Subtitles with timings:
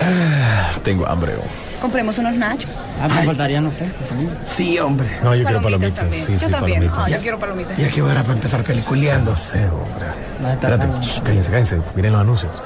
[0.00, 1.34] Ah, tengo hambre.
[1.80, 2.70] Compremos unos nachos.
[3.00, 4.30] Ah, me faltarían los frescos también.
[4.44, 5.08] Sí, hombre.
[5.22, 5.94] No, yo quiero palomitas.
[5.94, 6.26] también.
[6.26, 6.78] Sí, yo sí, también.
[6.80, 6.98] palomitas.
[6.98, 7.76] Ah, yo quiero palomitas.
[7.78, 9.30] Ya que hora para empezar peliculeando.
[9.32, 10.06] No sé, hombre.
[10.40, 11.80] No, está Espérate, shh, cállense, cállense.
[11.94, 12.62] Miren los anuncios.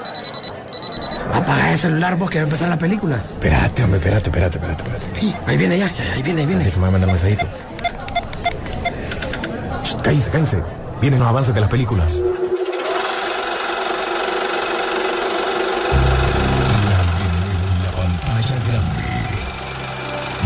[1.35, 3.17] Apaga el celular vos que va a empezar la película.
[3.17, 5.21] Espérate, hombre, espérate, espérate, espérate, espérate.
[5.21, 6.65] Sí, ahí viene ya, ya, ahí viene, ahí viene.
[6.65, 7.47] Déjame mandar un mensajito.
[9.85, 10.59] Shh, Cállense, cállense.
[11.01, 12.23] Vienen los avances de las películas.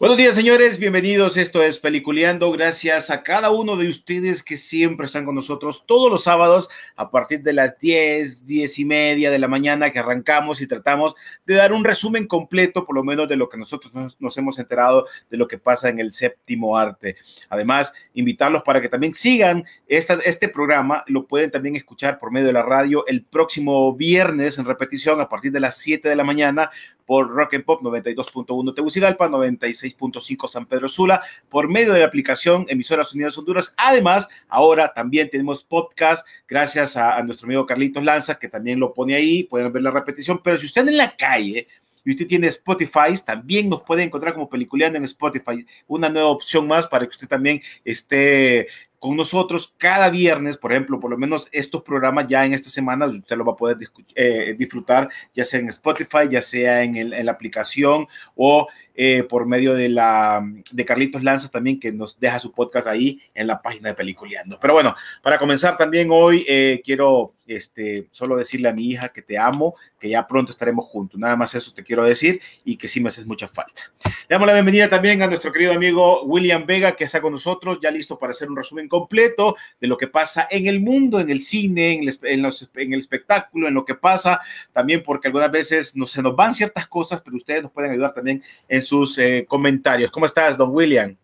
[0.00, 0.78] Buenos días, señores.
[0.78, 1.36] Bienvenidos.
[1.36, 2.50] Esto es Peliculeando.
[2.52, 7.10] Gracias a cada uno de ustedes que siempre están con nosotros todos los sábados a
[7.10, 11.56] partir de las 10, 10 y media de la mañana que arrancamos y tratamos de
[11.56, 15.36] dar un resumen completo, por lo menos de lo que nosotros nos, hemos enterado de
[15.36, 17.16] lo que pasa en el séptimo arte.
[17.50, 21.04] Además, invitarlos para que también sigan esta, este programa.
[21.08, 25.28] Lo pueden también escuchar por medio de la radio el próximo viernes en repetición a
[25.28, 26.70] partir de las 7 de la mañana
[27.10, 32.66] por Rock and Pop 92.1 Tegucigalpa, 96.5 San Pedro Sula, por medio de la aplicación
[32.68, 33.74] Emisoras Unidas Honduras.
[33.76, 39.16] Además, ahora también tenemos podcast gracias a, nuestro amigo Carlitos Lanza, que también lo pone
[39.16, 40.40] ahí, pueden ver la repetición.
[40.40, 41.66] Pero si usted en la calle
[42.04, 46.68] y usted tiene Spotify, también nos puede encontrar como Peliculeando en Spotify, una nueva opción
[46.68, 48.68] más para que usted también esté
[49.00, 53.06] con nosotros cada viernes, por ejemplo, por lo menos estos programas ya en esta semana
[53.06, 53.78] usted lo va a poder
[54.14, 58.68] eh, disfrutar, ya sea en Spotify, ya sea en, el- en la aplicación o
[59.02, 63.18] eh, por medio de la de Carlitos Lanzas también que nos deja su podcast ahí
[63.34, 64.58] en la página de Peliculeando.
[64.60, 69.22] Pero bueno, para comenzar también hoy eh, quiero este, solo decirle a mi hija que
[69.22, 71.18] te amo, que ya pronto estaremos juntos.
[71.18, 73.82] Nada más eso te quiero decir y que sí me haces mucha falta.
[74.04, 77.78] Le damos la bienvenida también a nuestro querido amigo William Vega, que está con nosotros,
[77.82, 81.30] ya listo para hacer un resumen completo de lo que pasa en el mundo, en
[81.30, 84.40] el cine, en el, en los- en el espectáculo, en lo que pasa,
[84.74, 88.12] también porque algunas veces no, se nos van ciertas cosas, pero ustedes nos pueden ayudar
[88.14, 90.10] también en sus eh, comentarios.
[90.10, 91.16] ¿Cómo estás, don William?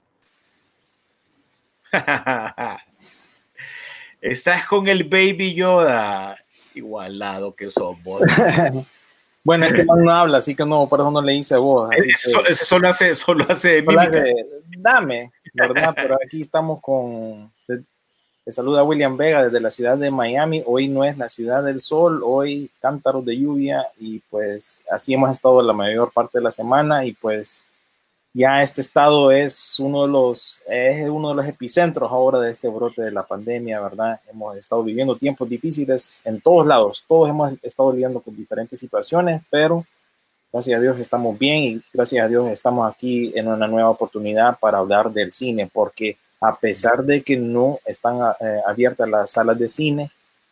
[4.20, 6.38] Estás con el Baby Yoda.
[6.74, 8.22] Igualado que sos vos.
[9.46, 11.88] Bueno, este man no habla, así que no, por eso no le hice voz.
[11.96, 14.10] Ese, que, ese solo hace, solo hace mímica.
[14.10, 14.34] que-
[14.76, 15.94] dame, ¿verdad?
[15.94, 17.52] Pero aquí estamos con.
[18.46, 20.62] Le, saluda William Vega desde la ciudad de Miami.
[20.64, 25.32] Hoy no es la ciudad del sol, hoy cántaros de lluvia, y pues así hemos
[25.32, 27.04] estado la mayor parte de la semana.
[27.04, 27.66] Y pues
[28.32, 32.68] ya este estado es uno de los, es uno de los epicentros ahora de este
[32.68, 34.20] brote de la pandemia, ¿verdad?
[34.30, 39.42] Hemos estado viviendo tiempos difíciles en todos lados, todos hemos estado lidiando con diferentes situaciones,
[39.50, 39.84] pero
[40.52, 44.56] gracias a Dios estamos bien y gracias a Dios estamos aquí en una nueva oportunidad
[44.60, 49.58] para hablar del cine, porque a pesar de que no están eh, abiertas las salas
[49.58, 50.10] de cine,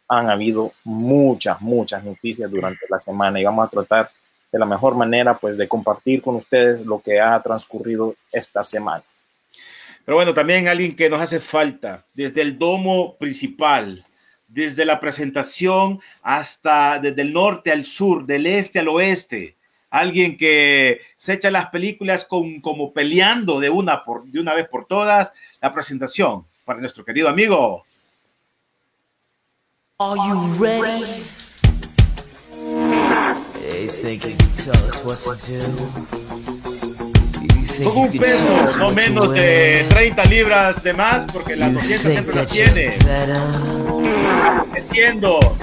[0.09, 4.11] han habido muchas, muchas noticias durante la semana y vamos a tratar
[4.51, 9.05] de la mejor manera pues de compartir con ustedes lo que ha transcurrido esta semana.
[10.05, 14.05] Pero bueno, también alguien que nos hace falta, desde el domo principal,
[14.49, 19.55] desde la presentación hasta desde el norte al sur, del este al oeste.
[19.95, 24.67] Alguien que se echa las películas con, como peleando de una, por, de una vez
[24.69, 25.33] por todas.
[25.61, 27.85] La presentación para nuestro querido amigo.
[30.01, 31.05] Are you ready?
[33.55, 35.71] They think you can tell us what to do.
[37.55, 39.89] You think Con un you can tell us peso no what to menos de wear.
[39.91, 42.99] 30 libras de más, porque 200 think siempre you're tiene.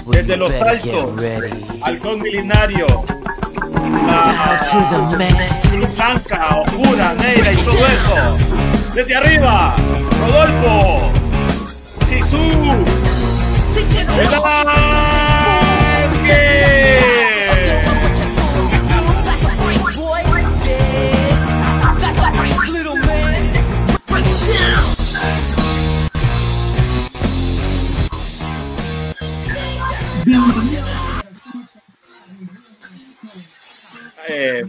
[0.06, 1.66] Well, desde los better altos get ready.
[1.84, 2.86] halcón milenario,
[5.96, 8.38] Blanca, oscura, negra y todo eso.
[8.94, 9.76] Desde arriba,
[10.20, 11.12] Rodolfo,
[11.66, 12.86] Sisu,
[14.20, 14.30] el
[34.34, 34.66] Eh,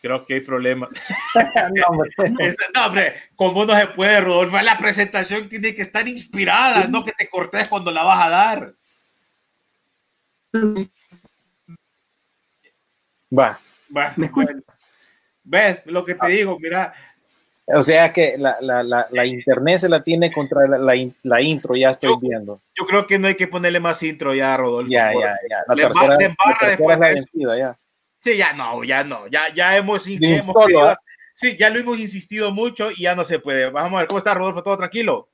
[0.00, 0.88] Creo que hay problema.
[1.74, 2.10] No, hombre.
[2.38, 4.60] Esa- No, hombre, ¿cómo no se puede, Rodolfo?
[4.62, 8.74] La presentación tiene que estar inspirada, no que te cortes cuando la vas a dar.
[13.36, 13.58] Va.
[13.96, 14.30] Va, ¿Me.
[15.44, 16.58] ¿Ves lo que te digo?
[16.60, 16.92] Mira,
[17.74, 21.14] O sea que la, la, la, la internet se la tiene contra la, la, in-
[21.22, 22.62] la intro, ya estoy Yo- viendo.
[22.74, 24.90] yo creo que no hay que ponerle más intro ya, Rodolfo.
[24.90, 25.58] Ya, ya, ya.
[25.66, 27.78] La Le tercera, embarra tercera después es la de vencida, ya.
[28.24, 30.98] Sí, ya no, ya no, ya, ya hemos, hemos solo, querido- ¿ah?
[31.34, 33.68] sí, ya lo hemos insistido mucho y ya no se puede.
[33.70, 35.28] Vamos a ver cómo está Rodolfo, todo tranquilo.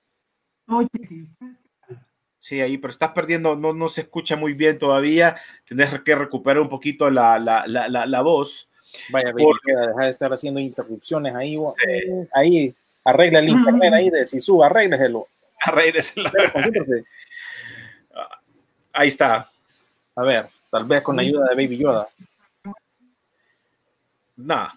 [2.41, 5.37] Sí, ahí, pero estás perdiendo, no, no se escucha muy bien todavía.
[5.67, 8.69] Tienes que recuperar un poquito la, la, la, la, la voz.
[9.11, 11.57] Vaya, baby, Porque- deja de estar haciendo interrupciones ahí.
[12.33, 12.75] Ahí,
[13.05, 15.27] arregla el internet ahí de Sisu, arrégleselo.
[15.61, 16.37] A raíz de ese lado.
[16.53, 17.05] Concéntrese.
[18.93, 19.51] Ahí está.
[20.15, 22.09] A ver, tal vez con la ayuda de Baby Yoda.
[24.37, 24.69] Nah,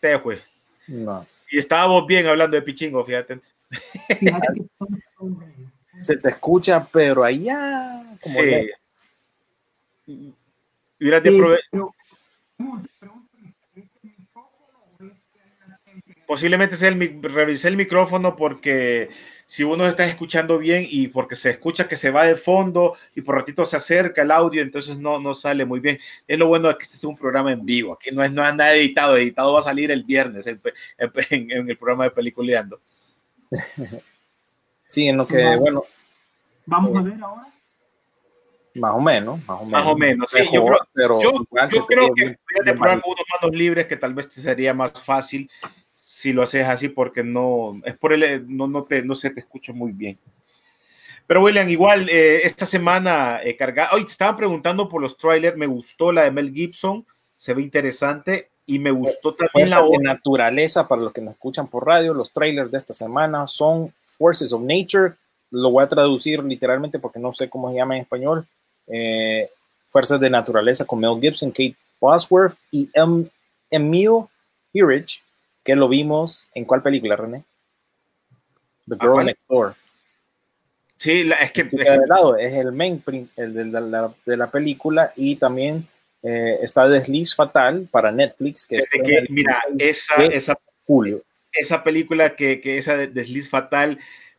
[0.00, 0.40] te fue.
[0.86, 1.26] No.
[1.50, 3.40] Y estábamos bien hablando de Pichingo, fíjate.
[5.98, 8.02] Se te escucha, pero allá.
[8.22, 8.40] Como
[10.06, 10.34] Sí.
[11.00, 11.30] Hubieras de
[16.26, 19.10] Posiblemente sea el revisé el micrófono porque
[19.46, 23.20] si uno está escuchando bien y porque se escucha que se va de fondo y
[23.20, 26.00] por ratito se acerca el audio, entonces no, no sale muy bien.
[26.26, 27.92] Es lo bueno de que este es un programa en vivo.
[27.94, 29.16] Aquí no es, no nada editado.
[29.16, 30.60] Editado va a salir el viernes en,
[30.98, 32.80] en- en el programa de Peliculeando.
[34.88, 35.82] Sí, en lo que, bueno,
[36.64, 37.46] Vamos a ver ahora.
[38.74, 39.70] más o menos, más o menos.
[39.72, 43.56] Más o menos, sí, yo creo- pero Yo, creo que deberías de probar unos manos
[43.56, 45.50] libres que tal vez te sería más fácil
[46.16, 49.40] si lo haces así porque no es por el no no te no se te
[49.40, 50.18] escucha muy bien.
[51.26, 55.58] Pero William, igual eh, esta semana eh, carga hoy te estaban preguntando por los trailers,
[55.58, 57.04] me gustó la de Mel Gibson,
[57.36, 61.34] se ve interesante y me gustó también Fuerza la de naturaleza, para los que nos
[61.34, 65.16] escuchan por radio, los trailers de esta semana son Forces of Nature.
[65.50, 68.46] Lo voy a traducir literalmente porque no sé cómo se llama en español.
[68.86, 69.50] Eh,
[69.86, 73.28] Fuerzas de naturaleza con Mel Gibson, Kate Bosworth y em,
[73.70, 74.24] Emil
[74.72, 75.22] Hirsch,
[75.66, 77.42] que lo vimos en cuál película, René?
[78.88, 79.24] The ¿A Girl?
[79.26, 79.74] Next Door.
[80.96, 84.36] Sí, la- es que, chica de lado es el main prin- el de, la, de
[84.36, 85.86] la película y también
[86.22, 90.58] eh, está Desliz Fatal para Netflix que desde que- el mira, 16 esa, de esa
[90.86, 91.22] julio.
[91.52, 93.98] esa película que, que esa de Desliz Fatal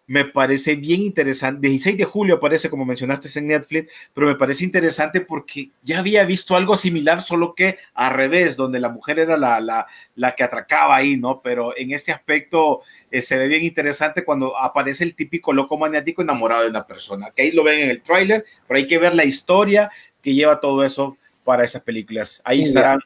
[0.10, 1.68] me parece bien interesante.
[1.68, 6.24] 16 de julio aparece, como mencionaste, en Netflix, pero me parece interesante porque ya había
[6.24, 10.44] visto algo similar, solo que al revés, donde la mujer era la, la, la que
[10.44, 11.42] atracaba ahí, ¿no?
[11.42, 12.82] Pero en este aspecto
[13.12, 17.32] eh, se ve bien interesante cuando aparece el típico loco maniático enamorado de una persona,
[17.36, 20.60] que ahí lo ven en el tráiler, pero hay que ver la historia que lleva
[20.62, 22.42] todo eso para esas películas.
[22.46, 23.00] Ahí Sí, estarán.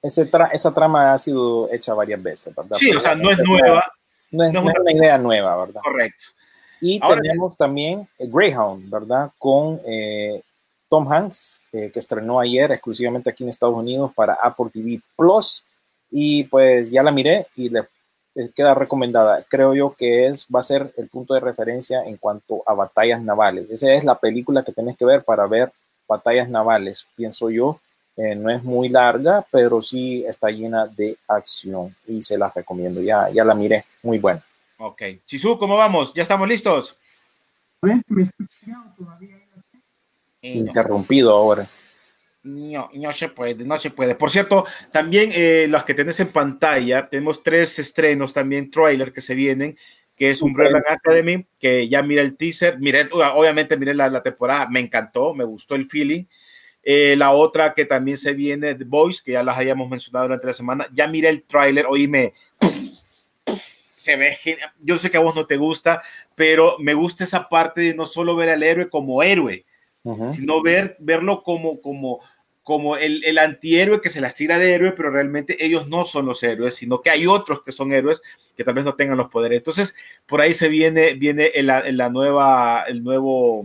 [0.00, 2.76] Ese tra- esa trama ha sido hecha varias veces, ¿verdad?
[2.78, 3.92] Sí, o sea, no es Pero nueva,
[4.32, 5.80] No es, no una- idea nueva, ¿verdad?
[5.82, 6.24] correcto.
[6.80, 9.30] Y Ahora- tenemos también eh, Greyhound, ¿verdad?
[9.38, 10.42] Con eh,
[10.88, 15.62] Tom Hanks, eh, que estrenó ayer exclusivamente aquí en Estados Unidos para Apple TV Plus.
[16.10, 17.86] Y pues ya la miré y le
[18.54, 19.44] queda recomendada.
[19.48, 23.22] Creo yo que es, va a ser el punto de referencia en cuanto a batallas
[23.22, 23.70] navales.
[23.70, 25.72] Esa es la película que tenés que ver para ver
[26.08, 27.78] batallas navales, pienso yo.
[28.16, 33.00] Eh, no es muy larga, pero sí está llena de acción y se las recomiendo.
[33.00, 34.42] Ya, ya la miré, muy buena.
[34.78, 35.02] Ok.
[35.24, 36.12] Chisu, ¿cómo vamos?
[36.14, 36.96] ¿Ya estamos listos?
[37.80, 38.02] ¿Ves?
[38.08, 39.38] ¿Me escuchan todavía?
[40.42, 41.68] Interrumpido ahora.
[42.42, 44.16] No, no se puede, no se puede.
[44.16, 49.20] Por cierto, también eh, los que tenés en pantalla, tenemos tres estrenos también, trailer que
[49.20, 49.78] se vienen,
[50.16, 50.92] que es Umbrella sí.
[50.92, 55.44] Academy, que ya miré el teaser, miré, obviamente miré la, la temporada, me encantó, me
[55.44, 56.24] gustó el feeling.
[56.82, 60.46] Eh, la otra que también se viene, The Boys, que ya las habíamos mencionado durante
[60.46, 62.34] la semana, ya miré el tráiler, oíme,
[63.96, 64.72] se ve genial.
[64.80, 66.02] Yo sé que a vos no te gusta,
[66.34, 69.64] pero me gusta esa parte de no solo ver al héroe como héroe,
[70.02, 70.34] Ujú.
[70.34, 72.20] sino ver, verlo como, como,
[72.64, 76.26] como el, el antihéroe que se las tira de héroe, pero realmente ellos no son
[76.26, 78.20] los héroes, sino que hay otros que son héroes
[78.56, 79.58] que tal vez no tengan los poderes.
[79.58, 79.94] Entonces,
[80.26, 83.64] por ahí se viene, viene en la, en la nueva, el nuevo,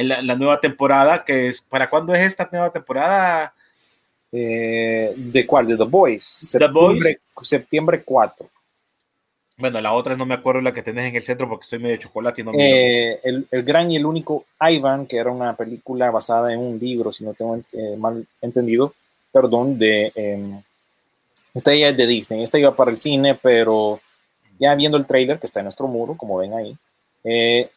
[0.00, 3.52] en la, la nueva temporada, que es, ¿para cuándo es esta nueva temporada?
[4.32, 5.66] Eh, ¿De cuál?
[5.66, 6.48] De The Boys.
[6.52, 7.02] The Boys.
[7.02, 8.48] Septiembre, septiembre 4.
[9.58, 11.98] Bueno, la otra no me acuerdo la que tenés en el centro porque estoy medio
[11.98, 12.64] chocolate y no miro.
[12.64, 16.78] Eh, el, el gran y el único Ivan, que era una película basada en un
[16.78, 18.94] libro, si no tengo eh, mal entendido,
[19.30, 20.12] perdón, de...
[20.14, 20.60] eh,
[21.52, 24.00] esta ya es de Disney, esta iba para el cine, pero
[24.58, 26.76] ya viendo el trailer que está en nuestro muro, como ven ahí,
[27.24, 27.68] eh,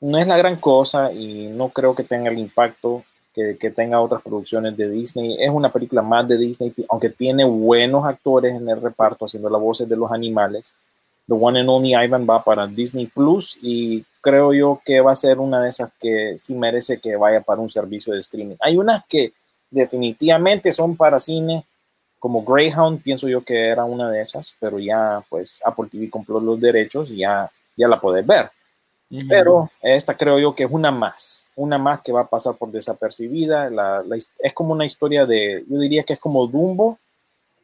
[0.00, 4.22] no es la gran cosa y no creo que tenga el impacto que, tenga otras
[4.22, 5.36] producciones de Disney.
[5.38, 9.60] Es una película más de Disney, aunque tiene buenos actores en el reparto haciendo las
[9.60, 10.74] voces de los animales.
[11.26, 15.14] The One and Only Ivan va para Disney Plus y creo yo que va a
[15.14, 18.56] ser una de esas que sí merece que vaya para un servicio de streaming.
[18.60, 19.32] Hay unas que
[19.70, 21.64] definitivamente son para cine,
[22.18, 26.40] como Greyhound, pienso yo que era una de esas, pero ya pues Apple TV compró
[26.40, 28.50] los derechos y ya, ya la puedes ver.
[29.28, 32.70] Pero esta creo yo que es una más, una más que va a pasar por
[32.70, 33.68] desapercibida.
[33.68, 36.96] La, la es como una historia de, yo diría que es como Dumbo,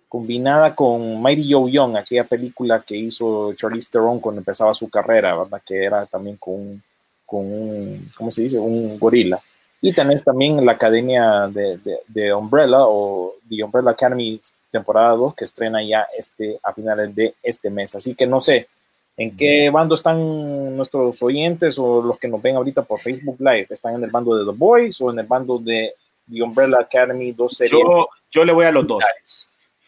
[0.08, 5.36] combinada con Mighty Joe Young, aquella película que hizo Charlize Theron cuando empezaba su carrera,
[5.36, 5.60] ¿verdad?
[5.64, 6.82] Que era también con, un-
[7.24, 8.58] con un, ¿cómo se dice?
[8.58, 9.40] Un gorila.
[9.80, 15.34] Y tenés también la academia de, de, de Umbrella o The Umbrella Academy temporada 2
[15.34, 17.94] que estrena ya este, a finales de este mes.
[17.94, 18.68] Así que no sé
[19.16, 23.68] en qué bando están nuestros oyentes o los que nos ven ahorita por Facebook Live.
[23.70, 25.94] ¿Están en el bando de The Boys o en el bando de
[26.30, 27.72] The Umbrella Academy 2 series?
[27.72, 29.02] Yo, yo le voy a los dos.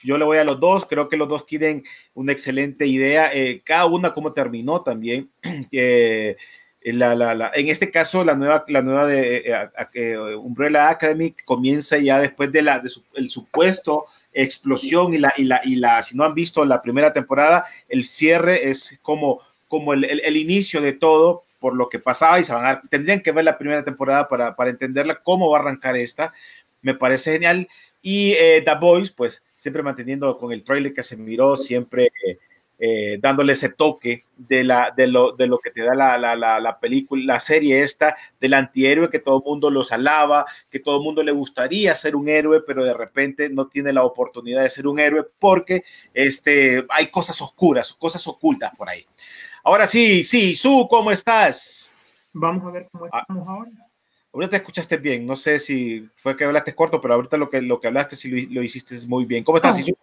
[0.03, 3.61] Yo le voy a los dos, creo que los dos tienen una excelente idea, eh,
[3.65, 5.29] cada una como terminó también.
[5.73, 6.37] Eh,
[6.83, 10.17] la, la, la, en este caso, la nueva, la nueva de eh, a- a- eh,
[10.37, 15.45] Umbrella Academy comienza ya después de la de su- el supuesto explosión y la, y
[15.45, 19.93] la, y la, si no han visto la primera temporada, el cierre es como, como
[19.95, 23.21] el, el- el inicio de todo por lo que pasaba y se van a, tendrían
[23.21, 26.33] que ver la primera temporada para, para entenderla, cómo va a arrancar esta.
[26.83, 27.67] Me parece genial.
[28.01, 32.13] Y eh, The Boys, pues siempre manteniendo con el trailer que se miró, siempre
[32.79, 36.37] eh, dándole ese toque de, la, de, lo, de lo que te da la, la,
[36.37, 40.79] la, la película, la serie esta, del antihéroe que todo el mundo los alaba, que
[40.79, 44.63] todo el mundo le gustaría ser un héroe, pero de repente no tiene la oportunidad
[44.63, 45.83] de ser un héroe porque
[46.15, 49.05] este, hay cosas oscuras, cosas ocultas por ahí.
[49.65, 51.91] Ahora sí, sí, Su, ¿cómo estás?
[52.33, 53.21] Vamos a ver cómo Ah.
[53.21, 53.71] estamos ahora.
[54.33, 57.61] Ahorita te escuchaste bien, no sé si fue que hablaste corto, pero ahorita lo que,
[57.63, 59.43] lo que hablaste sí lo, lo hiciste muy bien.
[59.43, 59.77] ¿Cómo estás.
[59.77, 59.97] Sisu?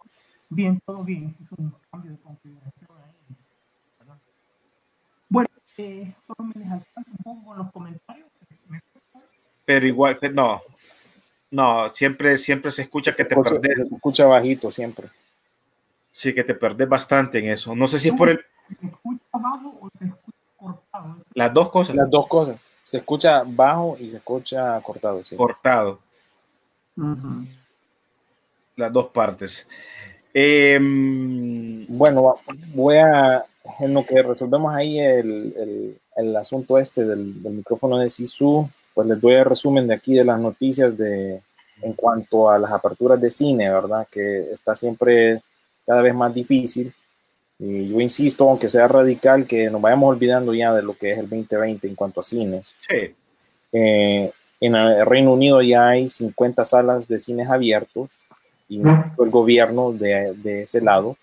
[0.48, 1.34] Bien, todo bien.
[1.42, 3.36] Es un cambio de configuración ahí.
[3.98, 4.16] ¿verdad?
[5.28, 5.48] Bueno,
[5.78, 8.28] eh, solo me les alcanza un poco con los comentarios.
[8.68, 8.80] Me-
[9.64, 10.62] Pero igual, no,
[11.50, 15.08] no, siempre, siempre se escucha que te escucha- perdés, se escucha bajito siempre.
[16.12, 17.74] sí, que te perdés bastante en eso.
[17.74, 18.40] No sé si es por el,
[18.80, 21.16] ¿Se escucha bajo o se escucha cortado?
[21.34, 22.58] Las dos cosas, Las dos cosas.
[22.84, 25.22] Se escucha bajo y se escucha cortado.
[25.24, 25.36] sí.
[25.36, 25.98] cortado,
[28.76, 29.66] las dos partes.
[30.38, 32.36] Em, Bueno,
[32.74, 33.44] voy a,
[33.80, 38.68] en lo que resolvemos ahí el, el- el asunto este del, del micrófono de Sisu,
[38.94, 41.40] pues les doy el resumen de aquí de las noticias de,
[41.82, 44.06] en cuanto a las aperturas de cine, ¿verdad?
[44.10, 45.40] Que está siempre
[45.86, 46.92] cada vez más difícil.
[47.58, 51.18] Y yo insisto, aunque sea radical, que nos vayamos olvidando ya de lo que es
[51.18, 52.74] el 2020 en cuanto a cines.
[52.80, 53.14] sí,
[53.72, 58.10] Eh, en el Reino Unido ya hay 50 salas de cines abiertos
[58.68, 61.16] y el gobierno de, de ese lado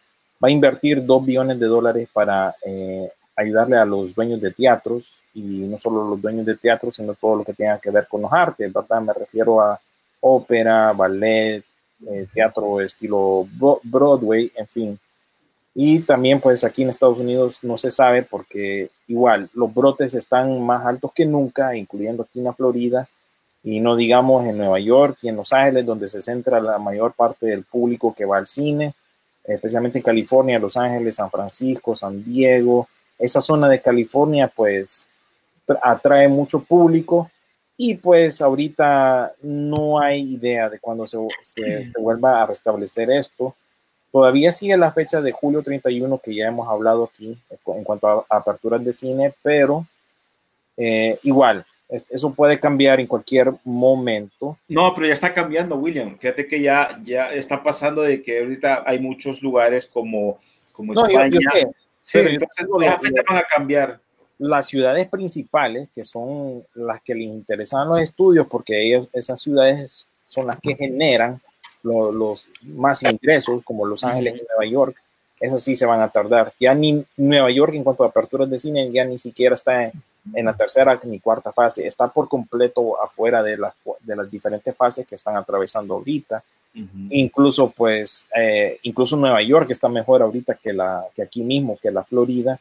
[0.44, 5.14] va a invertir 2 billones de dólares para eh, ayudarle a los dueños de teatros
[5.34, 8.22] y no solo los dueños de teatros, sino todo lo que tenga que ver con
[8.22, 9.02] los artes, ¿verdad?
[9.02, 9.80] Me refiero a
[10.22, 11.64] ópera, ballet,
[12.08, 15.00] eh, teatro estilo Bro- Broadway, en fin.
[15.76, 20.62] Y también pues aquí en Estados Unidos no se sabe porque igual los brotes están
[20.64, 23.08] más altos que nunca, incluyendo aquí en la Florida
[23.64, 27.14] y no digamos en Nueva York y en Los Ángeles, donde se centra la mayor
[27.14, 28.94] parte del público que va al cine,
[29.44, 32.88] especialmente en California, Los Ángeles, San Francisco, San Diego.
[33.18, 35.08] Esa zona de California pues
[35.66, 37.30] tra- atrae mucho público
[37.78, 43.56] y pues ahorita no hay idea de cuándo se, se- se vuelva a restablecer esto.
[44.12, 48.26] Todavía sigue la fecha de julio 31 que ya hemos hablado aquí en cuanto a
[48.38, 49.86] aperturas de cine, pero
[50.78, 54.58] eh, igual, eso puede cambiar en cualquier momento.
[54.68, 56.18] No, pero ya está cambiando, William.
[56.18, 60.40] Fíjate que ya, ya está pasando de que ahorita hay muchos lugares como,
[60.72, 61.30] como No, yo- España.
[61.32, 61.68] yo sé,
[62.04, 64.00] sí, pero yo- entonces no, las fechas van a cambiar.
[64.40, 70.08] las ciudades principales, que son las que les interesan los estudios, porque ellos, esas ciudades
[70.26, 71.40] son las que generan
[71.84, 74.98] lo- los más ingresos, como Los Ángeles y Nueva York,
[75.40, 76.52] esas sí se van a tardar.
[76.60, 79.92] Ya ni Nueva York en cuanto a aperturas de cine, ya ni siquiera está en,
[80.34, 84.76] en la tercera ni cuarta fase, está por completo afuera de las, de las diferentes
[84.76, 86.44] fases que están atravesando ahorita.
[87.12, 91.92] Incluso, pues, eh, incluso Nueva York está mejor ahorita que, la, que aquí mismo, que
[91.92, 92.60] la Florida.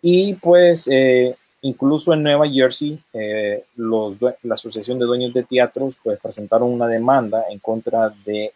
[0.00, 5.98] Y pues, eh, incluso en Nueva Jersey, eh, los, la Asociación de Dueños de Teatros,
[6.02, 8.52] pues, presentaron una demanda en contra de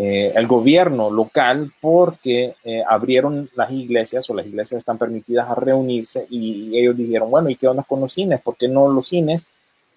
[0.00, 5.54] eh, el gobierno local porque eh, abrieron las iglesias o las iglesias están permitidas a
[5.54, 8.40] reunirse y ellos dijeron, bueno, ¿y qué onda con los cines?
[8.40, 9.48] ¿Por qué no los cines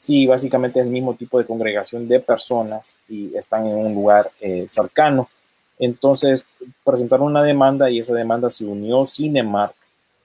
[0.02, 4.32] sí, básicamente es el mismo tipo de congregación de personas y están en un lugar
[4.42, 5.30] eh, cercano.
[5.78, 6.48] Entonces
[6.84, 9.76] presentaron una demanda y esa demanda se unió Cinemark,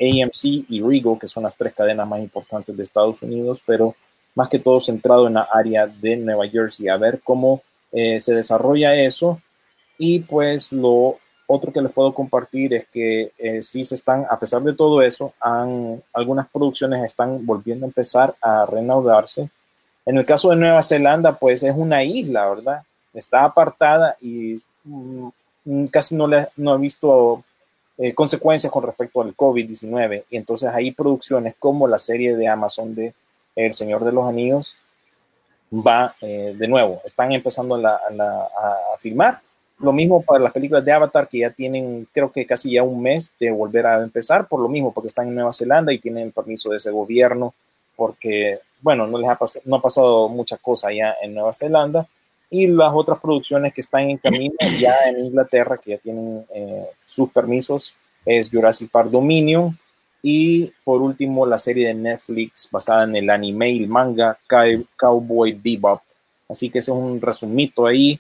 [0.01, 3.95] AMC y Regal, que son las tres cadenas más importantes de Estados Unidos, pero
[4.35, 8.35] más que todo centrado en la área de Nueva Jersey, a ver cómo eh, se
[8.35, 9.43] desarrolla eso.
[9.99, 14.39] Y pues lo otro que les puedo compartir es que eh, sí se están, a
[14.39, 19.49] pesar de todo eso, han, algunas producciones están volviendo a empezar a reanudarse.
[20.05, 22.83] En el caso de Nueva Zelanda, pues es una isla, ¿verdad?
[23.15, 27.43] Está apartada y mm, casi no, le, no ha visto
[27.99, 30.25] eh, consecuencias con respecto al COVID-19.
[30.31, 33.15] Y entonces hay producciones como la serie de Amazon de
[33.55, 34.77] El Señor de los Anillos,
[35.73, 39.41] va eh, de nuevo, están empezando a, a, filmar.
[39.79, 43.03] Lo mismo para las películas de Avatar, que ya tienen, creo que casi ya un
[43.03, 46.33] mes de volver a empezar, por lo mismo, porque están en Nueva Zelanda y tienen
[46.33, 47.55] permiso de ese gobierno,
[47.95, 52.07] porque, bueno, no les ha, no ha pasado mucha cosa allá en Nueva Zelanda.
[52.49, 56.87] Y las otras producciones que están en camino ya en Inglaterra, que ya tienen eh,
[57.05, 59.77] sus permisos, es Jurassic Park Dominion,
[60.23, 64.39] y por último, la serie de Netflix basada en el anime y manga
[64.97, 66.01] Cowboy Bebop.
[66.49, 68.19] Así que ese es un resumito ahí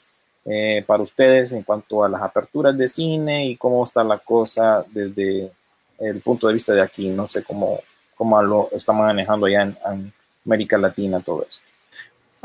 [0.49, 4.85] eh, para ustedes en cuanto a las aperturas de cine y cómo está la cosa
[4.89, 5.51] desde
[5.99, 7.09] el punto de vista de aquí.
[7.09, 7.81] No sé cómo,
[8.15, 10.13] cómo lo estamos manejando allá en, en
[10.45, 11.61] América Latina todo eso.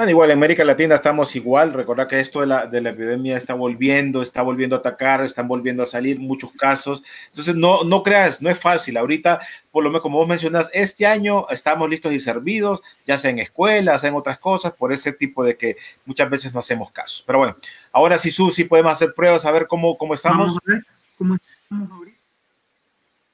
[0.02, 1.74] Bueno, igual en América Latina estamos igual.
[1.74, 5.48] Recordad que esto de la, de la, epidemia está volviendo, está volviendo a atacar, están
[5.48, 7.04] volviendo a salir muchos casos.
[7.28, 8.98] Entonces, no, no creas, no es fácil.
[8.98, 13.30] Ahorita, por lo menos como vos mencionas, este año estamos listos y servidos, ya sea
[13.30, 15.78] en escuelas, en otras cosas, por ese tipo de que
[16.08, 17.24] muchas veces no hacemos casos.
[17.28, 17.56] Pero bueno,
[17.92, 20.48] ahora sí, Susi, podemos hacer pruebas, a ver cómo, cómo estamos.
[20.48, 20.84] Vamos a ver
[21.16, 22.18] cómo estamos ahorita.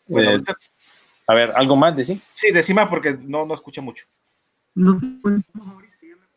[0.05, 0.57] Bueno, ahorita-
[1.27, 2.21] A ver, ¿algo más de sí?
[2.33, 4.05] sí, decima porque no, no escucha mucho.
[4.75, 5.93] No sé cómo estamos ahorita.
[6.01, 6.27] ya me-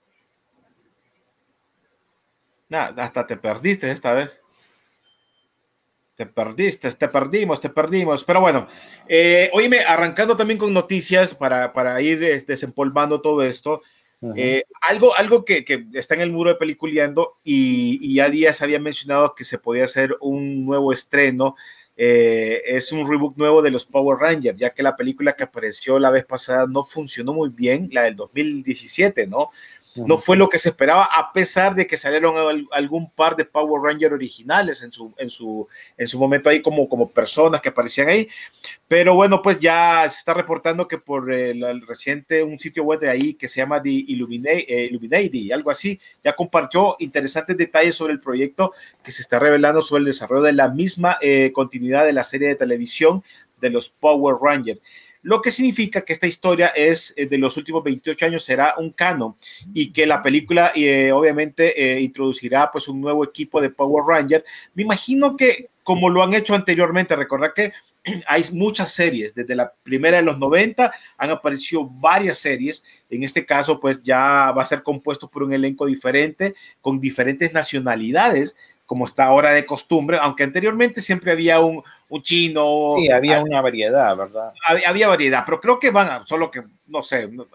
[2.70, 4.40] Nada, hasta te perdiste esta vez.
[6.16, 8.24] Te perdiste, te perdimos, te perdimos.
[8.24, 8.68] Pero bueno,
[9.08, 13.82] eh, oíme, arrancando también con noticias para, para ir desempolvando todo esto.
[14.36, 18.60] Eh, algo algo que, que está en el muro de Peliculeando y, y ya días
[18.60, 21.56] había mencionado que se podía hacer un nuevo estreno.
[21.96, 25.98] eh, es un reboot nuevo de los Power Rangers, ya que la película que apareció
[25.98, 29.50] la vez pasada no funcionó muy bien, la del 2017, ¿no?
[29.96, 33.44] No fue lo que se esperaba, a pesar de que salieron al- algún par de
[33.44, 37.70] Power Ranger originales en su, en su, en su momento ahí como, como personas que
[37.70, 38.28] aparecían ahí.
[38.86, 43.00] Pero bueno, pues ya se está reportando que por el, el reciente, un sitio web
[43.00, 47.94] de ahí que se llama The Illuminati, eh, Illuminati, algo así, ya compartió interesantes detalles
[47.96, 48.72] sobre el proyecto
[49.02, 52.48] que se está revelando sobre el desarrollo de la misma eh, continuidad de la serie
[52.48, 53.22] de televisión
[53.60, 54.80] de los Power Rangers
[55.22, 58.90] lo que significa que esta historia es eh, de los últimos 28 años será un
[58.90, 59.36] canon
[59.74, 64.44] y que la película eh, obviamente eh, introducirá pues un nuevo equipo de Power Ranger.
[64.74, 67.72] Me imagino que como lo han hecho anteriormente, recordad que
[68.26, 73.44] hay muchas series, desde la primera de los 90 han aparecido varias series, en este
[73.44, 78.56] caso pues ya va a ser compuesto por un elenco diferente, con diferentes nacionalidades,
[78.90, 83.60] como está ahora de costumbre, aunque anteriormente siempre había un, un chino, Sí, había una
[83.60, 84.52] variedad, ¿verdad?
[84.66, 87.46] había, había variedad, pero creo que van a, solo que, no sé, no,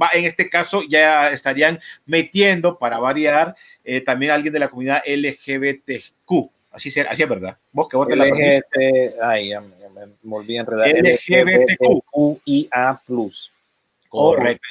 [0.00, 4.68] va- en este caso ya estarían metiendo para variar eh, también a alguien de la
[4.68, 6.48] comunidad LGBTQ.
[6.70, 7.56] Así, será, así es verdad.
[7.72, 8.26] Vos que vos te la.
[8.26, 10.88] LGBT, ay, ya me, ya me- a enredar.
[10.90, 12.04] LGBTQ.
[12.14, 13.00] LGBTQIA+.
[14.08, 14.68] Correcto.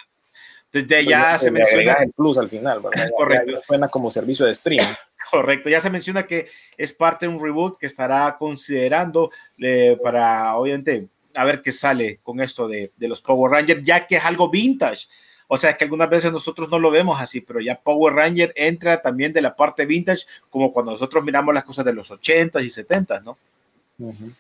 [0.72, 3.06] Desde ya se Pues, Le agregas menciona, el plus al final, ¿verdad?
[3.06, 3.52] Ya- Correcto.
[3.52, 4.88] ya suena como servicio de stream.
[5.32, 10.56] Correcto, ya se menciona que es parte de un reboot que estará considerando eh, para,
[10.56, 14.50] obviamente, a ver qué sale con esto de, los Power Rangers, ya que es algo
[14.50, 15.08] vintage.
[15.48, 19.02] O sea que algunas veces nosotros no lo vemos así, pero ya Power Ranger entra
[19.02, 22.70] también de la parte vintage, como cuando nosotros miramos las cosas de los 80s y
[22.70, 23.38] 70s, ¿no?
[24.00, 24.32] Ujú.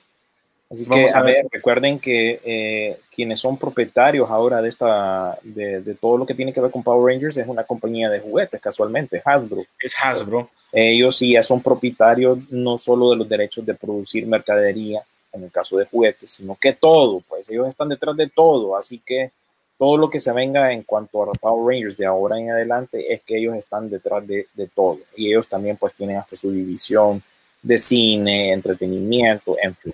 [0.73, 1.35] Así Vamos que, a ver.
[1.35, 6.33] ver, recuerden que eh, quienes son propietarios ahora de esta, de, de todo lo que
[6.33, 9.63] tiene que ver con Power Rangers es una compañía de juguetes, casualmente, Hasbro.
[9.79, 10.49] Es Hasbro.
[10.71, 15.51] Ellos sí ya son propietarios no solo de los derechos de producir mercadería, en el
[15.51, 19.31] caso de juguetes, sino que todo, pues ellos están detrás de todo, así que
[19.77, 23.21] todo lo que se venga en cuanto a Power Rangers de ahora en adelante es
[23.21, 27.21] que ellos están detrás de, de todo y ellos también pues tienen hasta su división
[27.61, 29.93] de cine, entretenimiento, en fin.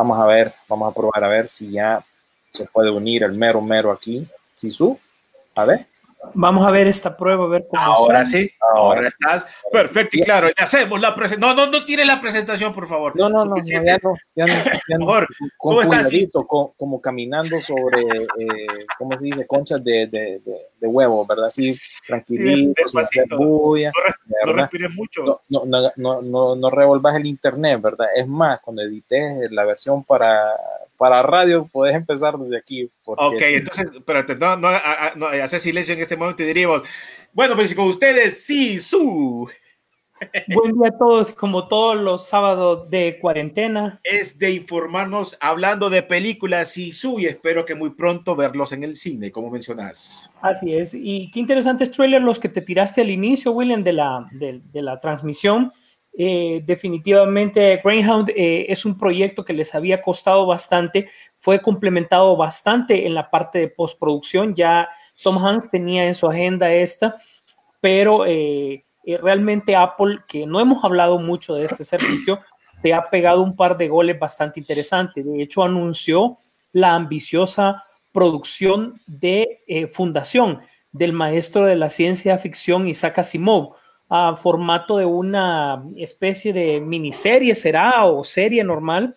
[0.00, 2.02] Vamos a ver, vamos a probar a ver si ya
[2.48, 4.26] se puede unir el mero mero aquí.
[4.54, 4.98] Sisu,
[5.54, 5.88] a ver.
[6.34, 8.44] Vamos a ver esta prueba, a ver cómo Ahora sale.
[8.44, 10.48] sí, ahora estás perfecto y claro.
[10.56, 11.56] Ya hacemos la presentación.
[11.56, 13.16] No, no, no tire la presentación, por favor.
[13.16, 14.54] No, no, no, no, ya no, ya no,
[14.86, 15.06] ya no.
[15.06, 15.26] Mejor.
[15.38, 15.96] Con ¿Cómo estás?
[16.08, 18.02] cuidadito, co- como caminando sobre,
[18.38, 19.46] eh, ¿cómo se dice?
[19.46, 21.46] Conchas de, de, de, de huevo, ¿verdad?
[21.46, 23.36] Así, tranquilito, sin hacer despacito.
[23.38, 23.90] bulla,
[24.44, 24.62] No ¿verdad?
[24.64, 25.24] respires mucho.
[25.24, 28.08] No, no, no, no, no, no revolvas el internet, ¿verdad?
[28.14, 30.50] Es más, cuando edites la versión para,
[31.00, 32.90] para radio, puedes empezar desde aquí.
[33.02, 36.82] Porque Ok, entonces, espérate, no, no, a- no, hace silencio en este momento y diríamos,
[37.32, 39.48] bueno, pues con ustedes, sí, su,
[40.48, 43.98] Buen día a todos, como todos los sábados de cuarentena.
[44.04, 48.84] es de informarnos hablando de películas y su, y espero que muy pronto verlos en
[48.84, 50.30] el cine, como mencionas.
[50.42, 50.92] Así es.
[50.92, 54.82] Y qué interesantes trailers los que te tiraste al inicio, William, de la, de, de
[54.82, 55.72] la transmisión.
[56.12, 63.06] Eh, definitivamente Greyhound eh, es un proyecto que les había costado bastante, fue complementado bastante
[63.06, 64.88] en la parte de postproducción, ya
[65.22, 67.16] Tom Hanks tenía en su agenda esta,
[67.80, 68.84] pero eh,
[69.22, 72.40] realmente Apple, que no hemos hablado mucho de este servicio,
[72.82, 75.24] se ha pegado un par de goles bastante interesantes.
[75.24, 76.38] De hecho, anunció
[76.72, 83.74] la ambiciosa producción de fundación del maestro de la ciencia ficción Isaac Asimov
[84.10, 89.16] a formato de una especie de miniserie será o serie normal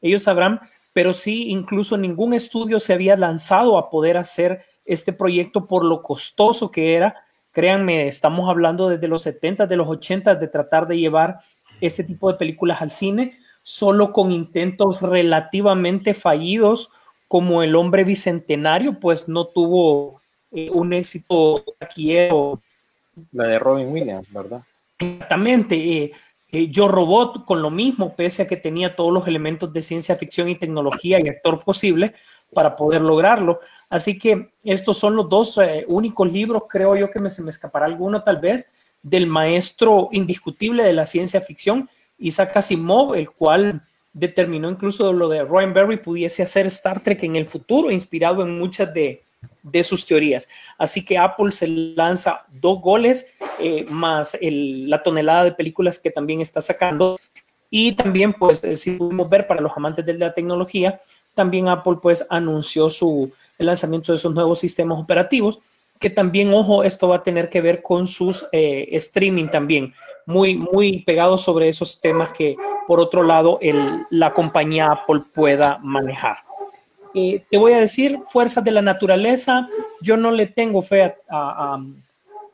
[0.00, 0.60] ellos sabrán
[0.92, 6.02] pero sí incluso ningún estudio se había lanzado a poder hacer este proyecto por lo
[6.02, 7.16] costoso que era.
[7.50, 11.38] Créanme estamos hablando desde los 70 de los 80 de tratar de llevar
[11.80, 16.90] este tipo de películas al cine solo con intentos relativamente fallidos
[17.28, 22.60] como el hombre bicentenario, pues no tuvo eh, un éxito taquillero
[23.32, 24.62] la de Robin Williams, ¿verdad?
[24.98, 25.76] exactamente.
[25.76, 26.12] Eh,
[26.50, 30.16] eh, Yo Robot con lo mismo, pese a que tenía todos los elementos de ciencia
[30.16, 32.14] ficción y tecnología y actor posible
[32.52, 33.60] para poder lograrlo.
[33.88, 37.50] Así que estos son los dos eh, únicos libros, creo yo que me, se me
[37.50, 38.70] escapará alguno tal vez,
[39.02, 45.42] del maestro indiscutible de la ciencia ficción, Isaac Asimov, el cual determinó incluso lo de
[45.42, 49.24] Roddenberry pudiese hacer Star Trek en el futuro, inspirado en muchas de,
[49.62, 50.48] de sus teorías.
[50.78, 53.26] Así que Apple se lanza dos goles
[53.58, 57.18] eh, más la tonelada de películas que también está sacando.
[57.70, 61.00] Y también, pues, eh, si pudimos ver para los amantes de la tecnología,
[61.34, 65.58] también Apple, pues, anunció su, el lanzamiento de sus nuevos sistemas operativos,
[65.98, 69.94] que también, ojo, esto va a tener que ver con sus eh, streaming también,
[70.26, 73.58] muy, muy pegados sobre esos temas que, por otro lado,
[74.10, 76.36] la compañía Apple pueda manejar.
[77.14, 79.68] Eh, te voy a decir, fuerzas de la naturaleza,
[80.00, 81.78] yo no le tengo fe a, a-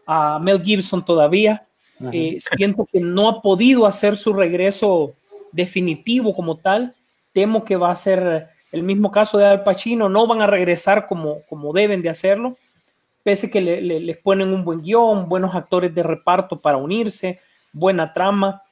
[0.06, 1.64] a- a Mel Gibson todavía.
[2.12, 5.14] Eh, siento que no ha podido hacer su regreso
[5.52, 6.94] definitivo como tal.
[7.32, 11.06] Temo que va a ser el mismo caso de Al Pacino, no van a regresar
[11.06, 12.56] como, como deben de hacerlo,
[13.22, 17.40] pese que le- le- les ponen un buen guion, buenos actores de reparto para unirse,
[17.72, 18.62] buena trama.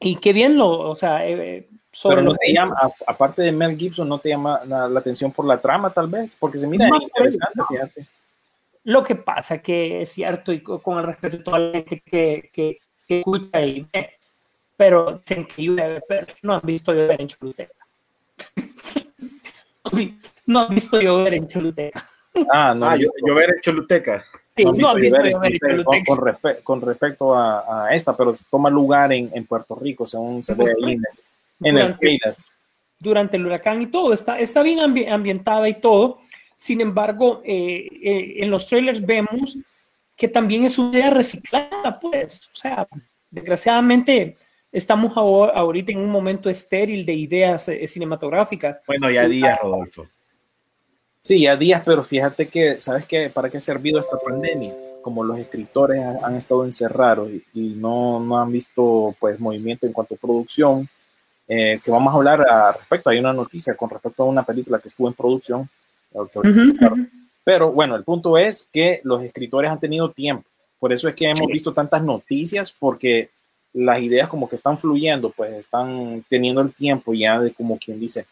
[0.00, 3.10] Y qué bien lo, o sea, eh, sobre Pero no lo te que- llama, a-
[3.10, 6.36] aparte de Mel Gibson, no te llama la, la atención por la trama, tal vez,
[6.38, 7.66] porque se mira No, interesante, no.
[7.66, 8.06] fíjate.
[8.84, 12.50] Lo que pasa que es cierto, y co- con el respeto toda la gente que,
[12.52, 12.78] que,
[13.08, 14.10] que escucha y ve,
[14.76, 17.72] pero dicen que llueve, pero no han visto llover en Choluteca.
[20.46, 22.08] No han visto llover en Choluteca.
[22.52, 24.24] Ah, no, Ah, yo, visto- yo ver en Choluteca.
[24.56, 26.04] Sí, no han visto llover en llover en Choluteca, con, Choluteca.
[26.14, 26.18] con
[26.54, 30.54] respe- con respecto a, a esta, pero toma lugar en, en Puerto Rico, según se
[30.54, 31.25] ve ahí en, el-
[31.60, 32.36] en el Durante- trailer.
[32.98, 36.18] durante el huracán y todo, está, está bien ambi- ambientada y todo.
[36.56, 39.56] Sin embargo, eh, eh, en los trailers vemos
[40.16, 42.48] que también es una idea reciclada, pues.
[42.52, 42.88] O sea,
[43.30, 44.36] desgraciadamente
[44.72, 48.82] estamos ahor- ahorita en un momento estéril de ideas eh, cinematográficas.
[48.86, 50.06] Bueno, ya días, Rodolfo.
[51.20, 53.30] Sí, ya días, pero fíjate que, ¿sabes qué?
[53.30, 54.72] ¿Para qué ha servido esta pandemia?
[55.02, 59.86] Como los escritores han, han estado encerrados y, y no, no han visto pues movimiento
[59.86, 60.88] en cuanto a producción,
[61.48, 63.10] eh, que vamos a hablar al respecto.
[63.10, 65.68] Hay una noticia con respecto a una película que estuvo en producción.
[66.32, 66.94] que ahorita-
[67.44, 70.44] Pero bueno, el punto es que los escritores han tenido tiempo.
[70.78, 71.52] Por eso es que hemos Sí.
[71.52, 73.28] visto tantas noticias, porque
[73.74, 78.00] las ideas como que están fluyendo, pues están teniendo el tiempo ya de como quien
[78.00, 78.24] dice,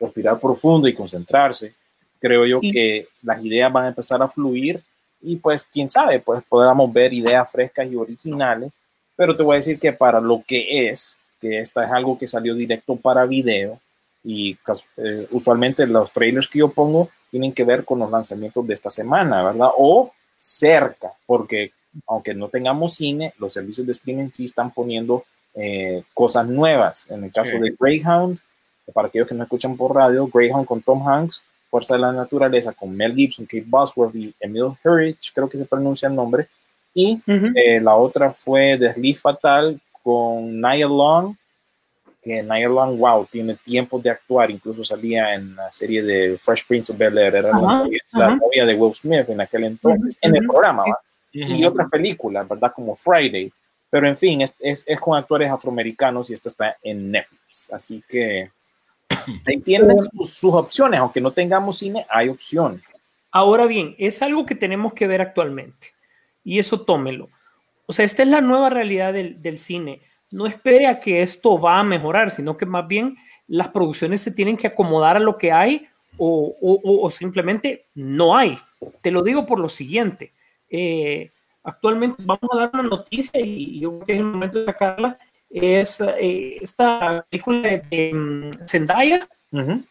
[0.00, 1.74] respirar profundo y concentrarse.
[2.18, 4.80] Creo yo Y- que las ideas van a empezar a fluir
[5.20, 8.80] y pues quién sabe, pues podamos ver ideas frescas y originales.
[9.14, 12.26] Pero te voy a decir que para lo que es, que esta es algo que
[12.26, 13.78] salió directo para video
[14.24, 14.56] y
[14.96, 18.88] eh, usualmente los trailers que yo pongo tienen que ver con los lanzamientos de esta
[18.88, 19.70] semana, ¿verdad?
[19.76, 21.72] O cerca, porque
[22.06, 25.24] aunque no tengamos cine, los servicios de streaming sí están poniendo
[25.54, 27.06] eh, cosas nuevas.
[27.10, 27.58] En el caso Sí.
[27.58, 28.38] de Greyhound,
[28.94, 32.72] para aquellos que no escuchan por radio, Greyhound con Tom Hanks Fuerza de la Naturaleza
[32.72, 36.46] con Mel Gibson, Kate Bosworth y Emil Hirsch, creo que se pronuncia el nombre.
[36.94, 37.46] Y Ujú.
[37.54, 41.34] eh, la otra fue Desliz Fatal con Nia Long,
[42.22, 46.66] que Nia Long, wow, tiene tiempo de actuar, incluso salía en la serie de Fresh
[46.66, 48.36] Prince of Bel Air, era la, Ajá, novia, la ajá.
[48.36, 50.98] novia de Will Smith en aquel entonces, en el programa, ¿va?
[51.32, 52.72] y otras películas, ¿verdad?
[52.74, 53.50] Como Friday.
[53.90, 57.70] Pero en fin, es, es, es con actores afroamericanos y esta está en Netflix.
[57.72, 58.50] Así que
[59.46, 62.82] ahí tienen sus, sus opciones, aunque no tengamos cine, hay opciones.
[63.30, 65.88] Ahora bien, es algo que tenemos que ver actualmente
[66.44, 67.28] y eso tómelo.
[67.86, 70.00] O sea, esta es la nueva realidad del, del cine.
[70.30, 73.16] No espere a que esto va a mejorar, sino que más bien
[73.48, 78.36] las producciones se tienen que acomodar a lo que hay o, o- o- simplemente no
[78.36, 78.58] hay.
[79.00, 80.32] Te lo digo por lo siguiente.
[80.70, 81.30] eh,
[81.64, 85.18] actualmente vamos a dar una noticia y yo creo que es el momento de sacarla.
[85.50, 89.82] Es eh, esta película de, mm, Zendaya, Ujú.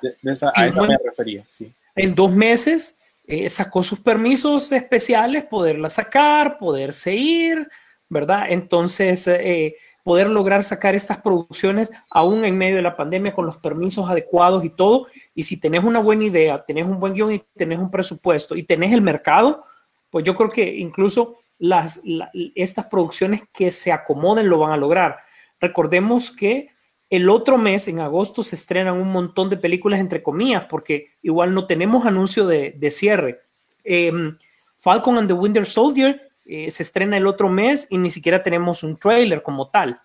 [0.00, 1.72] De- de esa- a esa me refería, sí.
[1.96, 2.97] en dos meses
[3.28, 7.68] eh, sacó sus permisos especiales, poderla sacar, poderse ir,
[8.08, 8.46] ¿verdad?
[8.48, 13.58] Entonces, eh, poder lograr sacar estas producciones aún en medio de la pandemia con los
[13.58, 15.06] permisos adecuados y todo.
[15.34, 18.62] Y si tenés una buena idea, tenés un buen guion y tenés un presupuesto y
[18.62, 19.64] tenés el mercado,
[20.10, 24.76] pues yo creo que incluso las, la- estas producciones que se acomoden lo van a
[24.78, 25.18] lograr.
[25.60, 26.70] Recordemos que
[27.10, 31.54] el otro mes, en agosto, se estrenan un montón de películas, entre comillas, porque igual
[31.54, 33.40] no tenemos anuncio de, de cierre.
[33.82, 34.36] Em,
[34.76, 38.82] Falcon and the Winter Soldier eh, se estrena el otro mes y ni siquiera tenemos
[38.82, 40.00] un trailer como tal,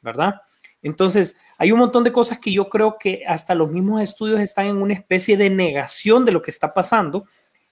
[0.00, 0.40] ¿verdad?
[0.82, 4.66] Entonces, hay un montón de cosas que yo creo que hasta los mismos estudios están
[4.66, 7.24] en una especie de negación de lo que está pasando,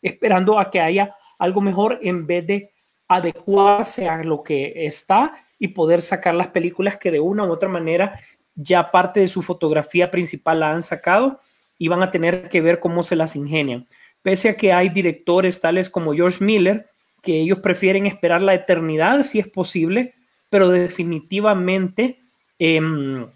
[0.02, 2.72] esperando a que haya algo mejor en vez de
[3.08, 7.68] adecuarse a lo que está y poder sacar las películas que de una u otra
[7.68, 8.20] manera
[8.54, 11.40] ya parte de su fotografía principal la han sacado
[11.78, 13.86] y van a tener que ver cómo se las ingenian.
[14.22, 16.86] Pese a que hay directores tales como George Miller,
[17.22, 20.14] que ellos prefieren esperar la eternidad si es posible,
[20.50, 22.18] pero definitivamente
[22.58, 23.26] em,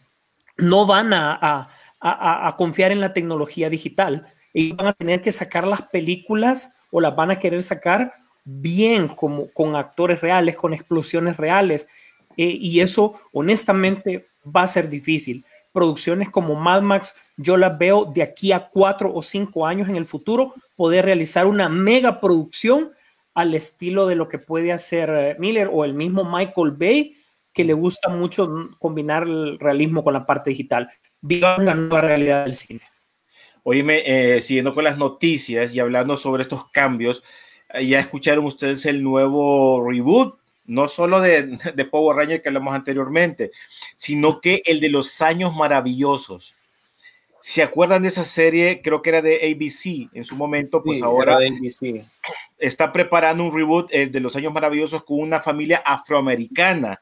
[0.56, 1.68] no van a,
[2.00, 4.26] a- confiar en la tecnología digital.
[4.54, 9.08] Ellos van a tener que sacar las películas o las van a querer sacar bien,
[9.08, 11.88] como, con actores reales, con explosiones reales.
[12.36, 15.44] Eh, y eso, honestamente, va a ser difícil.
[15.72, 19.96] Producciones como Mad Max, yo las veo de aquí a cuatro o cinco años en
[19.96, 22.92] el futuro, poder realizar una mega producción
[23.34, 27.16] al estilo de lo que puede hacer eh, Miller o el mismo Michael Bay,
[27.52, 30.90] que le gusta mucho combinar el realismo con la parte digital.
[31.20, 32.80] Viva la nueva realidad del cine.
[33.62, 37.22] Oíme, eh, siguiendo con las noticias y hablando sobre estos cambios,
[37.74, 42.74] eh, ya escucharon ustedes el nuevo reboot, no solo de, de Power Ranger que hablamos
[42.74, 43.50] anteriormente,
[43.96, 46.54] sino que el de los años maravillosos.
[47.40, 48.82] ¿Se acuerdan de esa serie?
[48.82, 52.04] Creo que era de ABC en su momento, pues Sí, ahora de ABC.
[52.58, 57.00] está preparando un reboot eh, de los años maravillosos con una familia afroamericana,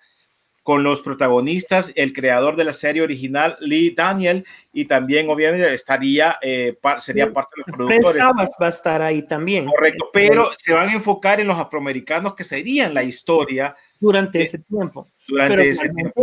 [0.66, 6.38] con los protagonistas, el creador de la serie original, Lee Daniel, y también obviamente estaría,
[6.42, 8.20] eh, par- sería parte de los productores.
[8.60, 9.66] Va a estar ahí también.
[9.66, 14.58] Correcto, pero se van a enfocar en los afroamericanos que serían la historia durante ese
[14.58, 15.06] tiempo.
[15.28, 16.22] durante Pero ese tiempo.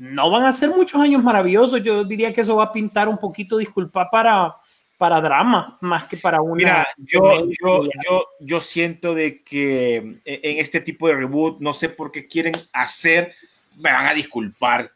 [0.00, 1.82] no van a ser muchos años maravillosos.
[1.82, 4.54] Yo diría que eso va a pintar un poquito, disculpa, para,
[4.98, 6.56] para drama, más que para una.
[6.56, 11.72] Mira, yo, yo, yo, yo siento de que en en este tipo de reboot, no
[11.72, 13.32] sé por qué quieren hacer,
[13.78, 14.90] me van a disculpar,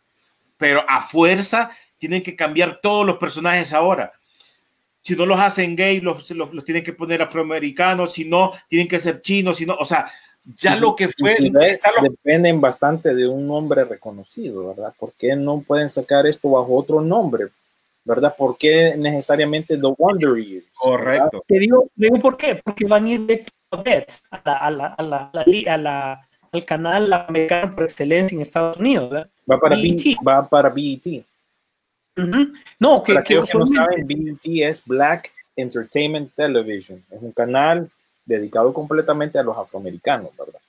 [0.56, 4.12] pero a fuerza tienen que cambiar todos los personajes ahora.
[5.02, 8.86] Si no los hacen gay, los, los, los tienen que poner afroamericanos, si no, tienen
[8.88, 10.10] que ser chinos, si no, o sea,
[10.56, 14.94] ya lo que fue, si ves, están los- dependen bastante de un nombre reconocido, ¿verdad?
[14.98, 17.46] ¿Por qué no pueden sacar esto bajo otro nombre?
[18.04, 18.34] ¿Verdad?
[18.36, 20.66] ¿Por qué necesariamente The Wonder Years?
[20.74, 21.44] correcto.
[21.46, 24.86] Te digo, te digo por qué, porque van a ir directo a la, a la,
[24.86, 29.10] a la, a la li- a la- al canal americano por excelencia en Estados Unidos.
[29.10, 29.30] ¿verdad?
[29.50, 30.04] Va para, BET.
[30.04, 31.24] B- va para BET.
[32.16, 32.52] Ujú.
[32.78, 34.38] No, que, Para que que no saben, BET
[34.68, 37.02] es Black Entertainment Television.
[37.10, 37.88] Es un canal
[38.24, 40.60] dedicado completamente a los afroamericanos, ¿verdad?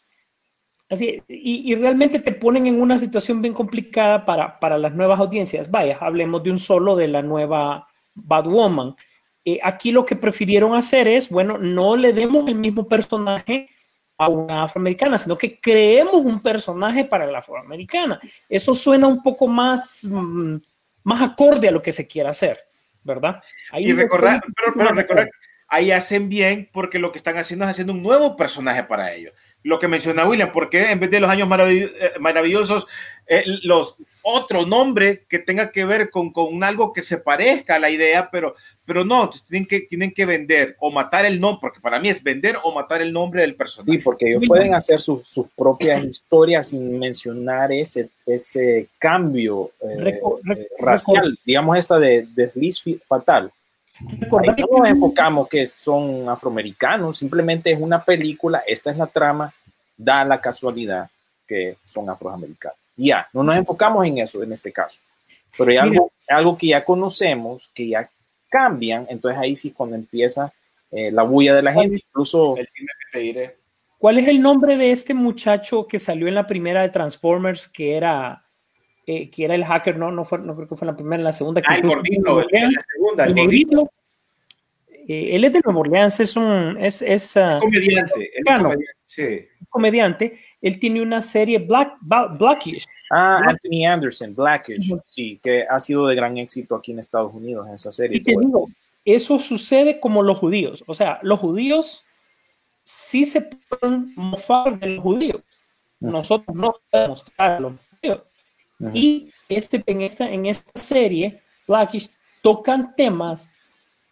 [0.90, 5.20] Así, y, y realmente te ponen en una situación bien complicada para, para las nuevas
[5.20, 5.70] audiencias.
[5.70, 8.96] Vaya, hablemos de un solo de la nueva Batwoman.
[9.44, 13.70] Eh, aquí lo que prefirieron hacer es, bueno, no le demos el mismo personaje
[14.18, 18.20] a una afroamericana, sino que creemos un personaje para la afroamericana.
[18.48, 20.56] Eso suena un poco más, mm,
[21.04, 22.60] más acorde a lo que se quiera hacer,
[23.04, 23.42] ¿verdad?
[23.72, 25.30] Ahí Y recordar, pero, pero recordar,
[25.68, 29.34] ahí hacen bien porque lo que están haciendo es haciendo un nuevo personaje para ellos.
[29.64, 32.86] Lo que menciona William, porque en vez de los años marav- eh, maravillosos,
[33.28, 37.80] eh, los otro nombre que tenga que ver con, con algo que se parezca a
[37.80, 41.80] la idea, pero, pero no, tienen que, tienen que vender o matar el nombre, porque
[41.80, 43.92] para mí es vender o matar el nombre del personaje.
[43.92, 49.98] Sí, porque ellos pueden hacer sus- sus propias historias sin mencionar ese, ese cambio eh,
[49.98, 51.38] Reco- re- eh, racial.
[51.46, 53.52] Digamos esta de Desliz Fatal.
[54.00, 59.54] Ahí no nos enfocamos que son afroamericanos, simplemente es una película, esta es la trama,
[59.96, 61.10] da la casualidad
[61.48, 62.78] que son afroamericanos.
[62.96, 65.00] Ya, no nos enfocamos en eso en este caso.
[65.58, 68.10] Pero hay algo, algo que ya conocemos, que ya
[68.50, 70.52] cambian, entonces ahí sí cuando empieza
[70.92, 72.58] eh, la bulla de la gente, incluso...
[72.58, 72.68] El
[73.12, 73.58] que diré.
[73.98, 77.96] ¿Cuál es el nombre de este muchacho que salió en la primera de Transformers que
[77.96, 78.44] era,
[79.06, 79.98] eh, que era el hacker?
[79.98, 81.62] No, no, fue, no creo que fue la primera, en la segunda.
[81.62, 83.76] Que Ah, el gordito, el- el- la segunda, el el gordito.
[83.78, 83.92] negrito.
[85.08, 89.40] Eh, él es de Nueva Orleans, es un es, es, ah, comediante, es comediante, sí.
[89.70, 90.40] comediante.
[90.62, 92.86] Él tiene una serie Black, Blackish.
[93.12, 97.34] Ah, Black- Anthony Anderson, Blackish, sí, que ha sido de gran éxito aquí en Estados
[97.34, 98.18] Unidos esa serie.
[98.18, 98.70] Y te digo,
[99.04, 100.86] eso sucede como los judíos.
[100.88, 102.06] O sea, los judíos
[102.86, 105.42] sí se pueden mofar de los judíos.
[106.00, 108.22] Nosotros no podemos mofar de los judíos.
[108.94, 112.10] Y este, en, esta, en esta serie, Blackish
[112.42, 113.50] tocan temas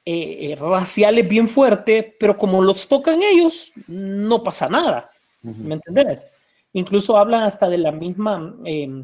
[0.05, 5.09] eh, eh, raciales bien fuertes, pero como los tocan ellos, no pasa nada.
[5.41, 6.27] ¿Me entendés?
[6.73, 9.03] Incluso hablan hasta de la misma eh,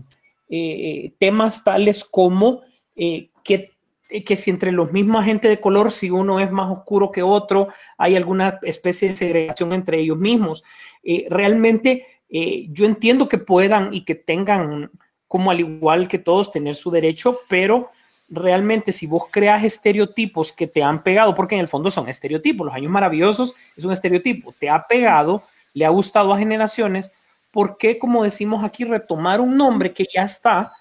[0.49, 2.61] eh, temas tales como
[2.95, 3.71] eh, que,
[4.09, 7.23] eh, que si entre los mismos gente de color, si uno es más oscuro que
[7.23, 10.63] otro, hay alguna especie de segregación entre ellos mismos.
[11.03, 14.91] Eh, realmente eh, yo entiendo que puedan y que tengan,
[15.27, 17.91] como al igual que todos, tener su derecho, pero
[18.29, 22.65] realmente si vos creas estereotipos que te han pegado, porque en el fondo son estereotipos,
[22.65, 27.11] los años maravillosos es un estereotipo, te ha pegado, le ha gustado a generaciones,
[27.51, 30.73] ¿por qué, como decimos aquí, retomar un nombre que ya está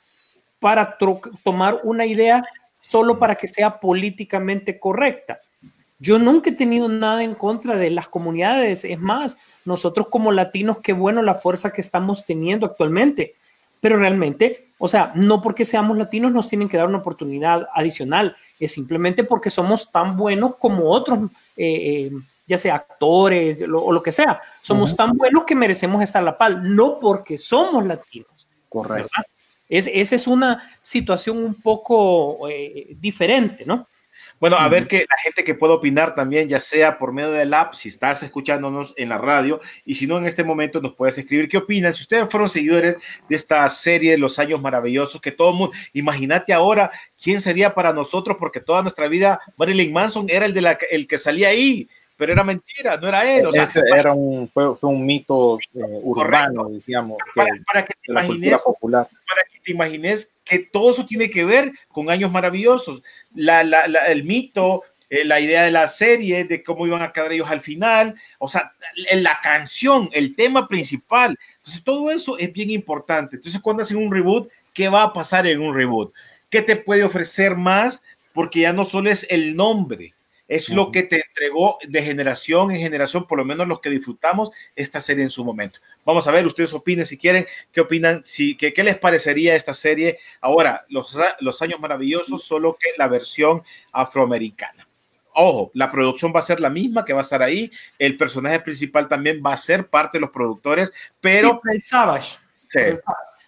[0.59, 0.96] para
[1.44, 2.42] tomar una idea
[2.80, 5.40] solo para que sea políticamente correcta?
[5.98, 10.78] Yo nunca he tenido nada en contra de las comunidades, es más, nosotros como latinos,
[10.80, 13.35] qué bueno la fuerza que estamos teniendo actualmente,
[13.81, 18.37] pero realmente, o sea, no porque seamos latinos nos tienen que dar una oportunidad adicional,
[18.59, 22.11] es simplemente porque somos tan buenos como otros, eh, eh,
[22.47, 26.25] ya sea actores lo- o lo que sea, somos tan buenos que merecemos estar a
[26.25, 28.49] la par, no porque somos latinos.
[28.69, 29.09] Correcto.
[29.17, 29.31] ¿verdad?
[29.69, 33.89] Es, esa es una situación un poco eh, diferente, ¿no?
[34.38, 37.55] Bueno, a ver que la gente que pueda opinar también, ya sea por medio del
[37.55, 41.16] app, si estás escuchándonos en la radio, y si no en este momento nos puedes
[41.16, 41.94] escribir qué opinan.
[41.94, 42.96] Si ustedes fueron seguidores
[43.29, 46.90] de esta serie de los años maravillosos, que todo el mundo, imagínate ahora
[47.22, 51.09] quién sería para nosotros, porque toda nuestra vida Marilyn Manson era el, de la, el
[51.09, 53.46] que salía ahí, pero era mentira, no era él.
[53.46, 57.94] O sea, Ese era un, fue, fue un mito eh, urbano, decíamos, para, para que
[57.94, 59.07] te imagines popular.
[59.27, 63.02] para que te imagines que todo eso tiene que ver con años maravillosos.
[63.35, 63.62] La,
[64.07, 67.61] el mito, eh, la idea de la serie, de cómo iban a quedar ellos al
[67.61, 68.72] final, o sea,
[69.12, 71.37] la canción, el tema principal.
[71.57, 73.37] Entonces, todo eso es bien importante.
[73.37, 76.14] Entonces, cuando hacen un reboot, ¿qué va a pasar en un reboot?
[76.48, 78.00] ¿Qué te puede ofrecer más?
[78.33, 80.14] Porque ya no solo es el nombre,
[80.48, 84.50] es lo que te entregó de generación en generación, por lo menos los que disfrutamos
[84.74, 85.80] esta serie en su momento.
[86.04, 89.74] Vamos a ver, ustedes opinen si quieren, qué opinan, si, qué, qué les parecería esta
[89.74, 94.87] serie ahora, los, los años maravillosos, solo que la versión afroamericana.
[95.38, 98.61] Ojo, la producción va a ser la misma que va a estar ahí, el personaje
[98.61, 101.61] principal también va a ser parte de los productores, pero...
[101.72, 102.38] Sí, Savage.
[102.68, 103.00] Sí, Pero,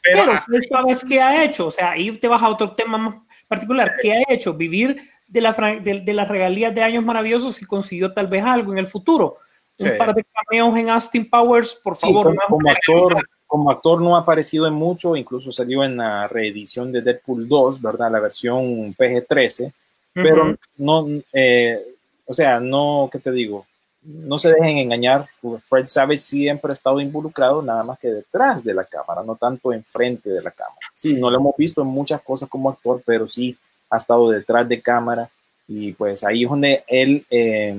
[0.03, 1.67] pero Fred Savage, ¿qué ha hecho?
[1.67, 3.17] O sea, ahí te vas a otro tema más
[3.49, 3.97] particular.
[4.01, 4.55] ¿Qué ha hecho?
[4.55, 4.97] Vivir
[5.29, 8.79] de, la, de, de las regalías de años maravillosos y consiguió tal vez algo en
[8.79, 9.39] el futuro.
[9.79, 9.95] Un Sí.
[9.97, 12.27] par de cameos en Austin Powers, por Sí, favor.
[12.27, 16.91] como, como actor, como actor no ha aparecido en mucho, incluso salió en la reedición
[16.91, 18.11] de Deadpool 2, ¿verdad?
[18.11, 19.73] La versión PG-13,
[20.15, 20.57] pero Ujú.
[20.79, 21.95] no, eh,
[22.27, 23.67] o sea, no, ¿qué te digo?
[24.03, 25.29] No se dejen engañar,
[25.69, 29.73] Fred Savage siempre ha estado involucrado nada más que detrás de la cámara, no tanto
[29.73, 30.87] enfrente de la cámara.
[30.95, 33.57] Sí, no lo hemos visto en muchas cosas como actor, pero sí
[33.91, 35.29] ha estado detrás de cámara
[35.67, 37.75] y pues ahí es donde él eh,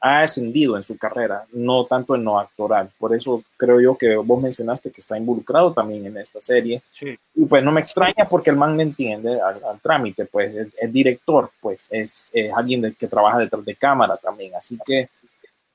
[0.00, 2.90] ha ascendido en su carrera, no tanto en lo actoral.
[2.98, 6.82] Por eso creo yo que vos mencionaste que está involucrado también en esta serie.
[6.98, 7.16] Sí.
[7.36, 10.68] Y pues no me extraña porque el man le entiende al, al trámite, pues es,
[10.80, 14.54] es director, pues es, es alguien de- que trabaja detrás de cámara también.
[14.56, 15.08] Así que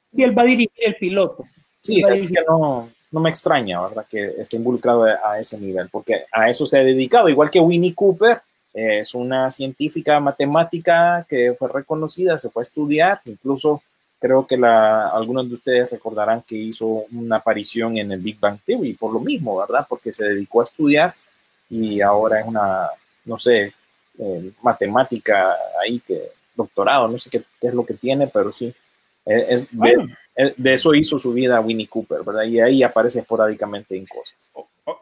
[0.07, 1.43] Sí, él va a dirigir el piloto.
[1.81, 4.05] sí, dirigir- que no, no me extraña, ¿verdad?
[4.09, 7.59] Que esté involucrado a, a ese nivel, porque a eso se ha dedicado, igual que
[7.59, 8.39] Winnie Cooper.
[8.73, 13.81] Es una científica matemática que fue reconocida, se fue a estudiar, incluso
[14.19, 18.59] creo que la, algunos de ustedes recordarán que hizo una aparición en el Big Bang
[18.65, 19.85] Theory por lo mismo, ¿verdad?
[19.87, 21.13] Porque se dedicó a estudiar
[21.69, 22.87] y ahora es una,
[23.25, 23.73] no sé,
[24.19, 28.73] eh, matemática ahí que doctorado, no sé qué, qué es lo que tiene, pero sí,
[29.25, 30.07] es, es- Bueno.
[30.35, 32.43] de, de eso hizo su vida Winnie Cooper, ¿verdad?
[32.43, 34.37] Y ahí aparece esporádicamente en cosas.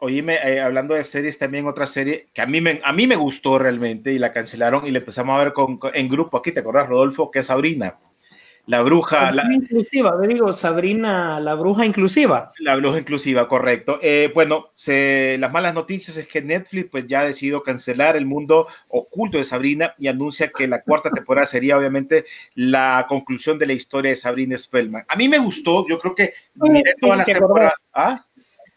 [0.00, 3.14] Oíme, eh, hablando de series, también otra serie que a mí, me, a mí me
[3.14, 6.50] gustó realmente y la cancelaron y la empezamos a ver con, con- en grupo aquí,
[6.50, 7.30] ¿te acordás, Rodolfo?
[7.30, 7.96] Que es Sabrina,
[8.66, 12.50] la bruja, la, Sabrina inclusiva, yo digo Sabrina la bruja inclusiva.
[12.58, 14.00] la bruja inclusiva, correcto.
[14.02, 18.26] Eh, bueno, se, las malas noticias es que Netflix pues ya ha decidido cancelar el
[18.26, 22.24] mundo oculto de Sabrina y anuncia que la cuarta temporada sería obviamente
[22.56, 25.04] la conclusión de la historia de Sabrina Spellman.
[25.06, 27.74] A mí me gustó, yo creo que miré todas las temporadas.
[27.94, 28.25] ¿Ah?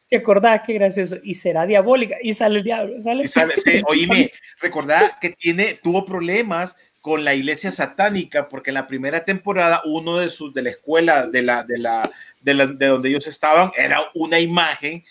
[0.09, 0.61] ¿Te acordás?
[0.65, 1.17] Qué gracioso.
[1.23, 2.17] Y será diabólica.
[2.21, 2.99] Y sale el diablo.
[2.99, 3.23] Sale.
[3.25, 8.75] Y sale- sí, oíme, recordá que tiene, tuvo problemas con la iglesia satánica, porque en
[8.75, 12.67] la primera temporada uno de sus de la escuela de la de la de, la-
[12.67, 15.03] de donde ellos estaban era una imagen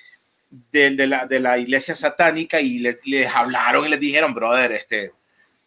[0.72, 4.72] de, de la, de la iglesia satánica y le- les hablaron y les dijeron, brother,
[4.72, 5.12] este,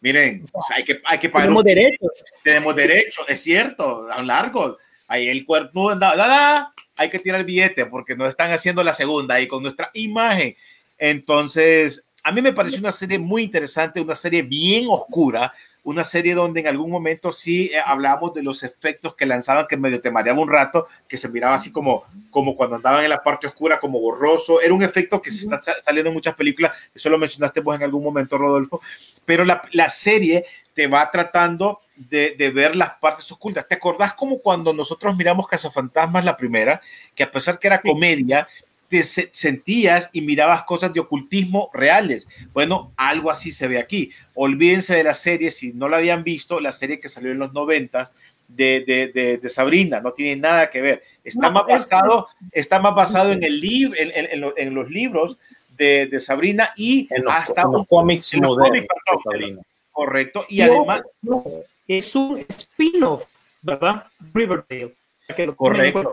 [0.00, 0.42] miren,
[0.74, 2.24] hay que hay que pagar Tenemos un- derechos.
[2.44, 4.78] tenemos derecho, es cierto, a largo.
[5.12, 8.82] Ahí el cuerpo anda, da, da, hay que tirar el billete porque nos están haciendo
[8.82, 10.56] la segunda ahí con nuestra imagen.
[10.96, 15.52] Entonces, a mí me pareció una serie muy interesante, una serie bien oscura,
[15.84, 19.76] una serie donde en algún momento sí eh, hablamos de los efectos que lanzaban, que
[19.76, 23.22] medio te mareaba un rato, que se miraba así como, como cuando andaban en la
[23.22, 24.62] parte oscura, como borroso.
[24.62, 27.76] Era un efecto que se está sa- saliendo en muchas películas, eso lo mencionaste vos
[27.76, 28.80] en algún momento, Rodolfo,
[29.26, 33.66] pero la, la serie te va tratando de, de ver las partes ocultas.
[33.68, 36.80] ¿Te acordás como cuando nosotros miramos Cazafantasmas la primera,
[37.14, 38.48] que a pesar que era comedia,
[38.88, 42.26] te se- sentías y mirabas cosas de ocultismo reales?
[42.52, 44.10] Bueno, algo así se ve aquí.
[44.34, 47.52] Olvídense de la serie, si no la habían visto, la serie que salió en los
[47.52, 48.12] noventas
[48.48, 51.02] de, de, de, de Sabrina, no tiene nada que ver.
[51.24, 54.74] Está, No, más, basado, está más basado en, el lib- en, en- en lo- en
[54.74, 55.38] los libros
[55.78, 59.62] de, de Sabrina y En los, hasta en los cómics modernos cómics, de perdón, Sabrina.
[59.90, 60.44] correcto.
[60.50, 61.44] Y Y además, no,
[61.88, 63.24] es un spin-off,
[63.60, 64.04] ¿verdad?
[64.32, 64.94] Riverdale.
[65.36, 66.12] que lo Correcto.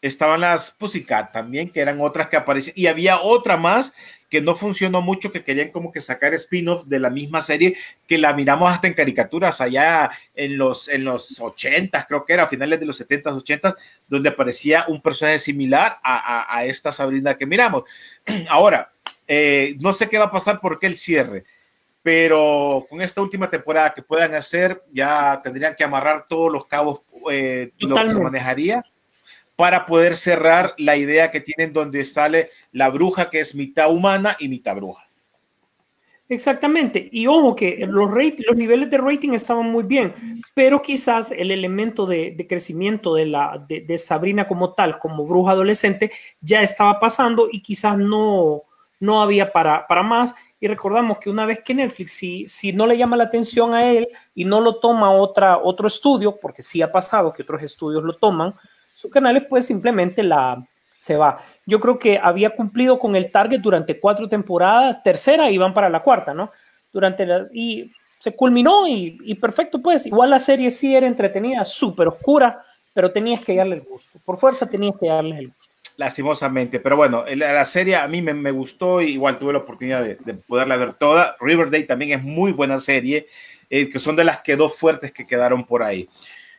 [0.00, 3.92] estaban las Pussycat también, que eran otras que aparecían, y había otra más
[4.28, 7.76] que no funcionó mucho, que querían como que sacar spin-off de la misma serie,
[8.08, 12.44] que la miramos hasta en caricaturas allá en los, en los 80, creo que era,
[12.44, 13.76] a finales de los 70s, 80s,
[14.08, 17.84] donde aparecía un personaje similar a, a- a esta Sabrina que miramos.
[18.48, 18.90] Ahora,
[19.28, 21.44] eh, no sé qué va a pasar porque el cierre,
[22.02, 27.00] pero con esta última temporada que puedan hacer, ya tendrían que amarrar todos los cabos,
[27.30, 28.84] eh, lo que se manejaría
[29.54, 34.36] para poder cerrar la idea que tienen donde sale la bruja que es mitad humana
[34.40, 35.04] y mitad bruja.
[36.28, 37.10] Exactamente.
[37.12, 41.50] Y ojo que los, rate- los niveles de rating estaban muy bien, pero quizás el
[41.50, 46.62] elemento de, de crecimiento de, la, de, de Sabrina como tal, como bruja adolescente, ya
[46.62, 48.62] estaba pasando y quizás no,
[48.98, 50.34] no había para, para más.
[50.62, 53.90] Y recordamos que una vez que Netflix, si, si no le llama la atención a
[53.90, 58.04] él y no lo toma otra, otro estudio, porque sí ha pasado que otros estudios
[58.04, 58.54] lo toman,
[58.94, 60.64] su canal pues simplemente la,
[60.96, 61.44] se va.
[61.66, 65.88] Yo creo que había cumplido con el target durante cuatro temporadas, tercera y van para
[65.88, 66.52] la cuarta, ¿no?
[66.92, 67.90] Durante la, y
[68.20, 70.06] se culminó y, y perfecto, pues.
[70.06, 74.20] Igual la serie sí era entretenida, súper oscura, pero tenías que darle el gusto.
[74.24, 75.71] Por fuerza tenías que darles el gusto.
[75.96, 79.58] Lastimosamente, pero bueno, la, la serie a mí me, me gustó, y igual tuve la
[79.58, 81.36] oportunidad de, de poderla ver toda.
[81.38, 83.26] Riverdale también es muy buena serie,
[83.68, 86.08] eh, que son de las que dos fuertes que quedaron por ahí.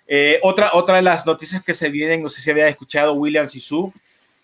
[0.08, 3.50] Eh, otra, otra de las noticias que se vienen, no sé si había escuchado William
[3.50, 3.92] Sisu,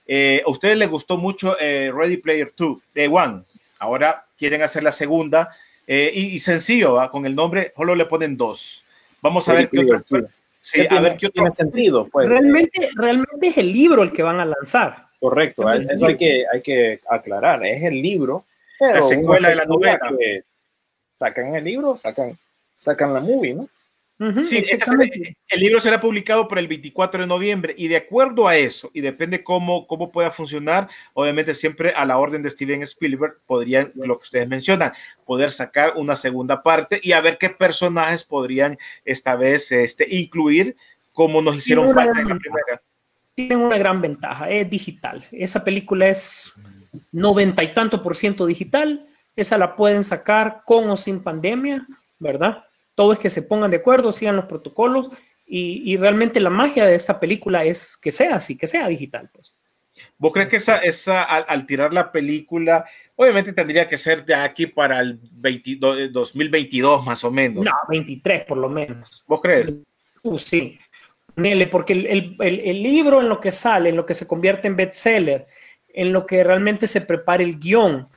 [0.08, 3.44] eh, a ustedes les gustó mucho Ready Player 2, de One.
[3.80, 5.50] Ahora quieren hacer la segunda
[5.88, 7.10] y, y sencillo, ¿va?
[7.10, 8.84] con el nombre, solo le ponen dos.
[9.22, 10.04] Vamos a ver qué otra.
[10.62, 12.28] Sí, a tiene, ver qué tiene sentido, pues.
[12.28, 15.08] Realmente, realmente es el libro el que van a lanzar.
[15.20, 17.66] Correcto, eso hay que, hay que aclarar.
[17.66, 18.46] Es el libro,
[18.78, 20.00] pero La secuela de la novela.
[20.18, 20.44] que
[21.14, 22.38] Sacan el libro, sacan,
[22.74, 23.68] sacan la movie, ¿no?
[24.44, 24.78] Sí, este
[25.48, 29.00] el libro será publicado por el 24 de noviembre y de acuerdo a eso, y
[29.00, 34.20] depende cómo, cómo pueda funcionar, obviamente siempre a la orden de Steven Spielberg podrían, lo
[34.20, 34.92] que ustedes mencionan,
[35.26, 40.76] poder sacar una segunda parte y a ver qué personajes podrían esta vez este, incluir
[41.14, 42.82] como nos hicieron falta en la primera.
[43.36, 45.24] tienen una gran ventaja, es digital.
[45.32, 46.54] Esa película es
[47.14, 49.08] noventa y tanto por ciento digital,
[49.38, 51.88] esa la pueden sacar con o sin pandemia,
[52.20, 52.66] ¿verdad?
[53.00, 55.10] Todo es que se pongan de acuerdo, sigan los protocolos
[55.48, 59.30] y, y realmente la magia de esta película es que sea así, que sea digital,
[59.34, 59.56] pues.
[60.18, 62.84] ¿Vos crees que esa, esa al, al tirar la película,
[63.16, 67.64] obviamente tendría que ser de aquí para el 22 2022 más o menos?
[67.64, 69.24] No, 23 por lo menos.
[69.26, 69.74] ¿Vos crees?
[70.24, 70.78] Uh, sí,
[71.38, 74.28] Nele, porque el, el- el- el libro en lo que sale, en lo que se
[74.28, 75.48] convierte en bestseller,
[75.88, 78.10] en lo que realmente se prepara el guion,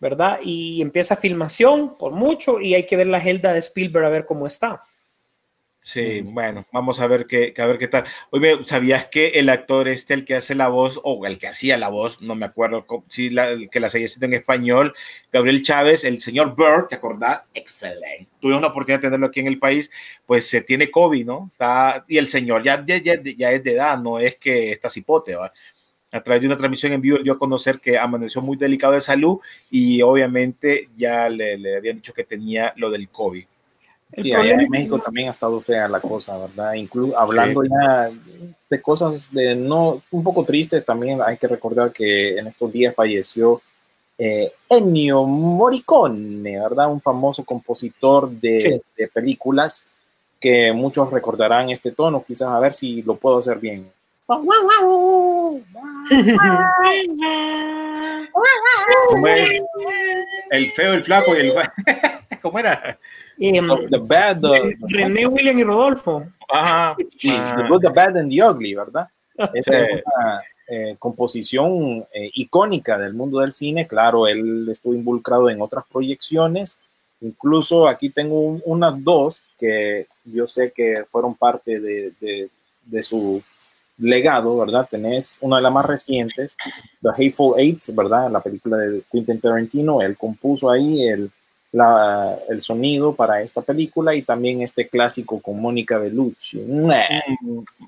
[0.00, 0.40] ¿verdad?
[0.42, 4.24] Y empieza filmación por mucho y hay que ver la gelda de Spielberg a ver
[4.24, 4.82] cómo está.
[5.82, 8.04] Sí, bueno, vamos a ver qué, a ver qué tal.
[8.30, 11.78] Oye, ¿sabías que el actor este, el que hace la voz, o el que hacía
[11.78, 14.94] la voz, no me acuerdo si la, que la seguía haciendo en español,
[15.32, 17.44] Gabriel Chávez, el señor Bird, ¿te acordás?
[17.54, 18.28] Excelente.
[18.40, 19.90] Tuve una oportunidad de tenerlo aquí en el país,
[20.26, 21.50] pues se tiene COVID, ¿no?
[22.08, 25.34] Y el señor ya, ya, ya, ya es de edad, no es que está cipote.
[26.12, 29.00] A través de una transmisión en vivo dio a conocer que amaneció muy delicado de
[29.00, 29.38] salud
[29.70, 33.44] y obviamente ya le, le habían dicho que tenía lo del COVID.
[34.12, 36.74] El Sí, allá en México también ha estado fea la cosa, ¿verdad?
[36.74, 38.10] Incluso hablando ya
[38.68, 42.92] de cosas de no un poco tristes, también hay que recordar que en estos días
[42.92, 43.62] falleció
[44.18, 46.90] eh, Ennio Morricone, ¿verdad?
[46.90, 48.82] Un famoso compositor de, Sí.
[48.96, 49.86] de películas
[50.40, 53.90] que muchos recordarán este tono, quizás a ver si lo puedo hacer bien.
[59.08, 59.50] ¿Cómo es?
[60.50, 61.54] El feo, el flaco y el...
[62.42, 62.98] ¿Cómo era?
[63.38, 66.24] Em, The Bad, the- René, William y Rodolfo.
[66.48, 66.96] Ajá.
[67.16, 67.54] Sí, Ah.
[67.56, 69.08] The Good, The Bad and the Ugly, ¿verdad?
[69.54, 73.86] Esa es una eh, composición eh, icónica del mundo del cine.
[73.86, 76.78] Claro, él estuvo involucrado en otras proyecciones.
[77.20, 82.48] Incluso aquí tengo un- unas dos que yo sé que fueron parte de, de-
[82.84, 83.42] de su
[84.00, 84.88] legado, ¿verdad?
[84.90, 86.56] Tenés una de las más recientes,
[87.02, 88.30] The Hateful Eight, ¿verdad?
[88.30, 90.00] La película de Quentin Tarantino.
[90.02, 91.30] Él compuso ahí el,
[91.72, 96.58] la- el sonido para esta película y también este clásico con Mónica Bellucci.
[96.58, 96.90] Mm,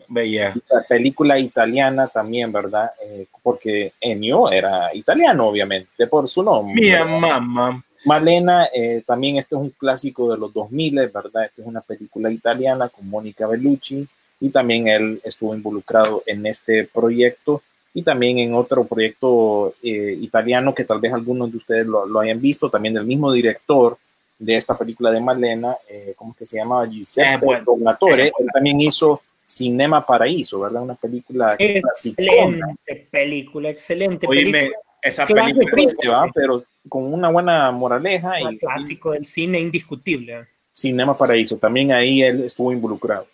[0.09, 0.55] Veía.
[0.71, 2.91] La película italiana también, ¿verdad?
[3.05, 6.81] Eh, porque Ennio era italiano, obviamente, por su nombre.
[6.81, 7.83] Mía mamá.
[8.05, 11.45] Malena, eh, también este es un clásico de los 2000, ¿verdad?
[11.45, 14.07] Esta es una película italiana con Mónica Bellucci
[14.43, 17.63] y también él estuvo involucrado en este proyecto
[17.95, 22.19] y también en otro proyecto eh, italiano que tal vez algunos de ustedes lo, lo
[22.19, 23.97] hayan visto, también del mismo director
[24.41, 26.85] de esta película de Malena, eh, ¿cómo que se llama?
[26.87, 27.65] Giuseppe Eh, bueno.
[27.65, 28.27] Tornatore.
[28.27, 28.49] Eh, bueno.
[28.49, 30.83] Él también hizo Cinema Paraíso, ¿verdad?
[30.83, 31.55] Una película.
[31.57, 34.79] Excelente película, excelente Oíme, película.
[35.03, 35.71] esa película.
[35.71, 36.29] Triste, ¿va?
[36.35, 40.49] Pero con una buena moraleja Un y clásico del cine indiscutible.
[40.73, 41.57] Cinema Paraíso.
[41.59, 43.29] También ahí él estuvo involucrado.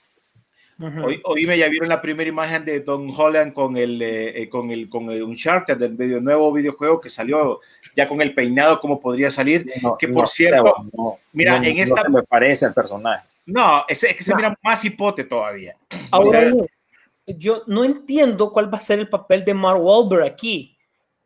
[0.81, 1.05] Ujú.
[1.07, 4.71] Hoy, oíme, ya vieron la primera imagen de Don Holland con el, eh, eh, con
[4.71, 7.61] el, con el Uncharted, del video, nuevo videojuego que salió
[7.97, 9.67] ya con el peinado como podría salir.
[9.83, 12.75] No, Que no por sé, cierto, no, mira, no- en no esta- me parece al
[12.75, 13.27] personaje.
[13.47, 14.37] No, es, es que se No.
[14.37, 15.75] mira más hipote todavía.
[16.13, 20.25] Ahora O sea, yo no entiendo cuál va a ser el papel de Mark Wahlberg
[20.25, 20.77] aquí,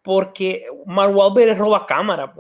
[0.02, 2.32] porque Mark Wahlberg es roba cámara,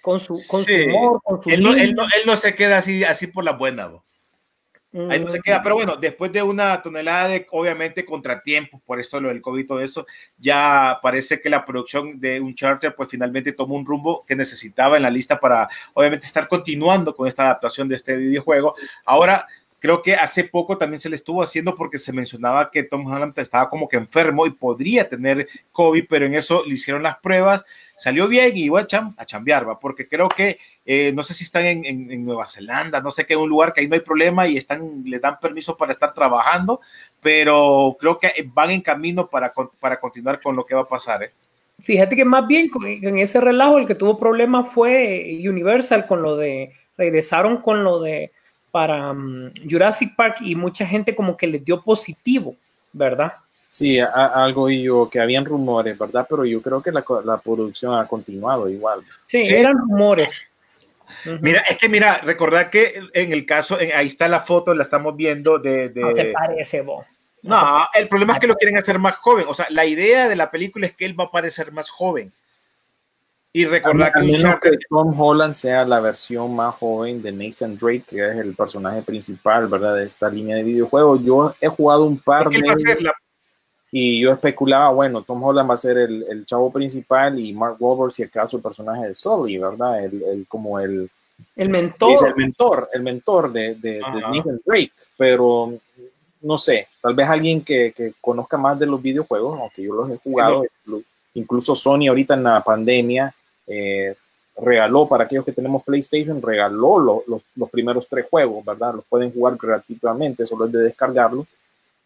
[0.00, 0.84] con su, con Sí.
[0.84, 3.44] su humor, con su él, no, él, no, él no se queda así, así por
[3.44, 3.86] la buena.
[3.88, 4.04] bo.
[5.10, 9.20] Ahí no se queda, pero bueno, después de una tonelada de, obviamente, contratiempos, por esto
[9.20, 10.06] lo del COVID y todo eso,
[10.38, 14.96] ya parece que la producción de un charter, pues finalmente tomó un rumbo que necesitaba
[14.96, 18.76] en la lista para, obviamente, estar continuando con esta adaptación de este videojuego.
[19.04, 19.46] Ahora,
[19.80, 23.32] creo que hace poco también se le estuvo haciendo porque se mencionaba que Tom Holland
[23.38, 27.64] estaba como que enfermo y podría tener COVID, pero en eso le hicieron las pruebas,
[27.96, 29.78] salió bien y iba a, cham- a chambear, ¿va?
[29.78, 33.36] porque creo que eh, no sé si están en, en- Nueva Zelanda, no sé qué,
[33.36, 36.80] un lugar que ahí no hay problema y están, le dan permiso para estar trabajando,
[37.20, 41.22] pero creo que van en camino para, para continuar con lo que va a pasar.
[41.24, 41.30] ¿eh?
[41.80, 42.70] Fíjate que más bien
[43.02, 48.00] en ese relajo el que tuvo problemas fue Universal con lo de, regresaron con lo
[48.00, 48.32] de
[48.70, 52.54] para mm, Jurassic Park y mucha gente como que les dio positivo,
[52.92, 53.32] ¿verdad?
[53.68, 56.26] Sí, a- a- algo y yo que habían rumores, ¿verdad?
[56.28, 59.00] Pero yo creo que la, la producción ha continuado igual.
[59.26, 59.54] Sí, Sí.
[59.54, 60.30] eran rumores.
[61.40, 64.84] Mira, es que mira, recordar que en el caso, en- ahí está la foto, la
[64.84, 65.88] estamos viendo de...
[65.88, 67.04] de- no se parece, vos.
[67.42, 69.46] No, el problema es que lo quieren hacer más joven.
[69.48, 72.32] O sea, la idea de la película es que él va a parecer más joven.
[73.60, 77.32] Y recordar que a menos Uncharted- que Tom Holland sea la versión más joven de
[77.32, 79.96] Nathan Drake, que es el personaje principal, ¿verdad?
[79.96, 81.22] De esta línea de videojuegos.
[81.24, 83.12] Yo he jugado un par de la-
[83.90, 87.76] y yo especulaba, bueno, Tom Holland va a ser el, el chavo principal y Mark
[87.80, 90.04] Wahlberg, si acaso, el personaje de Sully, ¿verdad?
[90.04, 91.10] El, el- como el,
[91.56, 92.12] El mentor.
[92.12, 94.00] es el mentor, el mentor de, de, de.
[94.00, 95.72] Nathan Drake, pero
[96.42, 100.10] no sé, tal vez alguien que, que conozca más de los videojuegos, aunque yo los
[100.10, 101.04] he jugado, inclu-
[101.34, 103.34] incluso Sony ahorita en la pandemia
[103.68, 104.14] eh,
[104.60, 108.94] regaló para aquellos que tenemos PlayStation, regaló lo- los, los primeros tres juegos, ¿verdad?
[108.94, 111.46] Los pueden jugar gratuitamente, solo es de descargarlos.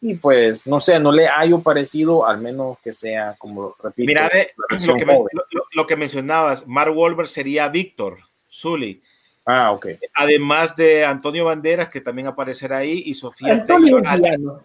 [0.00, 4.28] Y pues, no sé, no le hallo parecido, al menos que sea, como repito, Mira,
[4.68, 8.18] lo, que, lo- lo- lo que mencionabas, Mark Wahlberg sería Víctor
[8.50, 9.00] Zully
[9.44, 9.86] Ah, ok.
[10.14, 14.00] Además de Antonio Banderas, que también aparecerá ahí, y Sofía Antonio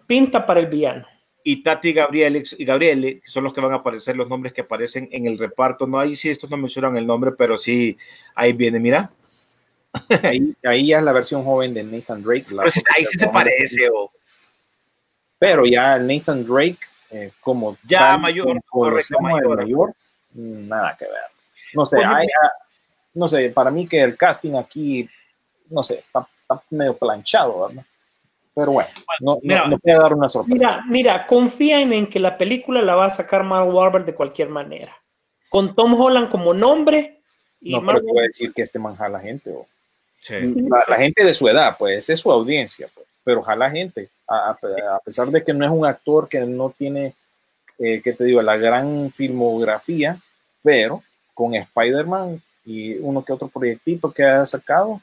[0.06, 1.06] pinta para el villano.
[1.44, 4.60] Y Tati Gabriel y Gabriele, que son los que van a aparecer, los nombres que
[4.62, 5.86] aparecen en el reparto.
[5.86, 7.96] No hay, sí, estos no mencionan el nombre, pero sí,
[8.34, 9.10] ahí viene, mira.
[10.22, 12.54] Ahí, ahí ya es la versión joven de Nathan Drake.
[12.54, 14.12] la Pero ahí sí se parece, o
[15.38, 16.78] Pero ya Nathan Drake,
[17.10, 19.56] eh, como Ya tal, mayor, correcto, mayor.
[19.56, 19.94] mayor,
[20.34, 21.14] nada que ver.
[21.72, 22.50] No sé, hay- ah,
[23.14, 25.08] no sé, para mí que el casting aquí,
[25.70, 27.84] no sé, está, está medio planchado, ¿verdad?
[28.58, 28.90] Pero bueno,
[29.20, 30.54] no, no- Mira, no puede dar una sorpresa.
[30.58, 34.48] Mira, mira, confíen en que la película la va a sacar Mark Wahlberg de cualquier
[34.48, 34.96] manera.
[35.48, 37.20] Con Tom Holland como nombre
[37.60, 39.50] y no, Mark pero te voy a decir que este man jala gente.
[39.52, 39.66] o-
[40.20, 40.34] Sí.
[40.68, 44.08] La, la gente de su edad, pues, esa es su audiencia, pues, pero jala gente.
[44.26, 47.14] A, a- a pesar de que no es un actor que no tiene,
[47.78, 50.18] eh, ¿qué te digo?, la gran filmografía,
[50.64, 51.02] pero
[51.34, 55.00] con Spider-Man y uno que otro proyectito que ha sacado,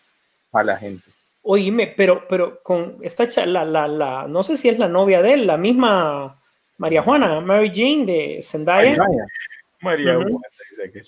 [0.51, 1.09] jala gente.
[1.47, 5.33] Oíme, pero, pero con esta la, la, la, no sé si es la novia de
[5.33, 6.41] él, la misma
[6.79, 8.95] María Juana, Mary Jane de Zendaya.
[8.95, 9.25] Zendaya.
[9.81, 10.41] María, Ujú.
[10.71, 11.03] dice que-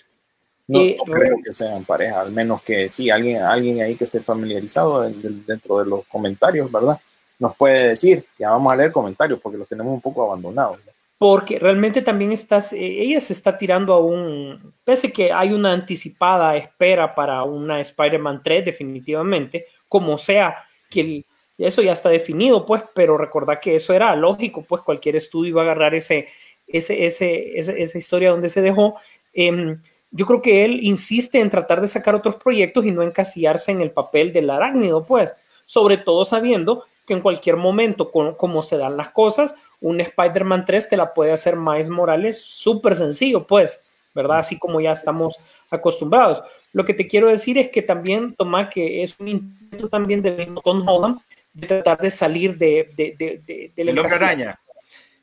[0.68, 4.04] No, Eh, no creo que sean pareja, al menos que sí, alguien, alguien ahí que
[4.04, 7.00] esté familiarizado de- de- dentro de los comentarios, ¿verdad?
[7.40, 10.78] Nos puede decir, ya vamos a leer comentarios porque los tenemos un poco abandonados.
[10.86, 10.92] ¿no?
[11.20, 15.72] porque realmente también estás, eh, ella se está tirando a un, pese que hay una
[15.74, 21.26] anticipada espera para una Spider-Man 3 definitivamente, como sea que
[21.58, 25.62] eso ya está definido, pues, pero recordad que eso era lógico, pues cualquier estudio iba
[25.62, 26.28] a agarrar ese,
[26.68, 28.96] ese, ese, esa historia donde se dejó.
[29.34, 29.82] Em,
[30.12, 33.82] yo creo que él insiste en tratar de sacar otros proyectos y no encasillarse en
[33.82, 35.36] el papel del arácnido, pues,
[35.66, 40.90] sobre todo sabiendo que en cualquier momento, como se dan las cosas, un Spider-Man 3
[40.90, 43.86] te la puede hacer Miles Morales súper sencillo, pues,
[44.18, 44.40] ¿verdad?
[44.40, 45.38] Así como ya estamos
[45.70, 46.44] acostumbrados.
[46.74, 50.32] Lo que te quiero decir es que también, toma que es un intento también de
[50.32, 51.20] mismo Tom Holland
[51.54, 54.50] de tratar de salir de, de, de, de- del El hombre encasillamiento.
[54.52, 54.60] araña.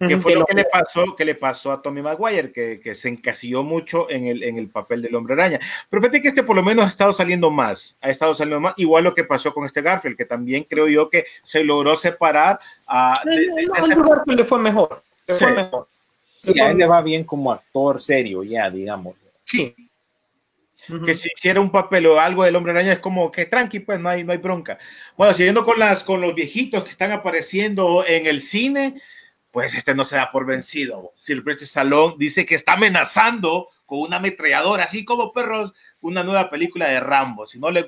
[0.09, 2.95] que fue del lo que le pasó, que le pasó a Tommy Maguire, que, que
[2.97, 5.61] se encasilló mucho en el, en el papel del hombre araña.
[5.89, 8.75] Pero fíjate que este por lo menos ha estado saliendo más, ha estado saliendo más,
[8.77, 12.59] igual lo que pasó con este Garfield, que también creo yo que se logró separar
[12.89, 15.03] a No, de- de- no, de no, ese- Garfield le fue mejor.
[15.29, 15.55] Le fue Sí.
[15.55, 15.89] mejor.
[16.53, 19.17] Sí, a él le va bien como actor serio, ya, digamos.
[19.45, 19.75] Sí.
[21.07, 23.99] Que si hiciera un papel o algo del hombre araña es como que tranqui, pues
[23.99, 24.79] no hay, no hay bronca.
[25.17, 29.01] Bueno, siguiendo con las con los viejitos que están apareciendo en el cine,
[29.51, 31.13] pues este no se da por vencido.
[31.17, 36.89] Silvestre Salón dice que está amenazando con una ametralladora, así como perros, una nueva película
[36.89, 37.47] de Rambo.
[37.47, 37.87] Si no le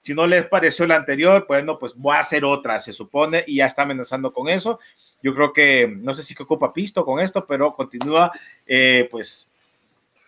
[0.00, 3.44] si no les pareció la anterior, pues no, pues voy a hacer otra, se supone,
[3.46, 4.78] y ya está amenazando con eso.
[5.22, 8.30] Yo creo que, no sé si que ocupa pisto con esto, pero continúa,
[8.66, 9.48] eh, pues,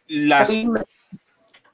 [0.09, 0.51] las...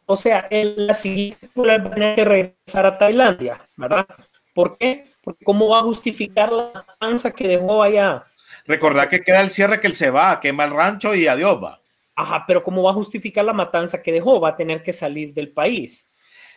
[0.08, 4.06] O sea, en la siguiente película va a tener que regresar a Tailandia, ¿verdad?
[4.54, 5.12] ¿Por qué?
[5.22, 8.24] Porque ¿cómo va a justificar la panza que dejó allá?
[8.66, 11.80] Recordad que queda el cierre que él se va, quema el rancho y adiós va.
[12.14, 14.40] Ajá, pero ¿cómo va a justificar la matanza que dejó?
[14.40, 16.08] Va a tener que salir del país.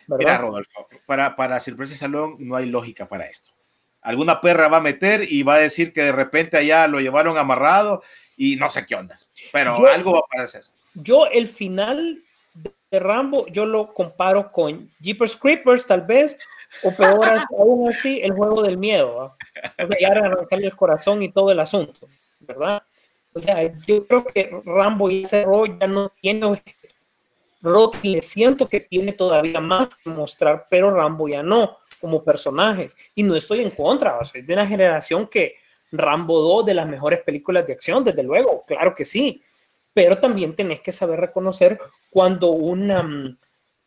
[0.06, 0.18] ¿verdad?
[0.18, 3.50] Mira, Rodolfo, para, para Silvestre Salón no hay lógica para esto.
[4.02, 7.36] Alguna perra va a meter y va a decir que de repente allá lo llevaron
[7.36, 8.02] amarrado
[8.36, 9.18] y no sé qué onda.
[9.52, 10.64] Pero Yo- algo va a aparecer.
[10.94, 12.22] Yo el final
[12.54, 16.36] de Rambo, yo lo comparo con Jeepers Creepers, tal vez,
[16.82, 17.28] o peor
[17.58, 19.22] aún así, el juego del miedo.
[19.22, 19.36] ¿ah?
[19.82, 22.08] O sea, ya arrancarle el corazón y todo el asunto,
[22.40, 22.82] ¿verdad?
[23.32, 26.60] O sea, yo creo que Rambo y ese rol ya no tiene.
[27.62, 32.96] Rocky le siento que tiene todavía más que mostrar, pero Rambo ya no, como personajes.
[33.14, 35.56] Y no estoy en contra, o soy de una generación que
[35.92, 39.42] Rambo 2 de las mejores películas de acción, desde luego, claro que sí.
[39.92, 41.78] Pero también tenés que saber reconocer
[42.10, 43.36] cuando un um,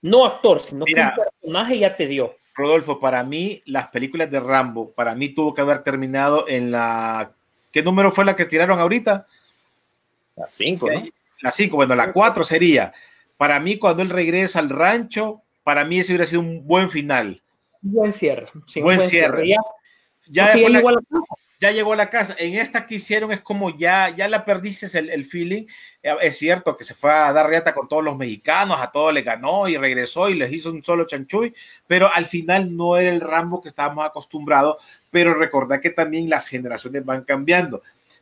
[0.02, 1.14] no actor, sino Mira.
[1.16, 2.36] que un personaje ya te dio.
[2.56, 7.32] Rodolfo, para mí, las películas de Rambo, para mí tuvo que haber terminado en la.
[7.72, 9.26] ¿Qué número fue la que tiraron ahorita?
[10.38, 11.04] A cinco, ¿no?
[11.42, 12.94] La 5, bueno, la 4 sería.
[13.44, 17.42] Para mí, cuando él regresa al rancho, para mí ese hubiera sido un buen final.
[17.82, 18.48] Buen cierre.
[18.68, 19.46] sí, Buen cierre.
[19.50, 19.58] Ya,
[20.28, 21.26] Ya, porque ya fue la- llegó a la casa.
[21.60, 22.36] ya llegó a la casa.
[22.40, 25.66] En esta que hicieron es como ya, ya la perdiste el, el feeling.
[26.02, 29.14] Eh, Es cierto que se fue a dar riata con todos los mexicanos, a todos
[29.14, 31.54] le ganó y regresó y les hizo un solo chanchuy,
[31.86, 34.78] pero al final no era el Rambo que estábamos acostumbrados,
[35.12, 37.82] pero recordad que también las generaciones van cambiando.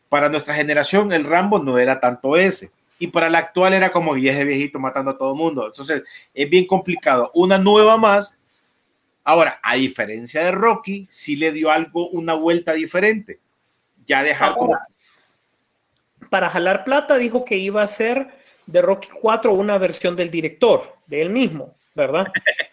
[0.09, 2.71] Para nuestra generación el Rambo no era tanto ese.
[3.01, 5.67] Y para la actual era como y ese viejito matando a todo el mundo.
[5.67, 7.31] Entonces es bien complicado.
[7.33, 8.37] Una nueva más
[9.23, 13.39] Ahora, a diferencia de Rocky, sí le dio algo, una vuelta diferente.
[14.07, 14.77] Ya dejar como
[16.29, 18.29] para jalar plata dijo que iba a ser
[18.65, 22.27] de Rocky 4 una versión del director, de él mismo, ¿verdad?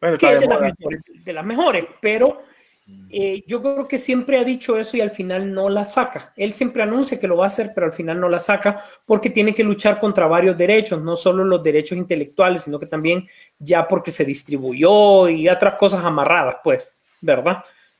[0.00, 0.74] Bueno, que de de las, moda.
[0.76, 2.42] mejores, de las mejores, pero
[3.10, 6.32] eh, yo creo que siempre ha dicho eso y al final no la saca.
[6.36, 9.30] Él siempre anuncia que lo va a hacer, pero al final no la saca porque
[9.30, 13.28] tiene que luchar contra varios derechos, no solo los derechos intelectuales, sino que también
[13.58, 17.58] ya porque se distribuyó y otras cosas amarradas, pues, ¿verdad?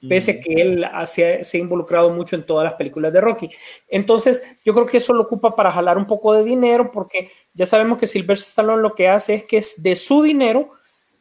[0.09, 3.13] Pese a que él ha- se ha, se ha involucrado mucho en todas las películas
[3.13, 3.49] de Rocky.
[3.89, 7.67] Entonces, yo creo que eso lo ocupa para jalar un poco de dinero, porque ya
[7.67, 10.73] sabemos que Sylvester Stallone lo que hace es que es de su dinero,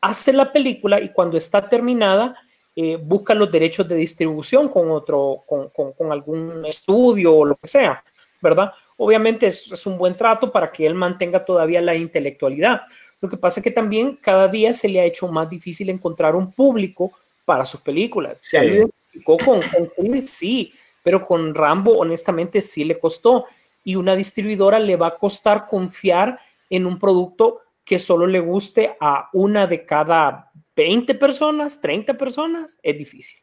[0.01, 2.35] hace la película y cuando está terminada,
[2.75, 7.55] eh, busca los derechos de distribución con otro, con, con- con algún estudio o lo
[7.55, 8.03] que sea,
[8.41, 8.71] ¿verdad?
[8.97, 12.81] Obviamente es, es un buen trato para que él mantenga todavía la intelectualidad.
[13.19, 16.35] Lo que pasa es que también cada día se le ha hecho más difícil encontrar
[16.35, 17.11] un público
[17.45, 18.41] para sus películas.
[18.43, 18.57] Sí.
[18.57, 19.61] lo identificó con,
[19.95, 23.45] con sí, pero con Rambo honestamente sí le costó.
[23.83, 28.95] Y una distribuidora le va a costar confiar en un producto que solo le guste
[28.99, 33.41] a una de cada 20 personas, 30 personas, es difícil.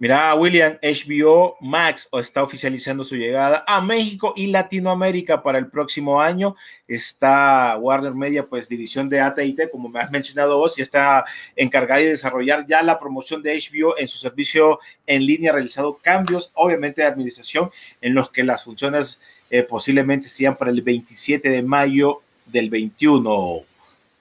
[0.00, 6.20] Mira, William, HBO Max está oficializando su llegada a México y Latinoamérica para el próximo
[6.20, 6.54] año.
[6.86, 11.24] Está Warner Media, pues división de AT&T, como me has mencionado vos, y está
[11.56, 16.52] encargada de desarrollar ya la promoción de HBO en su servicio en línea, realizado cambios,
[16.54, 21.62] obviamente, de administración, en los que las funciones eh, posiblemente sean para el 27 de
[21.62, 23.64] mayo del 21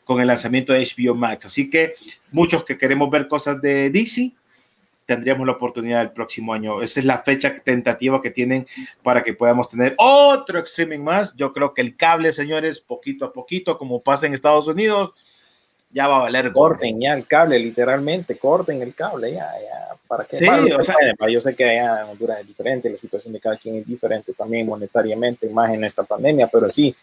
[0.07, 1.45] con el lanzamiento de HBO Max.
[1.45, 1.93] Así que
[2.31, 4.31] muchos que queremos ver cosas de DC,
[5.05, 6.81] tendríamos la oportunidad el próximo año.
[6.81, 8.65] Esa es la fecha tentativa que tienen
[9.03, 11.33] para que podamos tener otro streaming más.
[11.35, 15.11] Yo creo que el cable, señores, poquito a poquito, como pasa en Estados Unidos,
[15.91, 16.51] ya va a valer.
[16.51, 20.83] Corten ya el cable, literalmente, corten el cable ya, ya, para que Sí, Bueno, o
[20.83, 20.95] sea-
[21.29, 24.33] yo sé que allá en Honduras es diferente, la situación de cada quien es diferente
[24.33, 26.93] también monetariamente, más en esta pandemia, pero sí,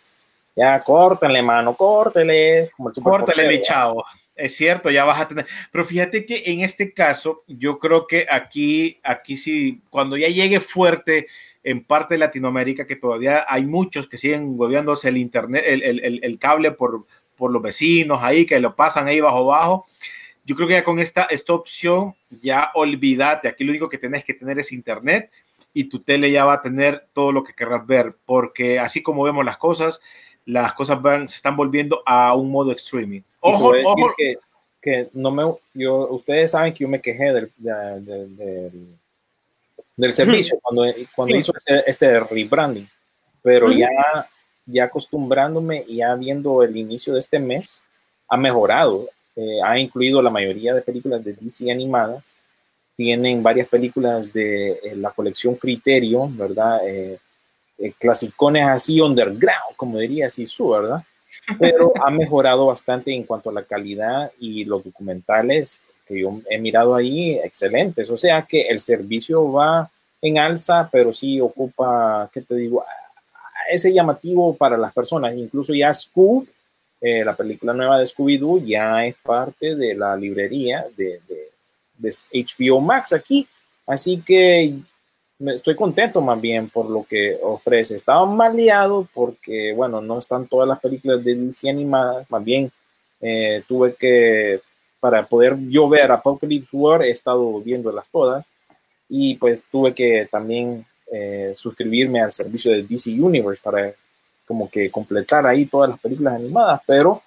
[0.57, 4.05] ya córtenle, mano, córtele, como el superportero, mi chavo.
[4.37, 5.47] Es cierto, ya vas a tener.
[5.71, 10.59] Pero fíjate que en este caso, yo creo que aquí, aquí sí, cuando ya llegue
[10.61, 11.29] fuerte
[11.63, 16.05] en parte de Latinoamérica, que todavía hay muchos que siguen hueveándose el internet, el, el-
[16.05, 19.87] el- el cable por, por los vecinos ahí, que lo pasan ahí bajo bajo.
[20.45, 23.49] Yo creo que ya con esta, esta opción, ya olvídate.
[23.49, 25.31] Aquí lo único que tenés que tener es internet
[25.73, 29.23] y tu tele ya va a tener todo lo que querrás ver, porque así como
[29.23, 30.01] vemos las cosas,
[30.47, 33.21] las cosas van, se están volviendo a un modo streaming.
[33.41, 34.37] Ojo, ojo, Que,
[34.81, 35.43] que no me,
[35.75, 38.87] yo, ustedes saben que yo me quejé del, de- de- del,
[39.97, 40.85] del servicio cuando,
[41.15, 42.89] cuando hizo este, este rebranding,
[43.43, 43.89] pero ya,
[44.67, 47.81] ya acostumbrándome y ya viendo el inicio de este mes,
[48.29, 49.09] ha mejorado.
[49.37, 52.37] Eh, ha incluido la mayoría de películas de DC animadas.
[52.97, 56.81] Tienen varias películas de eh, la colección Criterion, ¿verdad?
[56.87, 57.19] Eh,
[57.85, 61.03] eh, clasicones así underground, como diría Sisu, ¿verdad?
[61.59, 66.59] Pero ha mejorado bastante en cuanto a la calidad y los documentales que yo he
[66.59, 68.09] mirado ahí, excelentes.
[68.09, 69.91] O sea que el servicio va
[70.23, 72.83] en alza, pero sí ocupa, ¿qué te digo?
[73.71, 75.37] Ese llamativo para las personas.
[75.37, 76.47] Incluso ya Scoob,
[77.03, 81.21] eh, la película nueva de Scooby-Doo, ya es parte de la librería de
[82.33, 83.47] HBO Max aquí.
[83.87, 84.75] Así que
[85.39, 87.97] me- estoy contento más bien por lo que ofrece.
[87.97, 88.57] Estaba mal
[89.13, 92.71] porque, bueno, no están todas las películas de DC animadas, más bien
[93.21, 94.61] eh, tuve que,
[95.01, 98.45] para poder yo ver Apocalypse War, he estado viéndolas todas.
[99.09, 103.93] Y pues tuve que también eh, suscribirme al servicio de DC Universe para
[104.47, 107.23] como que completar ahí todas las películas animadas, pero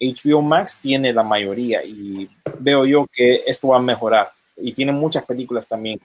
[0.00, 2.28] HBO Max tiene la mayoría y
[2.58, 6.00] veo yo que esto va a mejorar y tiene muchas películas también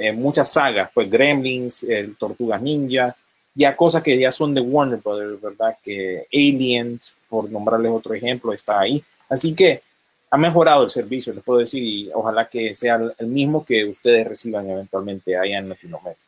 [0.00, 3.14] eh, muchas sagas, pues Gremlins, el Tortugas Ninja,
[3.54, 5.76] ya cosas que ya son de Warner Brothers, ¿verdad?
[5.82, 9.02] Que Aliens, por nombrarles otro ejemplo, está ahí.
[9.28, 9.82] Así que
[10.30, 14.26] ha mejorado el servicio, les puedo decir, y ojalá que sea el mismo que ustedes
[14.26, 16.20] reciban eventualmente allá en Latinoamérica.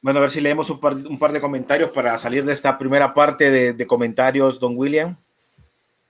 [0.00, 2.76] Bueno, a ver si leemos un par, un par de comentarios para salir de esta
[2.76, 5.16] primera parte de, de comentarios, don William.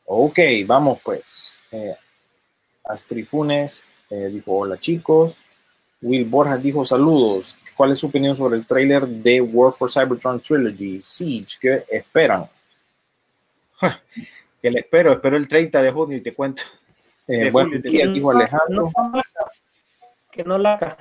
[0.06, 1.60] Ok, vamos pues.
[1.70, 1.94] Eh,
[2.84, 3.82] Astrid Funes
[4.14, 5.38] eh, dijo hola chicos.
[6.02, 7.56] Will Borjas dijo saludos.
[7.76, 11.58] ¿Cuál es su opinión sobre el tráiler de War for Cybertron Trilogy Siege?
[11.60, 12.46] ¿Qué esperan?
[14.60, 16.62] Que le espero, espero el 30 de junio y te cuento.
[17.26, 18.90] Eh, De buen julio, día, dijo Alejandro.
[20.30, 20.96] Que no la haga.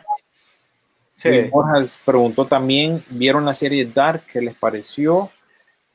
[1.15, 4.23] Sí, Will Borjas preguntó también, ¿vieron la serie Dark?
[4.31, 5.29] ¿Qué les pareció?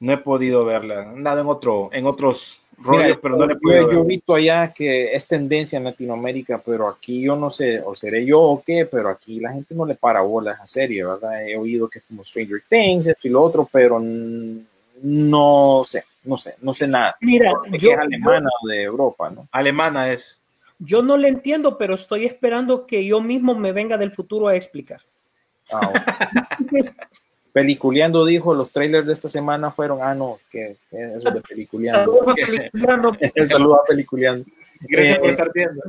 [0.00, 1.12] no he podido verla.
[1.14, 4.34] Nada en otro, en otros rollos, Mira, pero no le he yo, yo he visto
[4.34, 8.62] allá que es tendencia en Latinoamérica, pero aquí yo no sé, o seré yo o
[8.62, 11.46] qué, pero aquí la gente no le para bola a esa serie, ¿verdad?
[11.46, 16.36] He oído que es como Stranger Things, esto y lo otro, pero no sé, no
[16.36, 17.16] sé, no sé nada.
[17.20, 19.48] Mira, yo, es alemana o de Europa, ¿no?
[19.52, 20.38] Alemana es.
[20.78, 24.56] Yo no le entiendo, pero estoy esperando que yo mismo me venga del futuro a
[24.56, 25.00] explicar.
[25.70, 25.98] Ah, ok.
[27.53, 32.14] Peliculeando dijo, los trailers de esta semana fueron, ah, no, que eso de Peliculeando.
[32.18, 33.16] Saludos a Peliculeando.
[33.34, 34.44] El saludo a Peliculeando.
[34.80, 35.82] Gracias Eh, por estar viendo.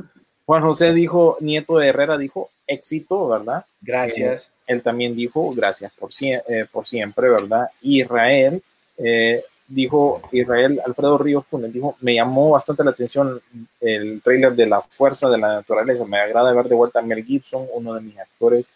[0.46, 3.64] Juan José dijo, Nieto de Herrera dijo, éxito, ¿verdad?
[3.80, 4.50] Gracias.
[4.66, 7.68] Él también dijo, gracias por, sie- eh, por siempre, ¿verdad?
[7.82, 8.62] Israel
[8.98, 13.40] eh, dijo, Israel Alfredo Ríos Funes dijo, me llamó bastante la atención
[13.80, 16.04] el tráiler de La Fuerza de la Naturaleza.
[16.04, 18.66] Me agrada ver de vuelta a Mel Gibson, uno de mis actores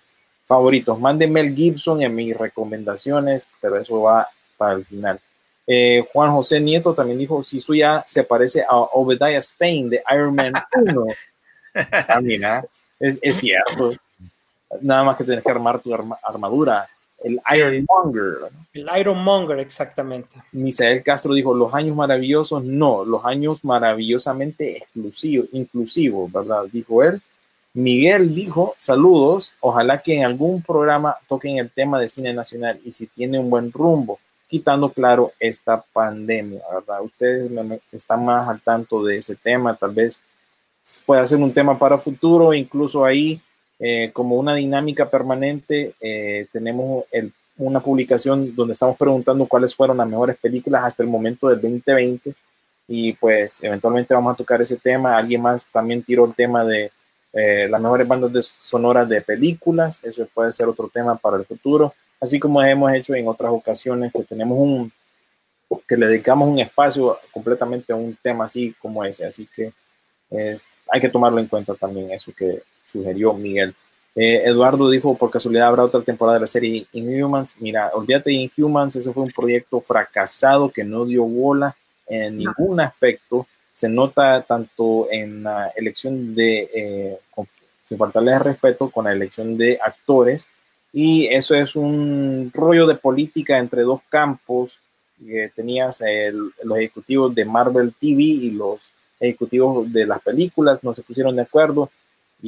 [0.45, 0.99] favoritos.
[0.99, 5.19] Mande Mel Gibson en mis recomendaciones, pero eso va para el final.
[5.67, 10.35] Eh, Juan José Nieto también dijo, si suya se parece a Obadiah Stein de Iron
[10.35, 11.07] Man 1.
[11.75, 12.65] Ah, mira,
[13.01, 13.95] es, es cierto.
[14.81, 16.89] Nada más que tienes que armar tu arma- armadura.
[17.23, 18.35] El Iron Monger.
[18.73, 20.37] El Iron Monger, exactamente.
[20.53, 26.63] Misael Castro dijo, los años maravillosos, no, los años maravillosamente exclusivos, inclusivos, ¿verdad?
[26.71, 27.21] Dijo él.
[27.75, 32.93] Miguel dijo, saludos, ojalá que en algún programa toquen el tema de cine nacional y
[32.93, 37.03] si tiene un buen rumbo, quitando claro esta pandemia, ¿verdad?
[37.03, 37.51] Ustedes
[37.91, 40.23] están más al tanto de ese tema, tal vez
[41.05, 43.41] pueda ser un tema para futuro, incluso ahí
[43.81, 47.05] eh, como una dinámica permanente, eh, tenemos
[47.57, 52.35] una publicación donde estamos preguntando cuáles fueron las mejores películas hasta el momento del 2020
[52.87, 55.17] y pues eventualmente vamos a tocar ese tema.
[55.17, 56.93] Alguien más también tiró el tema de
[57.35, 61.45] eh, las mejores bandas de sonoras de películas, eso puede ser otro tema para el
[61.45, 64.93] futuro, así como hemos hecho en otras ocasiones que tenemos un
[65.89, 69.73] que le dedicamos un espacio completamente a un tema así como ese, así que
[70.31, 70.57] eh,
[70.89, 73.75] hay que tomarlo en cuenta también eso que sugirió Miguel.
[74.15, 77.57] Eh, Eduardo dijo, por casualidad habrá otra temporada de la serie Inhumans.
[77.59, 81.75] Mira, olvídate de Inhumans, eso fue un proyecto fracasado que no dio bola
[82.07, 83.47] en ningún aspecto.
[83.75, 87.19] Se nota tanto en la elección de, eh,
[87.83, 90.49] sin faltarles respeto, con la elección de actores.
[90.95, 94.79] Y eso es un rollo de política entre dos campos.
[95.17, 100.93] que tenías el- los ejecutivos de Marvel TV y los ejecutivos de las películas, no
[100.93, 101.89] se pusieron de acuerdo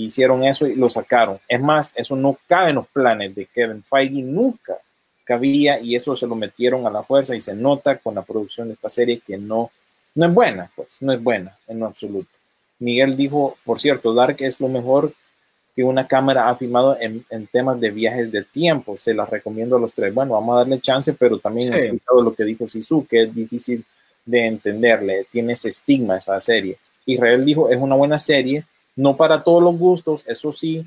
[0.04, 1.38] hicieron eso y lo sacaron.
[1.48, 4.76] Es más, eso no cabe en los planes de Kevin Feige, nunca
[5.24, 8.68] cabía y eso se lo metieron a la fuerza y se nota con la producción
[8.68, 9.70] de esta serie que no,
[10.16, 12.28] no es buena, pues no es buena en lo absoluto.
[12.80, 15.12] Miguel dijo, por cierto, Dark es lo mejor
[15.74, 18.96] que una cámara ha filmado en, en temas de viajes de tiempo.
[18.98, 20.12] Se las recomiendo a los tres.
[20.12, 21.78] Bueno, vamos a darle chance, pero también Sí.
[21.78, 23.84] he escuchado lo que dijo Sisu, que es difícil
[24.24, 25.26] de entenderle.
[25.30, 26.78] Tiene ese estigma esa serie.
[27.04, 28.64] Israel dijo, es una buena serie,
[28.96, 30.84] no para todos los gustos, eso sí,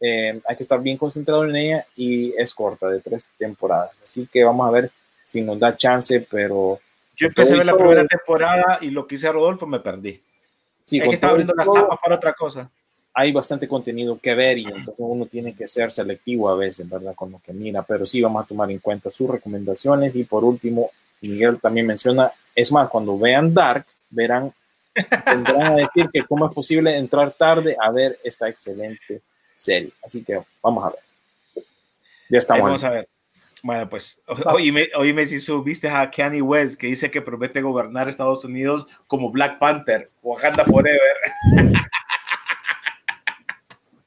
[0.00, 3.92] eh, hay que estar bien concentrado en ella y es corta, de tres temporadas.
[4.02, 4.90] Así que vamos a ver
[5.24, 6.80] si nos da chance, pero
[7.16, 10.20] Yo empecé a ver la primera temporada y lo que hice a Rodolfo me perdí.
[10.84, 12.70] sí, es que estaba abriendo las tapas para otra cosa.
[13.14, 17.14] hay bastante contenido que ver y entonces uno tiene que ser selectivo a veces, ¿verdad?
[17.14, 20.44] Con lo que mira, pero sí vamos a tomar en cuenta sus recomendaciones y por
[20.44, 20.90] último,
[21.20, 24.52] Miguel también menciona, es más, cuando vean Dark, verán,
[24.92, 29.20] tendrán a decir que cómo es posible entrar tarde a ver esta excelente
[29.52, 29.92] serie.
[30.02, 30.98] Así que vamos a ver.
[32.28, 32.64] Ya Ahí estamos.
[32.64, 33.08] vamos a ver.
[33.64, 38.08] Bueno, pues, o- oíme, oíme si subiste a Kanye West que dice que promete gobernar
[38.08, 40.98] Estados Unidos como Black Panther, Wakanda Forever.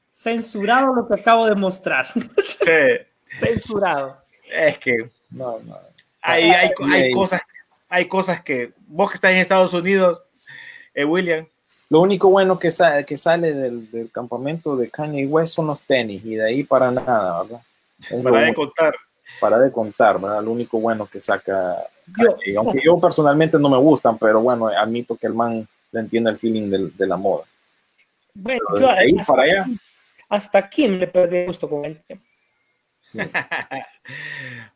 [0.10, 2.08] Censurado lo que acabo de mostrar.
[2.08, 2.22] Sí,
[3.39, 4.18] Censurado.
[4.51, 5.78] es que No, no.
[6.22, 7.12] hay, hay, hay Ay.
[7.12, 7.41] cosas,
[7.89, 10.22] hay cosas que vos que estás en Estados Unidos,
[10.93, 11.45] eh, William,
[11.89, 15.80] Lo único bueno que, sa- que sale del, del campamento de Kanye West son los
[15.82, 17.62] tenis y de ahí para nada, ¿verdad?
[18.10, 18.95] Es para de contar.
[19.40, 20.44] Para de contar, ¿verdad?
[20.44, 21.78] Lo único bueno que saca.
[22.18, 22.58] Yo- Kanye.
[22.58, 26.38] aunque yo personalmente no me gustan, pero bueno, admito que el man le entiende el
[26.38, 27.46] feeling del- de la moda.
[28.34, 29.66] Bueno, yo de ahí hasta, para allá.
[30.30, 32.00] hasta Kim le perdí el gusto con él.
[33.04, 33.20] sí.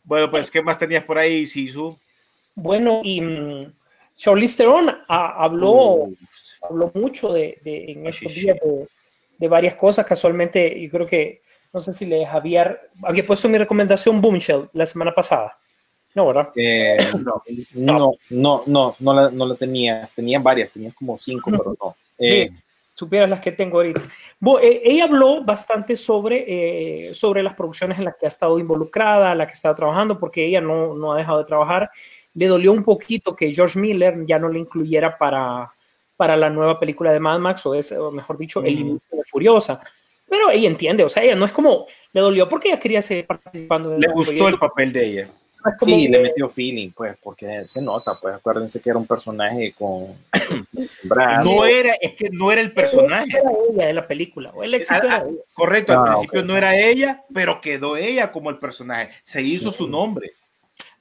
[0.03, 1.97] Bueno, pues, ¿qué más tenías por ahí, Sisu?
[2.55, 3.73] Bueno, y mm,
[4.15, 6.15] Charlize Theron ha- habló, Uh,
[6.61, 8.87] habló mucho de, de- en Ah, estos sí, días de,
[9.37, 10.05] de varias cosas.
[10.05, 11.41] Casualmente, yo creo que,
[11.71, 15.57] no sé si les había, había puesto mi recomendación Boomshell la semana pasada.
[16.15, 16.49] No, ¿verdad?
[16.55, 17.43] eh, no,
[17.73, 20.11] no, no, no, no la, no la tenías.
[20.11, 21.95] Tenía varias, tenías como cinco, pero no.
[22.17, 22.57] Eh, Sí,
[22.95, 24.01] supieras las que tengo ahorita.
[24.61, 29.35] Eh, ella habló bastante sobre, eh, sobre las producciones en las que ha estado involucrada,
[29.35, 31.91] las que ha estado trabajando, porque ella no, no ha dejado de trabajar.
[32.33, 35.71] Le dolió un poquito que George Miller ya no le incluyera para,
[36.17, 38.81] para la nueva película de Mad Max, o es, o mejor dicho, El Ujú.
[38.81, 39.79] inicio de Furiosa.
[40.29, 43.25] Pero ella entiende, o sea, ella no es como, le dolió porque ella quería seguir
[43.25, 43.97] participando.
[43.97, 44.47] Le gustó proyecto.
[44.49, 45.29] el papel de ella.
[45.77, 49.05] como Sí, que- le metió feeling, pues, porque se nota, pues, acuérdense que era un
[49.07, 50.13] personaje con.
[51.43, 53.29] No era, es que no era el personaje.
[53.37, 55.41] Era ella de la película, o el éxito Ah, era ah, ella.
[55.53, 59.11] Correcto, al Ah, principio no era ella, pero quedó ella como el personaje.
[59.23, 60.31] Se hizo su nombre.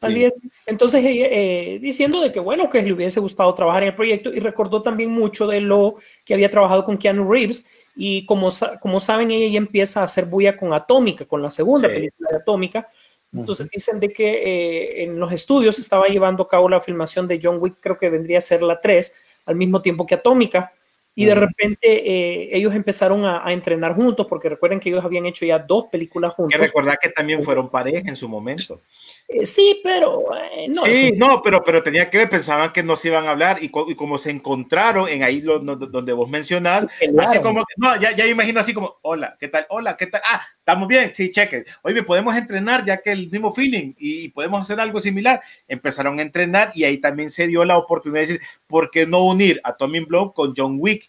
[0.00, 0.24] Así Sí.
[0.24, 0.32] es.
[0.66, 4.38] Entonces, eh, diciendo de que bueno, que le hubiese gustado trabajar en el proyecto y
[4.40, 8.48] recordó también mucho de lo que había trabajado con Keanu Reeves y como,
[8.80, 11.94] como saben, ella ya empieza a hacer bulla con Atómica, con la segunda Sí.
[11.94, 12.88] película de Atómica.
[13.32, 17.38] Entonces dicen de que eh, en los estudios estaba llevando a cabo la filmación de
[17.42, 19.14] John Wick, creo que vendría a ser la 3,
[19.46, 20.72] al mismo tiempo que Atómica.
[21.20, 25.26] Y de repente eh, ellos empezaron a, a entrenar juntos, porque recuerden que ellos habían
[25.26, 26.60] hecho ya dos películas Hay que juntos.
[26.60, 28.80] recordar que también fueron pareja en su momento.
[29.26, 30.22] Eh, sí, pero
[30.54, 30.84] eh, no.
[30.84, 33.68] sí, no, pero, pero tenía que ver, pensaban que no se iban a hablar y,
[33.68, 36.86] co- y como se encontraron en ahí lo- no- donde vos mencionás,
[37.18, 39.66] así como, no, ya, ya imagino así como, hola, ¿qué tal?
[39.70, 40.22] Hola, ¿qué tal?
[40.24, 41.64] Ah, estamos bien, sí, cheque.
[41.82, 45.42] Oye, podemos entrenar ya que el mismo feeling y, y podemos hacer algo similar.
[45.66, 49.24] Empezaron a entrenar y ahí también se dio la oportunidad de decir, ¿por qué no
[49.26, 51.07] unir a Tommy Blow con John Wick?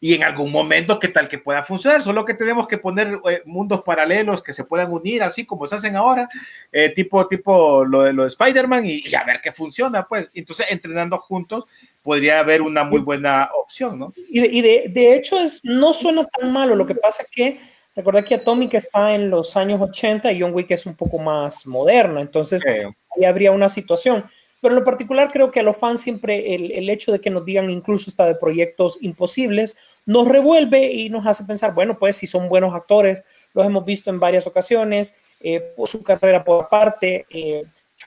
[0.00, 2.02] Y en algún momento, ¿qué tal que pueda funcionar?
[2.02, 5.74] Solo que tenemos que poner eh, mundos paralelos que se puedan unir, así como se
[5.74, 6.28] hacen ahora,
[6.70, 10.30] eh, tipo, tipo lo de, lo de Spider-Man, y, y a ver qué funciona, pues.
[10.34, 11.64] Entonces, entrenando juntos
[12.02, 14.12] podría haber una muy buena opción, ¿no?
[14.30, 17.28] Y, de, y de, de hecho es, no suena tan malo, lo que pasa es
[17.30, 17.60] que
[17.96, 21.66] recordad que Atomic está en los años 80 y John Wick es un poco más
[21.66, 22.84] moderna, entonces Eh,
[23.16, 24.24] ahí habría una situación.
[24.60, 27.30] Pero en lo particular creo que a los fans siempre el, el hecho de que
[27.30, 29.78] nos digan incluso hasta de proyectos imposibles
[30.08, 34.08] nos revuelve y nos hace pensar, bueno, pues si son buenos actores, los hemos visto
[34.08, 37.62] en varias ocasiones, eh, su carrera por parte, eh,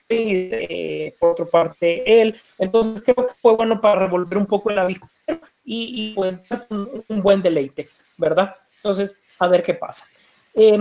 [0.10, 4.86] eh, por otra parte él, entonces creo que fue bueno para revolver un poco la
[4.86, 5.08] vista
[5.64, 8.56] y, y, pues un, un, buen deleite, ¿verdad?
[8.78, 10.08] Entonces, a ver qué pasa.
[10.56, 10.76] Eh,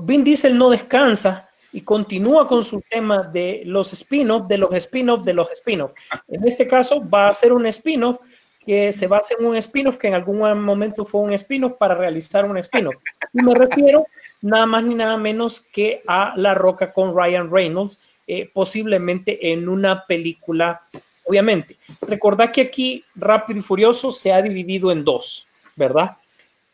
[0.00, 5.24] Vin Diesel no descansa y continúa con su tema de los spin-off, de los spin-off,
[5.24, 5.92] de los spin-off.
[6.28, 8.18] En este caso va a ser un spin-off
[8.64, 12.44] que se basa en un spin-off que en algún momento fue un spin-off para realizar
[12.44, 12.96] un spin-off.
[13.32, 14.06] Y me refiero
[14.40, 19.68] nada más ni nada menos que a La Roca con Ryan Reynolds, eh, posiblemente en
[19.68, 20.82] una película,
[21.24, 21.76] obviamente.
[22.02, 25.46] Recordad que aquí Rápido y Furioso se ha dividido en dos,
[25.76, 26.16] ¿verdad?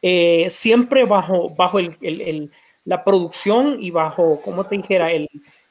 [0.03, 2.51] Eh, siempre bajo, bajo el,
[2.85, 5.09] la producción y bajo, como te dijera,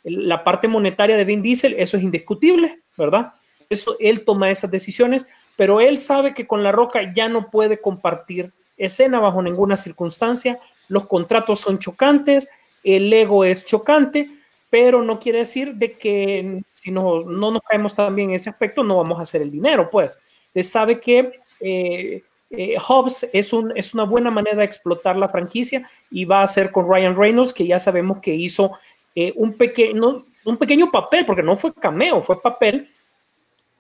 [0.03, 3.33] la parte monetaria de Vin Diesel, eso es indiscutible, ¿verdad?
[3.69, 5.27] Eso, él toma esas decisiones,
[5.57, 10.59] pero él sabe que con La Roca ya no puede compartir escena bajo ninguna circunstancia,
[10.87, 12.47] los contratos son chocantes,
[12.83, 14.29] el ego es chocante,
[14.69, 18.83] pero no quiere decir de que si no, no nos caemos también en ese aspecto,
[18.83, 20.15] no vamos a hacer el dinero, pues.
[20.53, 25.29] Él sabe que eh, eh, Hobbs es, un, es una buena manera de explotar la
[25.29, 28.71] franquicia y va a ser con Ryan Reynolds, que ya sabemos que hizo
[29.15, 32.89] eh, un, pequeño, un pequeño papel, porque no fue cameo, fue papel,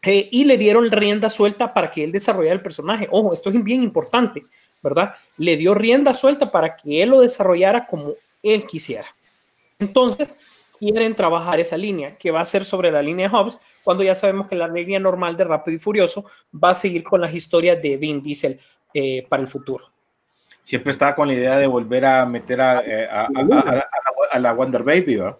[0.03, 3.07] y le dieron rienda suelta para que él desarrollara el personaje.
[3.11, 4.43] Ojo, esto es bien importante,
[4.81, 5.15] ¿verdad?
[5.37, 9.07] Le dio rienda suelta para que él lo desarrollara como él quisiera.
[9.79, 10.33] Entonces,
[10.79, 14.15] quieren trabajar esa línea, que va a ser sobre la línea de Hobbs, cuando ya
[14.15, 17.81] sabemos que la línea normal de Rápido y Furioso va a seguir con las historias
[17.81, 18.59] de Vin Diesel
[18.93, 19.89] eh, para el futuro.
[20.63, 25.15] Siempre estaba con la idea de volver a meter a, eh, a la Wonder Baby,
[25.15, 25.37] ¿verdad?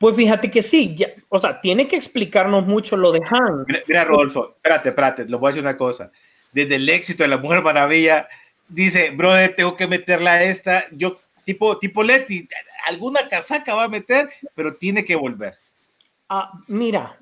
[0.00, 3.64] Pues fíjate que sí, ya, o sea, tiene que explicarnos mucho lo de Han.
[3.66, 6.10] Mira, mira, Rodolfo, espérate, espérate, les voy a decir una cosa.
[6.52, 8.26] Desde el éxito de la Mujer Maravilla,
[8.66, 12.48] dice, brother, tengo que meterla a esta, yo, tipo, tipo Leti,
[12.86, 15.58] alguna casaca va a meter, pero tiene que volver.
[16.30, 17.18] Ah, mira,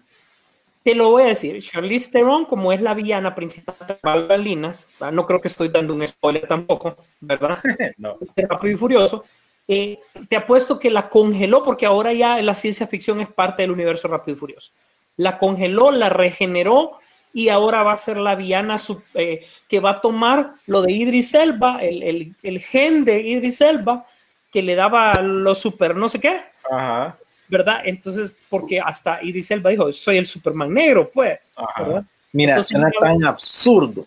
[0.84, 5.26] te lo voy a decir, Charlize Theron, como es la villana principal de Balbalinas, no
[5.26, 7.58] creo que estoy dando un spoiler tampoco, ¿verdad?
[7.98, 8.18] no.
[8.36, 9.24] Rápido y Furioso.
[9.70, 9.98] Eh,
[10.30, 14.08] te apuesto que la congeló porque ahora ya la ciencia ficción es parte del universo
[14.08, 14.72] Rápido y Furioso.
[15.16, 16.98] La congeló, la regeneró
[17.34, 21.34] y ahora va a ser la sub, eh, que va a tomar lo de Idris
[21.34, 24.06] Elba, el, el, el, gen de Idris Elba
[24.50, 26.40] que le daba lo super no sé qué.
[26.70, 27.18] Ajá.
[27.48, 27.80] ¿Verdad?
[27.84, 31.52] Entonces, porque hasta Idris Elba dijo, soy el Superman negro, pues.
[31.56, 32.04] Ajá.
[32.32, 34.06] Mira, Entonces, suena tan absurdo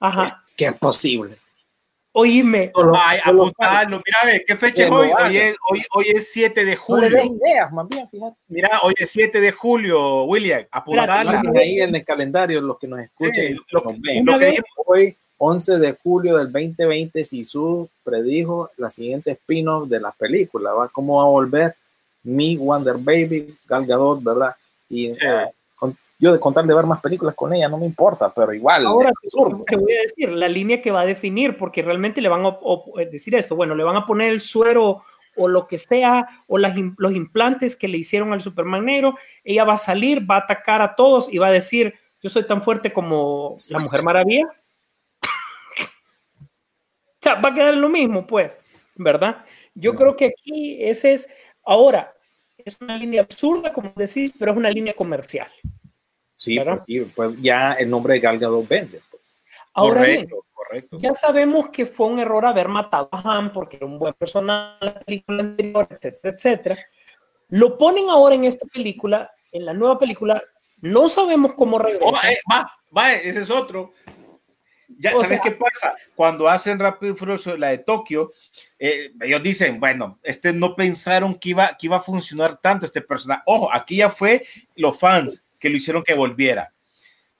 [0.00, 0.44] Ajá.
[0.56, 1.36] que es posible.
[2.12, 2.70] Oíme.
[2.74, 4.02] Solo, Ay, solo apuntarlo.
[4.04, 5.10] Mira, ve, ¿qué fecha es hoy?
[5.18, 7.10] Hoy es, hoy, hoy es 7 de julio.
[7.10, 8.36] No le ideas, más bien, fíjate.
[8.48, 10.64] Mira, hoy es 7 de julio, William.
[10.70, 11.58] Apuntarlo.
[11.58, 13.46] Ahí en el calendario, los que nos escuchan.
[13.46, 14.26] Sí, lo, nos ven.
[14.26, 14.60] lo que.
[14.86, 20.72] Hoy, 11 de julio del 2020, Sisu predijo la siguiente spin-off de la película.
[20.72, 20.88] ¿va?
[20.88, 21.74] ¿Cómo va a volver
[22.22, 24.54] mi Wonder Baby, Gal Gadot, verdad?
[24.88, 25.20] Y sí.
[25.20, 25.52] con,
[26.22, 28.86] yo de contar de ver más películas con ella no me importa, pero igual.
[28.86, 29.10] Ahora
[29.66, 32.50] te voy a decir la línea que va a definir, porque realmente le van a,
[32.50, 35.02] a decir esto, bueno, le van a poner el suero
[35.34, 39.64] o lo que sea, o las los implantes que le hicieron al Superman negro, ella
[39.64, 41.92] va a salir, va a atacar a todos y va a decir,
[42.22, 44.46] yo soy tan fuerte como la Mujer Maravilla.
[46.38, 48.58] O sea, va a quedar lo mismo, pues,
[48.96, 49.44] ¿verdad?
[49.74, 51.28] Yo creo que aquí ese es,
[51.64, 52.12] ahora,
[52.58, 55.46] es una línea absurda, como decís, pero es una línea comercial.
[56.42, 59.00] Sí, pues, sí, pues ya el nombre de Gal Gadot vende.
[59.10, 59.22] pues.
[59.74, 60.96] Ahora bien, correcto, correcto.
[61.00, 64.76] ya sabemos que fue un error haber matado a Han porque era un buen personaje
[64.80, 66.78] en la película anterior, etcétera, etcétera.
[67.48, 70.42] Lo ponen ahora en esta película, en la nueva película,
[70.80, 72.04] no sabemos cómo regresa.
[72.04, 73.92] Oh, eh, va, va, ese es otro.
[74.98, 75.94] Ya O sabes sea- qué pasa.
[76.14, 78.32] Cuando hacen Rápido y Furioso la de Tokio,
[78.78, 83.00] eh, ellos dicen, bueno, este no pensaron que iba, que iba a funcionar tanto este
[83.00, 83.42] personaje.
[83.46, 84.44] Ojo, aquí ya fue
[84.76, 86.72] los fans que lo hicieron que volviera.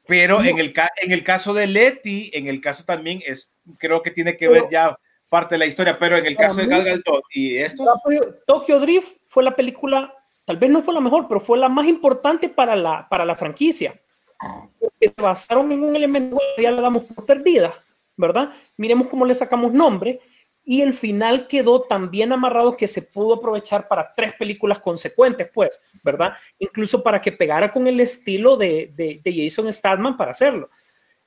[0.07, 4.11] Pero en, el, en el caso de Letty, en el caso también es, creo que
[4.13, 4.99] tiene que ver Pero- ya
[5.29, 7.85] parte de la historia, pero en el caso de mí- Gal Gadot y esto,
[8.47, 10.15] Tokyo Drift fue la película,
[10.45, 13.35] tal vez no fue la mejor, pero fue la más importante para la, para la
[13.35, 13.99] franquicia.
[14.79, 17.73] Porque se basaron en un elemento que ya la damos por perdida,
[18.17, 18.51] ¿verdad?
[18.77, 20.21] Miremos cómo le sacamos nombre.
[20.65, 25.49] Y el final quedó tan bien amarrado que se pudo aprovechar para tres películas consecuentes,
[25.53, 26.35] pues, ¿verdad?
[26.59, 30.71] Incluso para que pegara con el estilo de, de, de Jason Statham para hacerlo.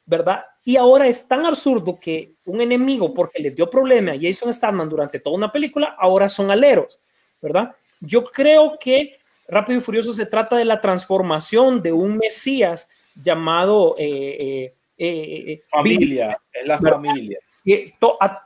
[0.05, 0.45] ¿verdad?
[0.63, 4.87] Y ahora es tan absurdo que un enemigo, porque les dio problema a Jason Statham
[4.87, 6.99] durante toda una película, ahora son aleros,
[7.41, 7.75] ¿verdad?
[7.99, 9.17] Yo creo que
[9.47, 15.61] Rápido y Furioso se trata de la transformación de un Mesías llamado eh, eh, eh,
[15.69, 16.97] familia, es la ¿verdad?
[16.97, 17.39] familia.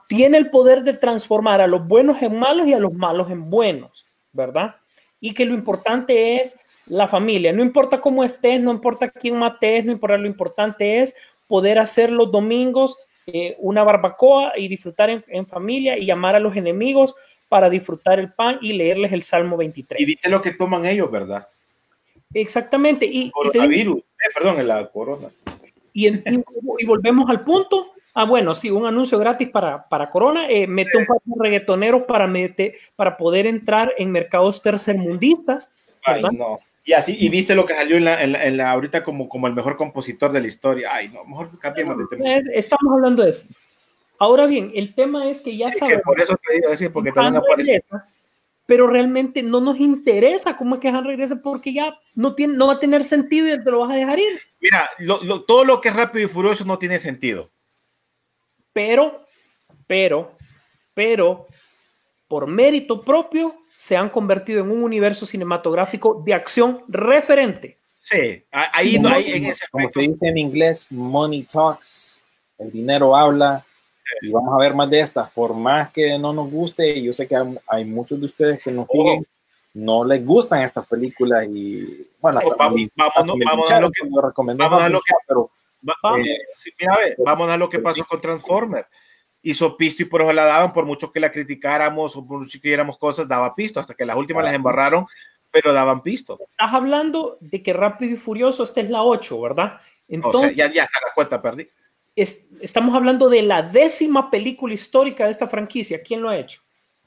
[0.07, 3.49] Tiene el poder de transformar a los buenos en malos y a los malos en
[3.49, 4.75] buenos, ¿verdad?
[5.19, 6.57] Y que lo importante es
[6.87, 7.51] la familia.
[7.53, 11.13] No importa cómo estés, no importa quién mates, no importa, lo importante es
[11.47, 12.97] poder hacer los domingos
[13.31, 17.13] eh, una barbacoa y disfrutar en, en familia y llamar a los enemigos
[17.47, 19.99] para disfrutar el pan y leerles el Salmo 23.
[20.01, 21.47] Y viste lo que toman ellos, ¿verdad?
[22.33, 23.05] Exactamente.
[23.05, 25.27] Y, y te digo- Coronavirus, eh, perdón, la corona.
[25.93, 26.23] y, en-
[26.79, 27.91] y volvemos al punto.
[28.15, 30.49] Ah, bueno, sí, un anuncio gratis para, para Corona.
[30.49, 35.69] Eh, mete un par de reggaetoneros para, mete, para poder entrar en mercados tercermundistas.
[36.03, 36.59] Ay, no.
[36.83, 39.29] Y así, y viste lo que salió en la, en la, en la- ahorita como,
[39.29, 40.89] como el mejor compositor de la historia.
[40.93, 42.35] Ay, no, mejor cambiemos de tema.
[42.53, 43.45] Estamos hablando de eso.
[44.17, 46.91] Ahora bien, el tema es que ya Sí, que sabemos por eso te digo, decir,
[46.91, 47.71] porque que también aparece.
[47.71, 48.07] regresa,
[48.65, 52.67] pero realmente no nos interesa cómo es que Han regrese porque ya no, tiene, no
[52.67, 54.39] va a tener sentido y te lo vas a dejar ir.
[54.59, 57.49] Mira, lo- lo- todo lo que es rápido y furioso no tiene sentido.
[58.79, 59.25] Pero,
[59.87, 60.31] pero,
[60.93, 61.47] pero,
[62.29, 67.77] por mérito propio, se han convertido en un universo cinematográfico de acción referente.
[68.01, 72.17] Sí, a- ahí no hay en ese Como se dice en inglés, money talks,
[72.57, 73.65] el dinero habla.
[74.21, 75.29] Y vamos a ver más de estas.
[75.31, 78.71] Por más que no nos guste, yo sé que hay, hay muchos de ustedes que
[78.71, 79.27] nos siguen,
[79.73, 83.23] no les gustan estas películas y bueno, Pues vamos- a
[83.81, 85.51] lo que- recomendé vámonos a lo que- pero
[85.81, 86.19] Vamos.
[86.27, 86.37] eh,
[86.79, 88.03] ve, vámonos a lo que Pero pasó sí.
[88.07, 88.85] con Transformer.
[89.41, 92.59] Hizo pisto y por eso la daban, por mucho que la criticáramos o por mucho
[92.61, 95.05] que diéramos cosas, daba pisto, hasta que las últimas las embarraron,
[95.49, 96.37] pero daban pisto.
[96.51, 99.75] Estás hablando de que Rápido y Furioso, esta es la 8, ¿verdad?
[99.75, 101.69] O sea, Entonces, ya, ya hasta la cuenta perdí.
[102.15, 106.03] es- estamos hablando de la décima película histórica de esta franquicia.
[106.03, 106.61] ¿Quién lo ha hecho?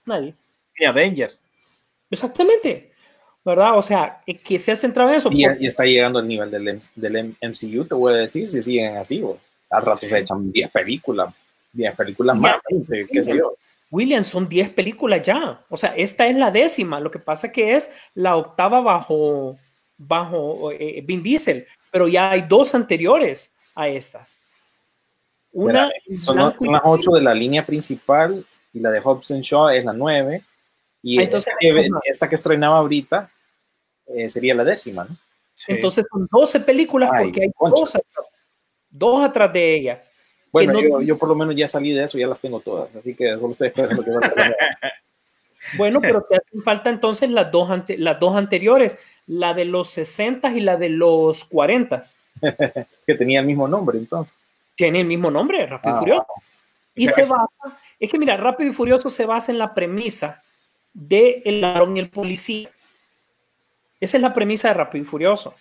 [0.07, 0.35] Nadie.
[0.81, 1.39] Ni Avengers.
[2.11, 2.92] Exactamente.
[3.45, 3.77] ¿Verdad?
[3.77, 5.29] O sea, que- que se ha centrado en eso.
[5.29, 8.63] sí, porque- ya está llegando al nivel del, del MCU, te voy a decir, si
[8.63, 9.23] siguen así,
[9.71, 11.35] al rato se echan 10 películas,
[11.73, 12.41] 10 películas Ya.
[12.43, 13.55] más, 20, qué sé yo.
[13.91, 15.61] William, son 10 películas ya.
[15.69, 16.99] O sea, esta es la décima.
[17.01, 19.59] Lo que pasa que es la octava bajo,
[19.99, 24.41] bajo eh, Vin Diesel, pero ya hay dos anteriores a estas.
[25.53, 26.81] Una Son, y las negro.
[26.85, 30.43] 8 de la línea principal y la de Hobbs and Shaw es la 9.
[31.03, 33.29] Y Ah, entonces- esta, que, esta que estrenaba ahorita
[34.15, 35.17] eh, sería la décima, ¿no?
[35.57, 35.73] Sí.
[35.73, 38.27] Entonces son 12 películas Ay, porque hay dos atrás,
[38.91, 40.13] dos atrás de ellas.
[40.51, 42.95] Bueno, no- yo, yo por lo menos ya salí de eso, ya las tengo todas,
[42.97, 44.57] así que solo estoy esperando que valga la pena.
[45.77, 48.99] Bueno, pero te hacen falta entonces las dos, ante- las dos anteriores,
[49.29, 52.03] la de los 60 y la de los 40.
[53.07, 54.37] que tenía el mismo nombre entonces.
[54.75, 56.27] Tiene el mismo nombre, Rápido y Ah, Furioso.
[56.97, 60.43] Y se basa, es que mira, Rápido y Furioso se basa en la premisa
[60.95, 62.71] de el ladrón y el policía.
[64.01, 65.55] Esa es la premisa de Rápido y Furioso.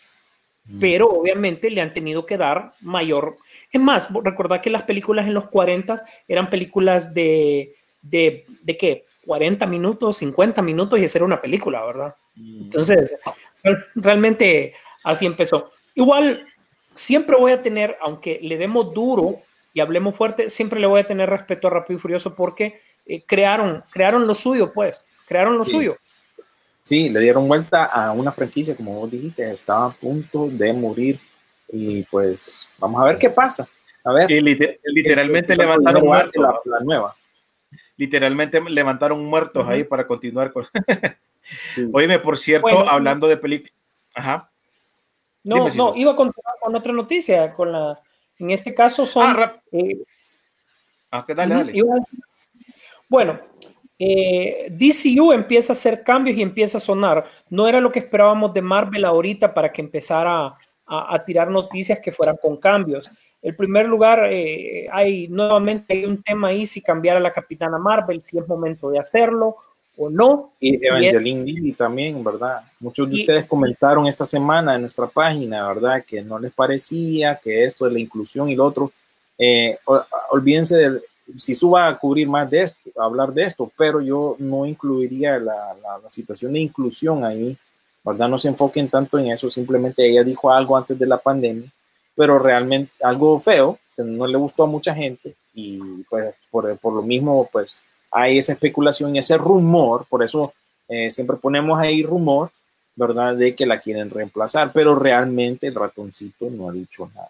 [0.65, 0.79] Mm.
[0.79, 3.37] Pero obviamente le han tenido que dar mayor.
[3.71, 9.05] Es más, recordad que las películas en los 40 eran películas de, de, de qué?
[9.25, 12.15] 40 minutos, 50 minutos y esa era una película, ¿verdad?
[12.35, 13.17] Entonces,
[13.63, 15.71] real- realmente así empezó.
[15.93, 16.47] Igual,
[16.93, 19.41] siempre voy a tener, aunque le demos duro
[19.73, 23.21] y hablemos fuerte, siempre le voy a tener respeto a Rápido y Furioso porque eh,
[23.25, 25.05] crearon, crearon lo suyo, pues.
[25.31, 25.71] Crearon lo Sí.
[25.71, 25.97] suyo.
[26.83, 31.19] Sí, le dieron vuelta a una franquicia, como vos dijiste, estaba a punto de morir.
[31.71, 33.65] Y pues vamos a ver qué pasa.
[34.03, 34.29] A ver.
[34.29, 36.33] Y liter- literalmente levantaron muertos.
[36.35, 37.15] la, la nueva.
[37.95, 40.67] Literalmente levantaron muertos ahí para continuar con.
[41.75, 41.85] Sí.
[41.91, 43.73] Oíme, por cierto, Bueno, hablando de películas.
[44.15, 44.49] Ajá.
[45.43, 47.99] No, Dime, no, iba a continuar con otra noticia, con la,
[48.39, 49.35] en este caso son...
[49.37, 49.97] Ah, eh,
[51.09, 51.71] ah, que dale, dale.
[51.75, 52.19] iba a decir-
[53.09, 53.39] Bueno,
[54.03, 57.25] eh, DCU empieza a hacer cambios y empieza a sonar.
[57.51, 60.55] No era lo que esperábamos de Marvel ahorita para que empezara a,
[61.15, 63.11] a tirar noticias que fueran con cambios.
[63.43, 67.77] En primer lugar, eh, hay nuevamente hay un tema ahí si cambiar a la Capitana
[67.77, 69.55] Marvel, si es momento de hacerlo
[69.97, 70.53] o no.
[70.59, 72.61] Y es- Evangeline Lilly también, ¿verdad?
[72.79, 76.03] Muchos de Y- ustedes comentaron esta semana en nuestra página, ¿verdad?
[76.07, 78.91] Que no les parecía que esto de la inclusión y lo otro.
[79.37, 79.77] Eh,
[80.31, 81.01] olvídense de
[81.37, 85.37] si suba a cubrir más de esto, a hablar de esto, pero yo no incluiría
[85.39, 87.57] la, la- situación de inclusión ahí,
[88.03, 88.27] ¿verdad?
[88.27, 91.69] No se enfoquen tanto en eso, simplemente ella dijo algo antes de la pandemia,
[92.15, 95.79] pero realmente algo feo, que no le gustó a mucha gente y
[96.09, 100.53] pues por, por lo mismo, pues hay esa especulación y ese rumor, por eso
[100.89, 102.51] eh, siempre ponemos ahí rumor,
[102.95, 103.35] ¿verdad?
[103.37, 107.29] De que la quieren reemplazar, pero realmente el ratoncito no ha dicho nada,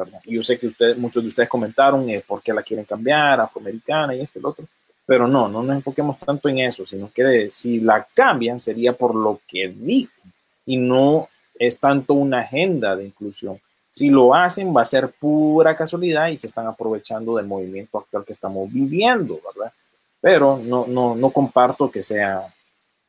[0.00, 0.20] ¿verdad?
[0.24, 3.40] Y yo sé que ustedes, muchos de ustedes comentaron eh, por qué la quieren cambiar,
[3.40, 4.66] afroamericana y esto y lo otro,
[5.06, 9.14] pero no, no nos enfoquemos tanto en eso, sino que si la cambian sería por
[9.14, 10.12] lo que dijo
[10.66, 11.28] y no
[11.58, 13.60] es tanto una agenda de inclusión.
[13.90, 18.24] Si lo hacen va a ser pura casualidad y se están aprovechando del movimiento actual
[18.24, 19.72] que estamos viviendo, ¿verdad?
[20.20, 22.54] Pero no, no, no comparto que sea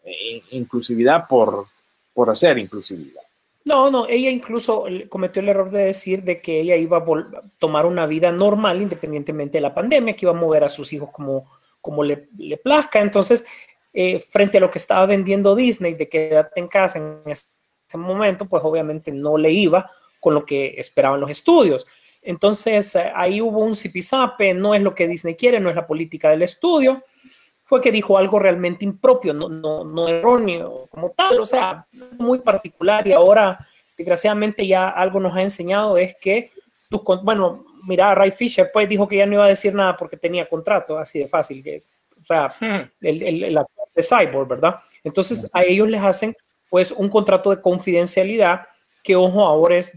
[0.04, 1.68] eh, inclusividad por,
[2.14, 3.22] por hacer inclusividad.
[3.64, 7.06] No, no, ella incluso eh, cometió el error de decir de que ella iba a
[7.60, 11.10] tomar una vida normal independientemente de la pandemia, que iba a mover a sus hijos
[11.12, 12.28] como, como le,
[12.64, 13.00] plazca.
[13.00, 13.46] Entonces,
[13.94, 17.48] eh, frente a lo que estaba vendiendo Disney de quédate en casa en ese
[17.98, 21.86] momento, pues obviamente no le iba con lo que esperaban los estudios.
[22.22, 25.88] Entonces, eh, ahí hubo un zipizape, no es lo que Disney quiere, no es la
[25.88, 27.04] política del estudio.
[27.72, 31.86] Fue que dijo algo realmente impropio, no, no, no erróneo como tal, o sea,
[32.18, 33.08] muy particular.
[33.08, 33.66] Y ahora,
[33.98, 36.52] desgraciadamente, ya algo nos ha enseñado es que,
[36.90, 40.18] tus bueno, mira, Ray Fisher pues dijo que ya no iba a decir nada porque
[40.18, 41.64] tenía contrato, así de fácil.
[41.64, 41.84] Que,
[42.22, 42.54] o sea,
[43.00, 44.76] el, el, el actor de Cyborg, ¿verdad?
[45.02, 46.36] Entonces, a ellos les hacen
[46.70, 48.68] pues un contrato de confidencialidad
[49.02, 49.94] que, ojo, ahora es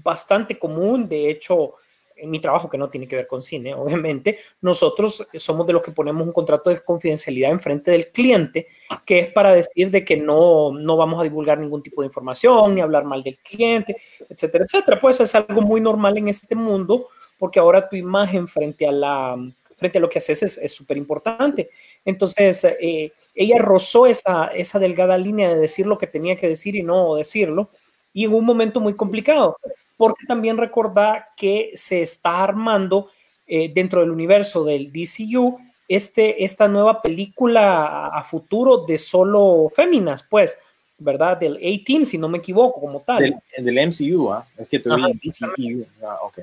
[0.00, 1.08] bastante común.
[1.08, 1.74] De hecho,
[2.16, 5.82] en mi trabajo, que no tiene que ver con cine, obviamente, nosotros somos de los
[5.82, 8.68] que ponemos un contrato de confidencialidad en frente del cliente,
[9.04, 12.74] que es para decir de que no, no vamos a divulgar ningún tipo de información,
[12.74, 13.96] ni hablar mal del cliente,
[14.28, 15.00] etcétera, etcétera.
[15.00, 19.36] Pues es algo muy normal en este mundo, porque ahora tu imagen frente a la
[19.76, 21.68] frente a lo que haces es súper importante.
[22.02, 26.74] Entonces, eh, ella rozó esa, esa delgada línea de decir lo que tenía que decir
[26.74, 27.68] y no decirlo,
[28.12, 29.58] y en un momento muy complicado,
[29.96, 33.10] porque también recordá que se está armando
[33.46, 35.58] eh, dentro del universo del DCU
[35.88, 40.58] este, esta nueva película a, futuro de solo féminas, pues,
[40.98, 41.36] ¿verdad?
[41.36, 43.22] Del A-Team, si no me equivoco, como tal.
[43.56, 44.46] Del, del MCU, ¿ah?
[44.58, 45.86] Es que te Ajá, DCU.
[46.02, 46.38] Ah, ok.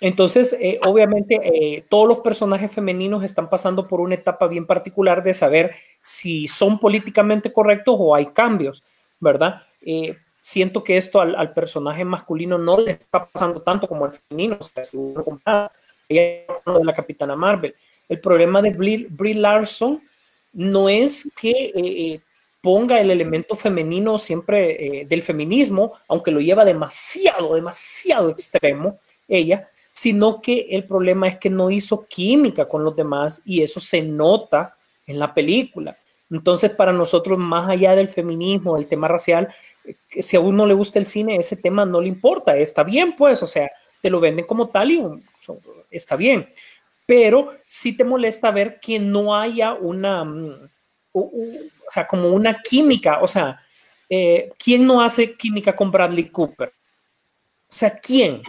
[0.00, 5.22] Entonces, eh, obviamente, eh, todos los personajes femeninos están pasando por una etapa bien particular
[5.22, 8.84] de saber si son políticamente correctos o hay cambios,
[9.18, 9.62] ¿verdad?
[10.48, 14.12] Eh, siento que esto al, al, personaje masculino no le está pasando tanto como al
[14.12, 15.70] femenino, o sea, si uno compara,
[16.08, 17.74] ella de la Capitana Marvel.
[18.08, 20.00] El problema de Brie, Brie Larson
[20.54, 22.20] no es que eh,
[22.62, 28.98] ponga el elemento femenino siempre eh, del feminismo, aunque lo lleva demasiado, demasiado extremo,
[29.28, 33.80] ella, sino que el problema es que no hizo química con los demás y eso
[33.80, 34.76] se nota
[35.06, 35.96] en la película.
[36.30, 39.48] Entonces, para nosotros, más allá del feminismo, del tema racial,
[40.08, 43.14] que si a uno le gusta el cine, ese tema no le importa, está bien,
[43.16, 43.70] pues, o sea,
[44.00, 45.02] te lo venden como tal y
[45.90, 46.48] está bien.
[47.06, 50.22] Pero sí te molesta ver que no haya una,
[51.12, 51.30] o
[51.90, 53.60] sea, como una química, o sea,
[54.08, 56.72] eh, ¿quién no hace química con Bradley Cooper?
[57.70, 58.42] O sea, ¿quién?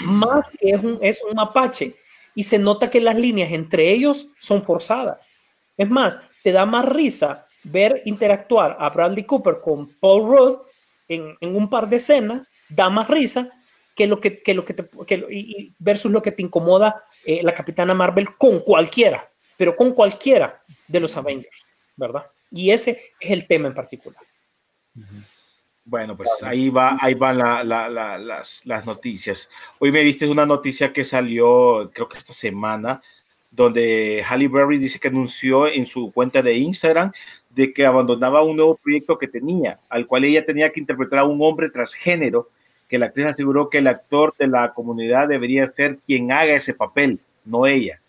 [0.00, 1.94] Más que es un, es un mapache.
[2.34, 5.18] Y se nota que las líneas entre ellos son forzadas.
[5.76, 10.58] Es más, te da más risa ver interactuar a Bradley Cooper con Paul Rudd
[11.08, 13.48] en, en un par de escenas, da más risa
[13.94, 17.42] que lo que, que lo que te, que, y versus lo que te incomoda eh,
[17.42, 21.64] la Capitana Marvel con cualquiera, pero con cualquiera de los Avengers,
[21.96, 22.26] ¿verdad?
[22.50, 24.22] Y ese es el tema en particular.
[25.84, 29.48] Bueno, pues ahí va, ahí van la, la, la, las, las noticias.
[29.78, 33.02] Hoy me viste una noticia que salió, creo que esta semana,
[33.50, 37.12] donde Halle Berry dice que anunció en su cuenta de Instagram
[37.54, 41.24] de que abandonaba un nuevo proyecto que tenía, al cual ella tenía que interpretar a
[41.24, 42.48] un hombre transgénero,
[42.88, 46.74] que la actriz aseguró que el actor de la comunidad debería ser quien haga ese
[46.74, 48.00] papel, no ella.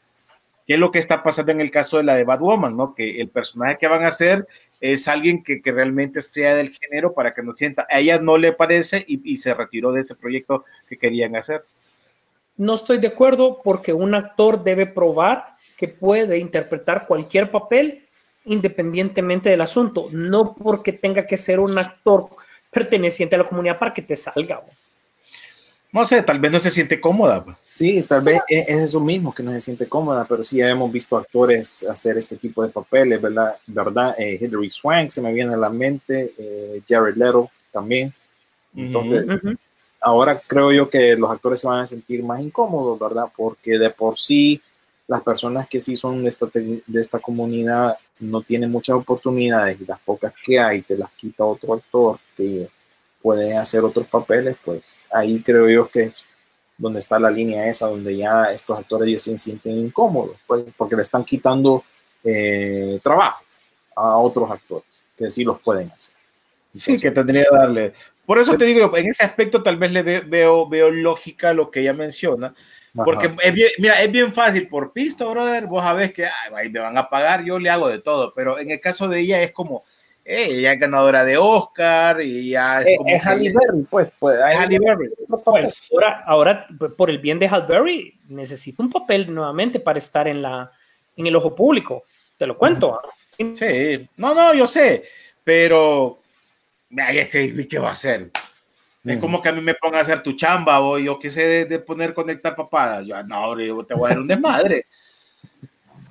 [0.66, 2.96] ¿Qué es lo que está pasando en el caso de la de Batwoman, no?
[2.96, 4.48] Que el personaje que van a hacer
[4.80, 7.86] es alguien que, que realmente sea del género para que no sienta.
[7.90, 11.64] A ella no le parece y, y se retiró de ese proyecto que querían hacer.
[12.56, 18.03] No estoy de acuerdo porque un actor debe probar que puede interpretar cualquier papel
[18.46, 22.30] independientemente del asunto, no porque tenga que ser un actor
[22.72, 24.62] perteneciente a la comunidad para que te salga.
[25.92, 27.46] No sé, tal vez no se siente cómoda.
[27.68, 30.68] Sí, tal vez es, es eso mismo que no se siente cómoda, pero sí ya
[30.68, 33.56] hemos visto actores hacer este tipo de papeles, ¿verdad?
[33.68, 34.16] ¿verdad?
[34.18, 38.12] Eh, Hilary Swank se me viene a la mente, eh, Jared Leto también.
[38.76, 39.56] Entonces, Ujú.
[40.02, 43.26] ahora creo yo que los actores se van a sentir más incómodos, ¿verdad?
[43.36, 44.60] Porque de por sí
[45.08, 49.86] las personas que sí son de esta, de esta comunidad no tienen muchas oportunidades y
[49.86, 52.70] las pocas que hay te las quita otro actor que
[53.22, 56.26] puede hacer otros papeles, pues ahí creo yo que es
[56.78, 60.96] donde está la línea esa, donde ya estos actores ya se sienten incómodos, pues, porque
[60.96, 61.84] le están quitando
[62.24, 63.46] eh, trabajos
[63.96, 64.86] a otros actores
[65.18, 66.14] que sí los pueden hacer.
[66.78, 67.94] Sí, que tendría que darle.
[68.26, 71.70] Por eso te digo, en ese aspecto tal vez le ve- veo, veo lógica lo
[71.70, 72.56] que ella menciona,
[72.94, 76.70] porque es bien, mira, es bien fácil por pisto, brother, vos sabés que ay, ahí
[76.70, 79.42] me van a pagar, yo le hago de todo, pero en el caso de ella
[79.42, 79.84] es como,
[80.26, 84.12] eh, ella es ganadora de Oscar y ya es Eh, como es Halle Berry, pues,
[84.20, 85.10] pues es Halle Berry.
[85.46, 90.28] Bueno, ahora, ahora, por el bien de Hal Berry, necesita un papel nuevamente para estar
[90.28, 90.72] en, la,
[91.18, 92.06] en el ojo público.
[92.38, 92.94] Te lo cuento.
[92.94, 93.10] ¿ah?
[93.32, 93.54] Sí.
[93.56, 95.04] Sí, no, no, yo sé,
[95.44, 96.20] pero
[96.98, 98.30] ay, es que ¿qué va a hacer?
[99.06, 99.20] Es Mm.
[99.20, 101.66] como que a mí me pongan a hacer tu chamba o yo qué sé de,
[101.66, 103.06] de poner conectar papadas.
[103.06, 104.86] Yo, no, hombre, yo te voy a dar un desmadre.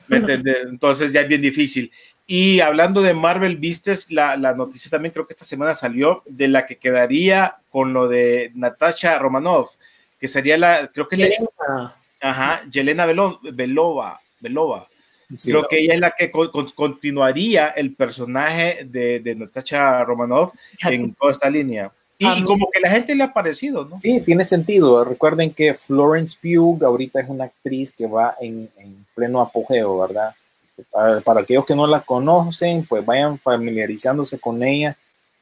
[0.09, 0.56] ¿Me entiendes?
[0.69, 1.90] Entonces ya es bien difícil.
[2.27, 6.48] Y hablando de Marvel, viste la, la noticia también, creo que esta semana salió, de
[6.48, 9.74] la que quedaría con lo de Natasha Romanoff,
[10.20, 14.86] que sería la, creo que es la- Yelena, ajá, Yelena Belón- Belova, Belova.
[15.36, 20.05] Sí, Creo que ella es la que con- con- continuaría el personaje de, de Natasha
[20.05, 20.52] Romanoff
[20.85, 21.90] en toda esta línea.
[22.23, 23.97] Y, y como que la gente le ha parecido, ¿no?
[23.97, 25.05] Sí, tiene sentido.
[25.05, 30.35] Recuerden que Florence Pugh ahorita es una actriz que va en, en pleno apogeo, ¿verdad?
[30.90, 34.97] Para, para aquellos que no la conocen, pues vayan familiarizándose con ella,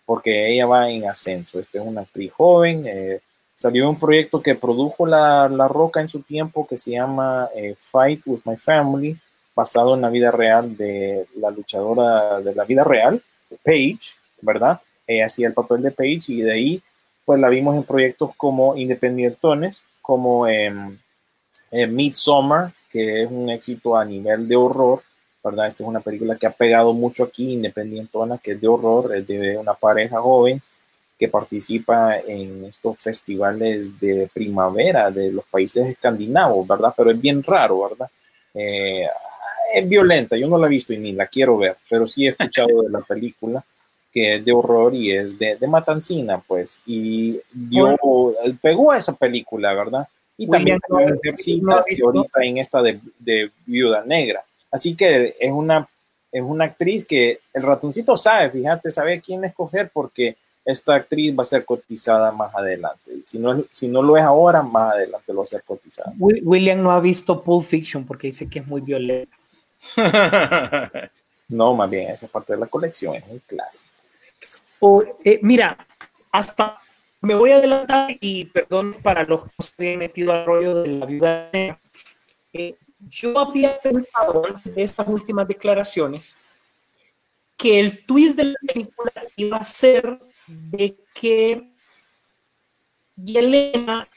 [0.05, 1.61] porque ella va en ascenso.
[1.61, 2.85] Esta es una actriz joven.
[2.87, 3.21] eh,
[3.55, 7.75] salió un proyecto que produjo la, la Roca en su tiempo que se llama eh,
[7.79, 9.19] Fight with My Family,
[9.55, 13.23] basado en la vida real de la luchadora de la vida real,
[13.63, 14.81] Paige, ¿verdad?
[15.11, 16.83] Ella hacía el papel de Paige y de ahí
[17.25, 20.99] pues la vimos en proyectos como independientones, como en
[21.71, 25.03] Midsommar, que es un éxito a nivel de horror,
[25.43, 25.69] ¿verdad?
[25.69, 29.27] Esta es una película que ha pegado mucho aquí, independientona, que es de horror, es
[29.27, 30.61] de una pareja joven
[31.19, 36.95] que participa en estos festivales de primavera de los países escandinavos, ¿verdad?
[36.97, 38.11] Pero es bien raro, ¿verdad?
[38.55, 39.07] Eh,
[39.73, 42.31] es violenta, yo no la he visto y ni la quiero ver, pero sí he
[42.31, 43.63] escuchado de la película
[44.13, 47.97] que es de horror y es de, de Matancina, pues, y dio,
[48.61, 50.09] pegó a esa película, ¿verdad?
[50.37, 51.73] Y también William, se ven no
[52.07, 54.43] ahorita en esta de, de Viuda Negra.
[54.71, 55.87] Así que es una,
[56.33, 61.37] es una actriz que el ratoncito sabe, fíjate, sabe a quién escoger porque esta actriz
[61.37, 63.13] va a ser cotizada más adelante.
[63.25, 66.13] Si no, si no lo es ahora, más adelante lo va a ser cotizada.
[66.19, 69.33] Wi- William no ha visto Pulp Fiction porque dice que es muy violento.
[71.49, 73.91] No, más bien, esa es parte de la colección, es un clásico.
[74.81, 75.77] O, eh, mira,
[76.33, 76.81] hasta
[77.21, 80.89] me voy a adelantar y perdón para los que se habían metido al rollo de
[80.89, 81.81] la viuda negra.
[82.53, 82.77] Eh,
[83.09, 86.37] yo había pensado antes de estas últimas declaraciones
[87.57, 91.71] que el twist de la película iba a ser de que
[93.17, 94.09] Yelena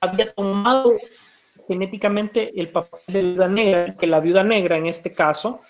[0.00, 0.96] había tomado
[1.66, 5.62] genéticamente el papel de viuda negra, que la viuda negra en este caso,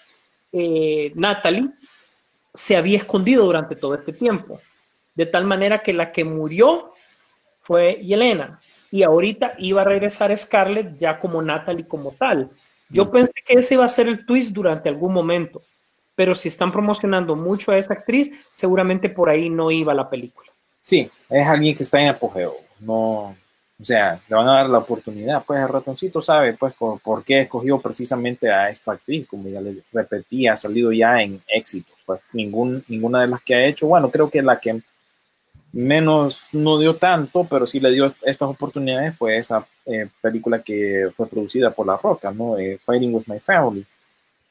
[0.53, 1.71] eh, Natalie,
[2.55, 4.61] se había escondido durante todo este tiempo.
[5.15, 6.93] De tal manera que la que murió
[7.61, 8.61] fue Yelena.
[8.91, 12.51] Y ahorita iba a regresar Scarlett ya como Natalie como tal.
[12.89, 15.63] Yo pensé que ese iba a ser el twist durante algún momento.
[16.15, 20.51] Pero si están promocionando mucho a esa actriz, seguramente por ahí no iba la película.
[20.81, 22.57] Sí, es alguien que está en apogeo.
[22.81, 23.35] No,
[23.83, 25.43] o sea, le van a dar la oportunidad.
[25.45, 29.27] Pues el ratoncito sabe, pues, por, por qué escogió precisamente a esta actriz.
[29.27, 31.92] Como ya le repetí, ha salido ya en éxito.
[32.15, 34.81] Pues ningún, ninguna de las que ha hecho, bueno, creo que la que
[35.73, 41.11] menos no dio tanto, pero sí le dio estas oportunidades fue esa eh, película que
[41.17, 42.59] fue producida por La Roca, ¿no?
[42.59, 43.85] Eh, Fighting with My Family.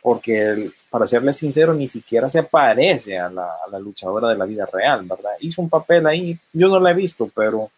[0.03, 4.35] porque el- para serle sincero, ni siquiera se parece a la, a la luchadora de
[4.35, 5.29] la vida real, ¿verdad?
[5.41, 7.69] Hizo un papel ahí, yo no la he visto, pero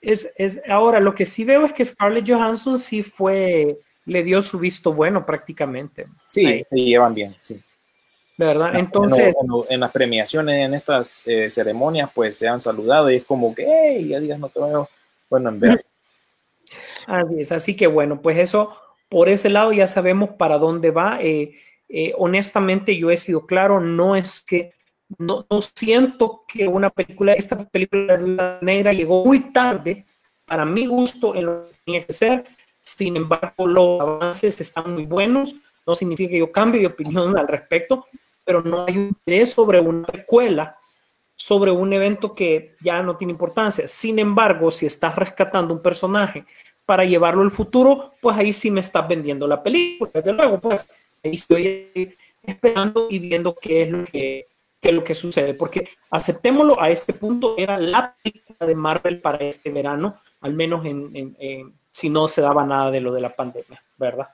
[0.00, 4.40] Es, es, ahora, lo que sí veo es que Scarlett Johansson sí fue, le dio
[4.40, 6.64] su visto bueno prácticamente, sí, Ahí.
[6.70, 7.60] se llevan bien, sí.
[8.36, 8.70] ¿Verdad?
[8.74, 9.34] En, Entonces,
[9.68, 13.66] en las premiaciones, en estas eh, ceremonias, pues se han saludado y es como que,
[13.66, 14.88] hey, ya digas, no te veo.
[15.30, 15.84] Bueno, en ver,
[17.06, 18.76] Así es, así que bueno, pues eso,
[19.08, 21.18] por ese lado ya sabemos para dónde va.
[21.20, 21.54] Eh,
[21.88, 24.72] eh, honestamente, yo he sido claro, no es que,
[25.18, 30.06] no, no siento que una película, esta película Negra llegó muy tarde,
[30.46, 32.44] para mi gusto, en lo que tenía que ser.
[32.80, 35.54] Sin embargo, los avances están muy buenos,
[35.86, 38.06] no significa que yo cambie de opinión al respecto,
[38.44, 40.76] pero no hay un interés sobre una precuela
[41.36, 43.88] sobre un evento que ya no tiene importancia.
[43.88, 46.44] Sin embargo, si estás rescatando un personaje
[46.86, 50.10] para llevarlo al futuro, pues ahí sí me estás vendiendo la película.
[50.14, 50.88] Desde luego, pues
[51.24, 53.90] ahí estoy esperando y viendo qué es
[54.92, 55.54] lo que, sucede.
[55.54, 60.84] Porque aceptémoslo, a este punto era la película de Marvel para este verano, al menos
[60.86, 64.28] en, en- en- si no se daba nada de lo de la pandemia, ¿verdad?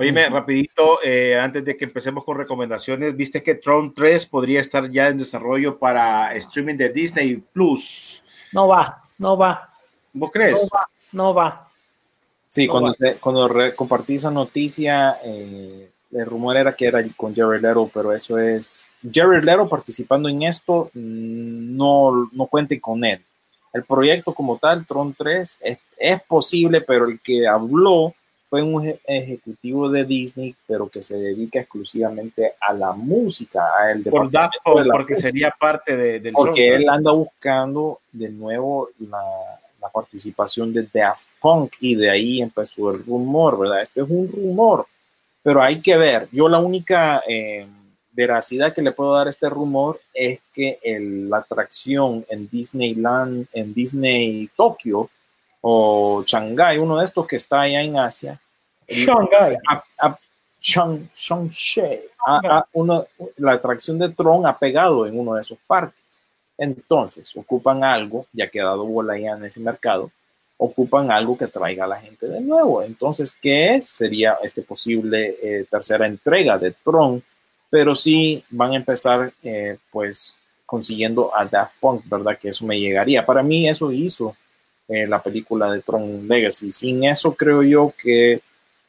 [0.00, 4.90] Oíme, rapidito, eh, antes de que empecemos con recomendaciones, viste que Tron 3 podría estar
[4.90, 8.22] ya en desarrollo para streaming de Disney Plus.
[8.52, 9.68] No va, no va,
[10.12, 10.68] ¿Vos no crees?
[10.74, 11.68] va, no va.
[12.48, 12.94] sí, No cuando, va.
[12.94, 17.90] se- cuando re- compartí esa noticia, eh, el rumor era que era con Jared Leto,
[17.92, 18.90] pero eso es.
[19.12, 23.22] Jared Leto participando en esto, mm, no, no cuente con él.
[23.72, 28.14] El proyecto como tal, Tron 3, es, es posible, pero el que habló
[28.50, 33.92] fue un eje- ejecutivo de Disney, pero que se dedica exclusivamente a la música, a
[33.92, 35.28] el Por Daft Punk, de porque música.
[35.30, 36.80] sería parte de, del Porque soundtrack.
[36.82, 39.22] él anda buscando de nuevo la,
[39.80, 43.82] la participación de Daft Punk y de ahí empezó el rumor, ¿verdad?
[43.82, 44.84] Este es un rumor,
[45.42, 46.28] pero hay que ver.
[46.32, 47.66] Yo la única eh,
[48.12, 53.46] veracidad que le puedo dar a este rumor es que el- la atracción en Disneyland,
[53.52, 55.08] en Disney Tokio
[55.60, 58.40] o Shanghai, uno de estos que está allá en Asia,
[58.88, 59.56] Shanghai.
[59.68, 60.18] a- a-
[60.62, 61.80] Shang, Shang-Chi,
[62.26, 63.06] a- a uno-
[63.38, 66.20] la atracción de Tron ha pegado en uno de esos parques.
[66.58, 70.10] Entonces, ocupan algo, ya que ha dado bola ya en ese mercado,
[70.58, 72.82] ocupan algo que traiga a la gente de nuevo.
[72.82, 73.88] Entonces, ¿qué es?
[73.88, 77.22] Sería este posible eh, tercera entrega de Tron,
[77.70, 82.36] pero sí van a empezar, eh, pues, consiguiendo a Daft Punk, ¿verdad?
[82.38, 83.24] Que eso me llegaría.
[83.24, 84.36] Para mí, eso hizo
[84.90, 86.72] eh, la película de Tron Legacy.
[86.72, 88.40] Sin eso, creo yo que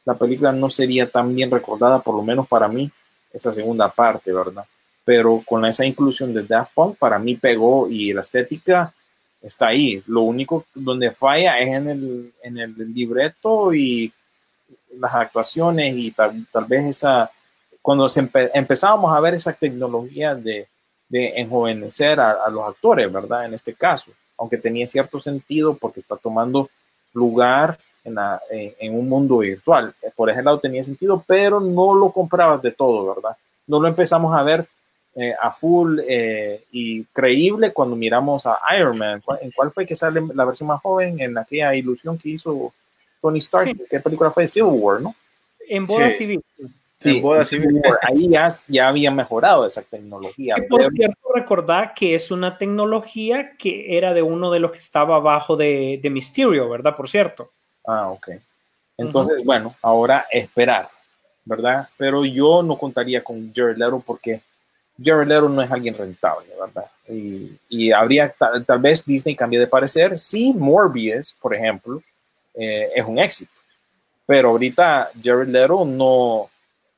[0.03, 2.89] la película no sería tan bien recordada, por lo menos para mí,
[3.31, 4.65] esa segunda parte, ¿verdad?
[5.05, 8.93] Pero con esa inclusión de Daft Punk, para mí pegó y la estética
[9.41, 10.03] está ahí.
[10.07, 14.11] Lo único donde falla es en el, en el libreto y
[14.99, 17.31] las actuaciones y tal, tal vez esa,
[17.81, 20.67] cuando se empe- empezábamos a ver esa tecnología de,
[21.07, 23.45] de enjovenecer a, a los actores, ¿verdad?
[23.45, 24.11] En este caso,
[24.41, 26.67] aunque tenía cierto sentido porque está tomando
[27.13, 29.93] lugar en, la- en- en un mundo virtual.
[30.01, 33.37] Eh, Por ese lado tenía sentido, pero no lo comprabas de todo, ¿verdad?
[33.67, 34.65] No lo empezamos a ver
[35.13, 39.21] eh, a full eh, y creíble cuando miramos a Iron Man.
[39.23, 41.19] ¿Cuál- ¿En cuál fue que sale la versión más joven?
[41.19, 42.73] En aquella ilusión que hizo
[43.21, 43.65] Tony Stark.
[43.67, 43.83] Sí.
[43.89, 44.47] ¿Qué película fue?
[44.47, 45.13] Civil War, ¿no?
[45.69, 46.17] En boda Sí.
[46.19, 46.41] civil.
[47.01, 47.81] Sí, Boda Civil.
[48.03, 50.53] Ahí ya, ya había mejorado esa tecnología.
[50.53, 54.77] Que, por cierto, recordar que es una tecnología que era de uno de los que
[54.77, 56.95] estaba abajo de, de Mysterio, ¿verdad?
[56.95, 57.49] Por cierto.
[57.87, 58.29] Ah, ok.
[58.97, 60.89] Entonces, bueno, ahora esperar,
[61.43, 61.89] ¿verdad?
[61.97, 64.39] Pero yo no contaría con Jared Leto porque
[65.03, 66.85] Jared Leto no es alguien rentable, ¿verdad?
[67.09, 70.19] Y, y habría, tal, tal vez Disney cambie de parecer.
[70.19, 71.99] Sí, Morbius, por ejemplo,
[72.53, 73.51] eh, es un éxito.
[74.27, 76.51] Pero ahorita Jared Leto no,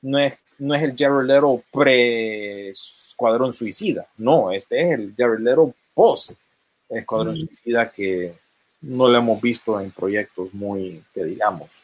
[0.03, 4.05] no, es, no es el Jared Leto pre-Escuadrón Suicida.
[4.17, 7.37] No, este es el Jared Leto post-Escuadrón Mm.
[7.37, 8.35] Suicida que
[8.81, 11.83] no lo hemos visto en proyectos muy, que digamos,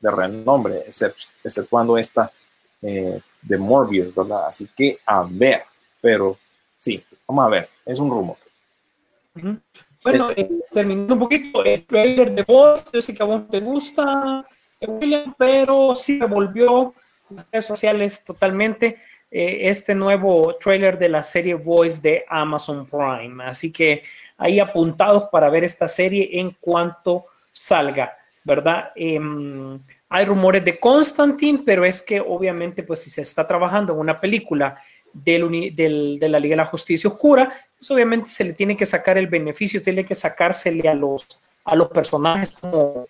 [0.00, 2.30] de renombre, excep- exceptuando esta
[2.82, 4.46] eh, de Morbius, ¿verdad?
[4.48, 5.62] Así que a ver,
[6.00, 6.36] pero
[6.76, 8.36] sí, vamos a ver, es un rumor.
[10.02, 13.60] Bueno, eh, terminando un poquito, el trailer de Voz, yo sé que a vos te
[13.60, 14.44] gusta,
[14.80, 16.92] William, pero sí me volvió
[17.60, 18.98] sociales totalmente
[19.34, 23.42] eh, este nuevo trailer de la serie Voice de Amazon Prime.
[23.44, 24.02] Así que
[24.36, 28.14] ahí apuntados para ver esta serie en cuanto salga,
[28.44, 28.90] ¿verdad?
[28.94, 29.80] Em,
[30.10, 34.20] hay rumores de Constantine, pero es que obviamente, pues si se está trabajando en una
[34.20, 34.78] película
[35.14, 39.16] del de la Liga de la Justicia Oscura, pues obviamente se le tiene que sacar
[39.16, 41.26] el beneficio, tiene que sacársele a los,
[41.92, 43.06] personajes como,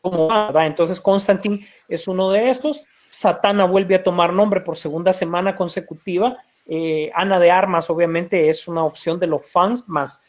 [0.00, 0.66] como ¿verdad?
[0.66, 2.86] Entonces Constantine es uno de estos.
[3.18, 6.36] Satana vuelve a tomar nombre por segunda semana consecutiva.
[6.66, 10.22] Eh, Ana de Armas, obviamente, es una opción de los fans, más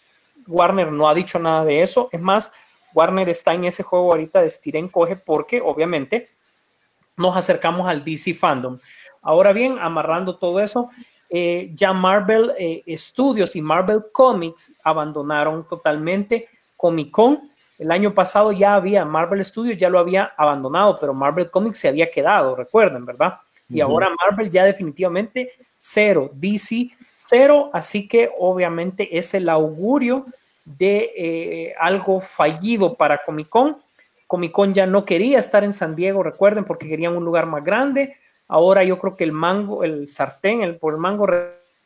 [0.47, 2.09] Warner no ha dicho nada de eso.
[2.11, 2.51] Es más,
[2.95, 6.29] Warner está en ese juego ahorita de estira coge porque, obviamente,
[7.15, 8.79] nos acercamos al DC Fandom.
[9.21, 10.89] Ahora bien, amarrando todo eso,
[11.29, 17.48] eh, ya Marvel eh, Studios y Marvel Comics abandonaron totalmente Comic Con.
[17.79, 21.87] El año pasado ya había Marvel Studios, ya lo había abandonado, pero Marvel Comics se
[21.87, 23.39] había quedado, recuerden, ¿verdad?
[23.69, 30.25] Y ahora Marvel ya definitivamente cero, DC cero, así que obviamente es el augurio
[30.65, 33.77] de eh, algo fallido para Comic Con.
[34.27, 37.63] Comic Con ya no quería estar en San Diego, recuerden, porque querían un lugar más
[37.63, 38.15] grande.
[38.47, 41.27] Ahora yo creo que el mango, el sartén, el por el mango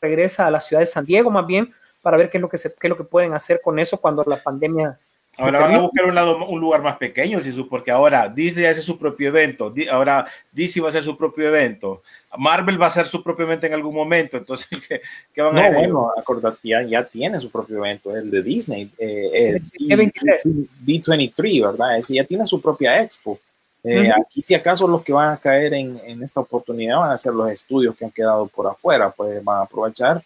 [0.01, 2.57] regresa a la ciudad de San Diego más bien para ver qué es lo que
[2.57, 4.99] se, qué es lo que pueden hacer con eso cuando la pandemia
[5.37, 8.99] Ahora van a buscar un, lado, un lugar más pequeño, porque ahora Disney hace su
[8.99, 12.03] propio evento, ahora DC va a hacer su propio evento,
[12.37, 14.67] Marvel va a hacer su propio evento en algún momento, entonces,
[15.33, 15.73] ¿qué, van a hacer?
[15.73, 21.97] Bueno, acordate, ya, ya tiene su propio evento, el de Disney, eh, D23, ¿verdad?
[21.97, 23.39] Es, ya tiene su propia expo.
[23.83, 27.17] Eh, aquí, si acaso, los que van a caer en, en, esta oportunidad van a
[27.17, 30.23] ser los estudios que han quedado por afuera, pues van a aprovechar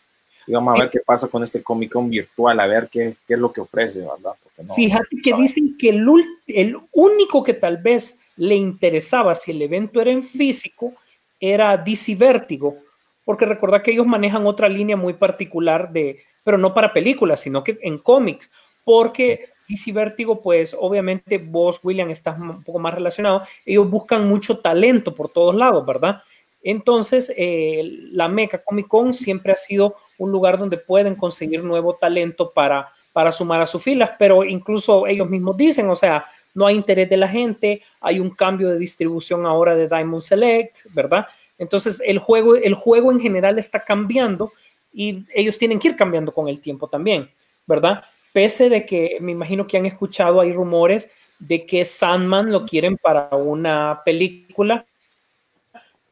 [0.48, 3.34] y vamos a ver qué pasa con este Comic Con virtual, a ver qué, qué
[3.34, 4.34] es lo que ofrece, ¿verdad?
[4.76, 6.07] Fíjate que dicen que el,
[6.48, 10.94] el único que tal vez le interesaba si el evento era en físico
[11.40, 12.78] era DC Vértigo,
[13.26, 17.64] porque recordad que ellos manejan otra línea muy particular de, pero no para películas, sino
[17.64, 18.49] que en cómics,
[18.86, 24.60] porque DC Vértigo, pues obviamente vos, William, estás un poco más relacionado, ellos buscan mucho
[24.60, 26.22] talento por todos lados, ¿verdad?
[26.64, 31.95] Entonces, eh, la Meca Comic Con siempre ha sido un lugar donde pueden conseguir nuevo
[31.95, 36.68] talento para para sumar a sus filas, pero incluso ellos mismos dicen, o sea, no
[36.68, 41.26] hay interés de la gente, hay un cambio de distribución ahora de Diamond Select, ¿verdad?
[41.57, 44.52] Entonces el juego, el juego en general está cambiando
[44.94, 47.27] y ellos tienen que ir cambiando con el tiempo también,
[47.65, 48.03] ¿verdad?
[48.34, 52.98] Pese de que me imagino que han escuchado, hay rumores de que Sandman lo quieren
[52.98, 54.85] para una película,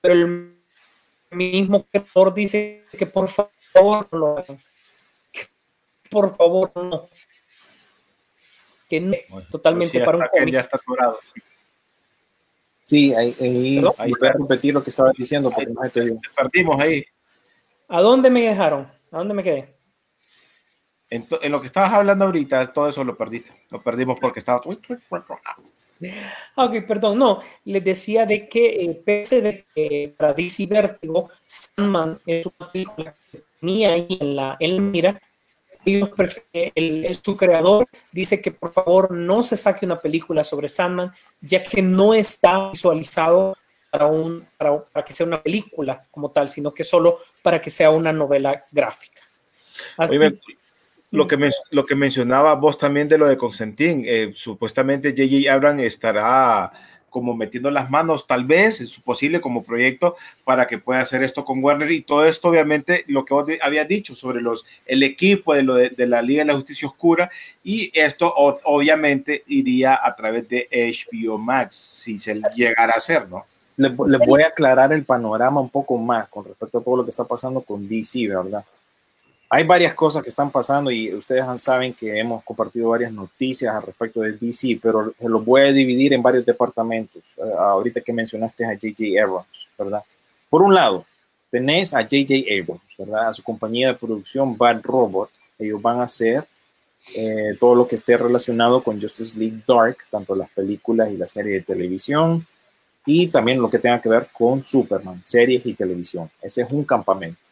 [0.02, 0.56] pero el
[1.30, 3.52] mismo creador dice que por favor
[4.12, 4.60] lo hagan
[6.10, 7.10] por favor, no.
[8.90, 9.16] Que no,
[9.52, 10.54] totalmente para un cómic.
[10.54, 11.20] Ya está curado.
[12.84, 16.80] Sí, ahí, ahí, ahí voy a repetir lo que estaba diciendo porque no te Partimos
[16.80, 17.04] ahí.
[17.88, 18.84] ¿A dónde me dejaron?
[19.12, 19.76] ¿A dónde me quedé?
[21.10, 23.52] En, en, lo que estabas hablando ahorita, todo eso lo perdiste.
[23.72, 24.62] Lo perdimos porque estaba.
[26.56, 32.20] Ok, perdón, no, les decía de que eh, pese de que para DC Vértigo, Sandman
[32.26, 33.16] es una película
[33.66, 35.22] tenía ahí en la, en la mira,
[35.84, 41.12] el, su creador dice que por favor no se saque una película sobre Sandman,
[41.42, 43.58] ya que no está visualizado
[43.90, 47.90] para, un, para, que sea una película como tal, sino que solo para que sea
[47.90, 49.22] una novela gráfica.
[51.12, 55.52] lo que, lo que mencionaba vos también de lo de Constantín, eh, supuestamente J.J.
[55.52, 56.72] Abrams estará
[57.16, 61.46] como metiendo las manos, tal vez, es posible como proyecto para que pueda hacer esto
[61.46, 65.54] con Warner y todo esto, obviamente, lo que vos habías dicho sobre los, el equipo
[65.54, 67.32] de, lo de, la Liga de la Justicia Oscura
[67.64, 73.46] y esto obviamente iría a través de HBO Max, si se llegara a hacer, ¿no?
[73.78, 77.06] Le, le, voy a aclarar el panorama un poco más con respecto a todo lo
[77.06, 78.66] que está pasando con DC, ¿verdad?
[79.56, 83.84] Hay varias cosas que están pasando y ustedes saben que hemos compartido varias noticias al
[83.84, 87.24] respecto de DC, pero se los voy a dividir en varios departamentos.
[87.38, 89.24] Eh, ahorita que mencionaste a J.J.
[89.24, 90.04] Abrams, ¿verdad?
[90.50, 91.06] Por un lado,
[91.50, 92.34] tenés a J.J.
[92.52, 93.30] Abrams, ¿verdad?
[93.30, 95.30] A su compañía de producción Bad Robot.
[95.58, 96.46] Ellos van a hacer
[97.16, 101.30] eh, todo lo que esté relacionado con Justice League Dark, tanto las películas y la
[101.30, 102.46] serie de televisión,
[103.06, 106.30] y también lo que tenga que ver con Superman, series y televisión.
[106.42, 107.45] Ese es un campamento.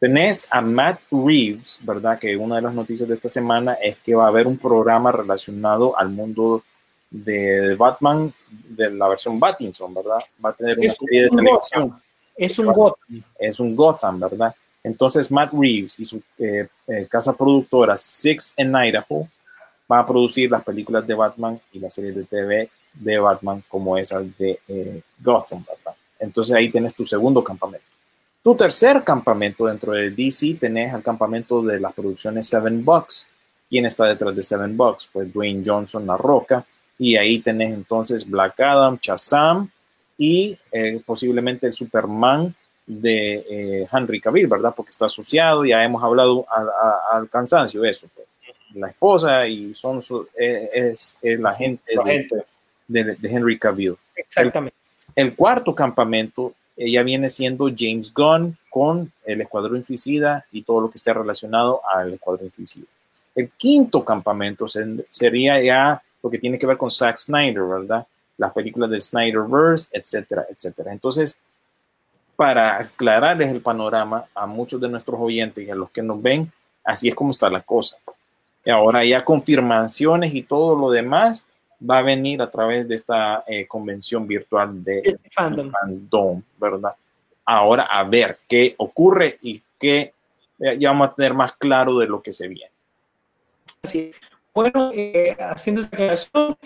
[0.00, 2.18] Tenés a Matt Reeves, ¿verdad?
[2.18, 5.12] Que una de las noticias de esta semana es que va a haber un programa
[5.12, 6.64] relacionado al mundo
[7.10, 10.20] de Batman, de la versión Battinson, ¿verdad?
[10.42, 12.02] Va a tener una serie de televisión.
[12.34, 13.22] Es un Gotham.
[13.38, 14.54] Es un Gotham, ¿verdad?
[14.82, 19.28] Entonces Matt Reeves y su eh, eh, casa productora Six en Idaho
[19.92, 23.98] va a producir las películas de Batman y la serie de TV de Batman como
[23.98, 25.94] esa de eh, Gotham, ¿verdad?
[26.18, 27.84] Entonces ahí tienes tu segundo campamento.
[28.42, 33.26] Tu tercer campamento dentro de DC tenés el campamento de las producciones Seven Bucks.
[33.68, 35.08] ¿Quién está detrás de Seven Bucks?
[35.12, 36.64] Pues Dwayne Johnson, La Roca.
[36.98, 39.70] Y ahí tenés entonces Black Adam, Shazam
[40.16, 42.54] y eh, posiblemente el Superman
[42.86, 44.72] de eh, Henry Cavill, ¿verdad?
[44.74, 46.46] Porque está asociado, ya hemos hablado
[47.12, 48.26] al cansancio eso, pues.
[48.74, 50.00] La esposa y son
[50.38, 51.92] eh, es, la gente,
[52.86, 53.96] de, Henry Cavill.
[54.14, 54.76] Exactamente.
[55.16, 56.54] El cuarto campamento
[56.86, 61.80] ella viene siendo James Gunn con el Escuadrón Suicida y todo lo que esté relacionado
[61.92, 62.86] al Escuadrón Suicida.
[63.34, 68.06] El quinto campamento se- sería ya lo que tiene que ver con Zack Snyder, ¿verdad?
[68.36, 70.92] Las películas del Snyderverse, etcétera, etcétera.
[70.92, 71.38] Entonces,
[72.36, 76.50] para aclararles el panorama a muchos de nuestros oyentes y a los que nos ven,
[76.82, 77.98] así es como está la cosa.
[78.64, 81.44] Y ahora ya confirmaciones y todo lo demás
[81.88, 85.70] va a venir a través de esta eh, convención virtual de Este fandom.
[85.70, 86.94] fandom, ¿verdad?
[87.44, 90.12] Ahora a ver qué ocurre y qué
[90.60, 92.70] eh, ya vamos a tener más claro de lo que se viene.
[93.82, 94.12] Así.
[94.52, 96.56] Bueno, eh, haciendo esta aclaración,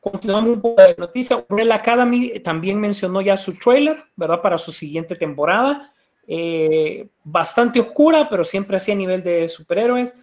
[0.00, 1.44] continuamos un poco de noticia.
[1.48, 4.40] Umbrella Academy también mencionó ya su trailer, ¿verdad?
[4.40, 5.92] Para su siguiente temporada.
[6.26, 10.14] Eh, bastante oscura, pero siempre así a nivel de superhéroes.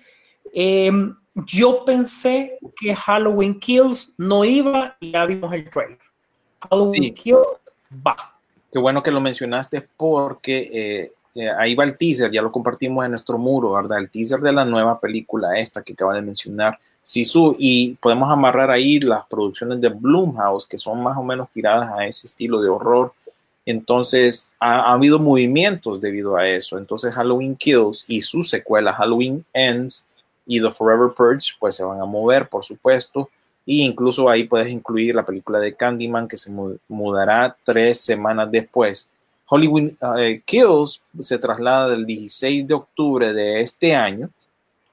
[0.54, 0.92] Eh,
[1.36, 6.00] yo pensé que Halloween Kills no iba y ya vimos el trailer.
[6.70, 7.12] Halloween Sí.
[7.12, 7.48] Kills
[8.06, 8.16] va.
[8.72, 13.04] Qué bueno que lo mencionaste porque eh, eh, ahí va el teaser, ya lo compartimos
[13.06, 14.00] en nuestro muro, ¿verdad?
[14.00, 18.70] El teaser de la nueva película esta que acaba de mencionar Sisu y podemos amarrar
[18.70, 22.70] ahí las producciones de Blumhouse que son más o menos tiradas a ese estilo de
[22.70, 23.14] horror.
[23.66, 26.78] Entonces ha, ha habido movimientos debido a eso.
[26.78, 30.06] Entonces Halloween Kills y su secuela Halloween Ends
[30.54, 33.30] y The Forever Purge pues se van a mover, por supuesto.
[33.66, 38.52] Y incluso ahí puedes incluir la película de Candyman que se mu- mudará tres semanas
[38.52, 39.08] después.
[39.48, 44.30] Hollywood eh, Kills se traslada del 16 de octubre de este año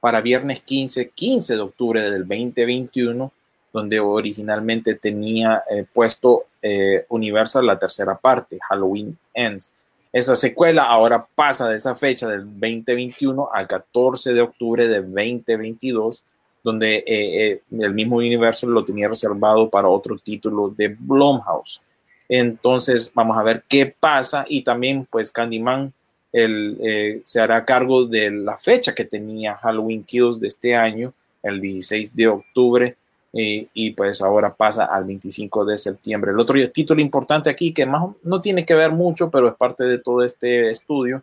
[0.00, 3.32] para viernes 15, 15 de octubre del 2021,
[3.72, 9.72] donde originalmente tenía eh, puesto eh, Universal la tercera parte, Halloween Ends.
[10.12, 16.24] Esa secuela ahora pasa de esa fecha del 2021 al 14 de octubre de 2022,
[16.64, 21.80] donde eh, eh, el mismo Universal lo tenía reservado para otro título de Blumhouse.
[22.28, 25.92] Entonces vamos a ver qué pasa y también pues Candyman
[26.32, 31.12] eh, se hará cargo de la fecha que tenía Halloween Kills de este año,
[31.42, 32.96] el 16 de octubre,
[33.32, 36.32] eh, y pues ahora pasa al 25 de septiembre.
[36.32, 39.84] El otro título importante aquí, que más no tiene que ver mucho, pero es parte
[39.84, 41.22] de todo este estudio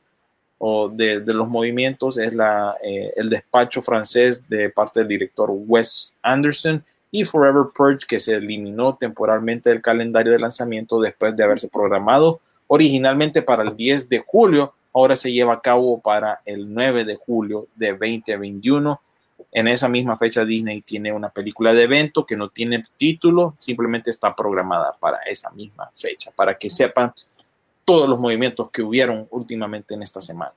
[0.57, 5.49] o de, de los movimientos, es la, eh, el despacho francés de parte del director
[5.51, 11.43] Wes Anderson y Forever Purge, que se eliminó temporalmente del calendario de lanzamiento después de
[11.43, 16.73] haberse programado originalmente para el 10 de julio, ahora se lleva a cabo para el
[16.73, 18.99] 9 de julio de 2021.
[19.51, 24.09] En esa misma fecha Disney tiene una película de evento que no tiene título, simplemente
[24.09, 27.13] está programada para esa misma fecha, para que sepan
[27.85, 30.53] todos los movimientos que hubieron últimamente en esta semana.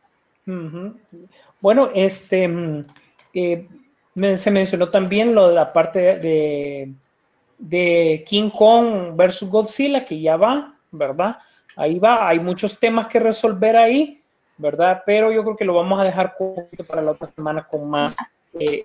[1.60, 2.86] Bueno, este mm,
[3.34, 3.68] eh,
[4.34, 6.92] se mencionó también lo de la parte de,
[7.58, 11.38] de King Kong versus Godzilla, que ya va, ¿verdad?
[11.76, 14.20] Ahí va, hay muchos temas que resolver ahí,
[14.56, 15.02] ¿verdad?
[15.06, 16.34] Pero yo creo que lo vamos a dejar
[16.86, 18.16] para la otra semana con más.
[18.58, 18.84] Eh,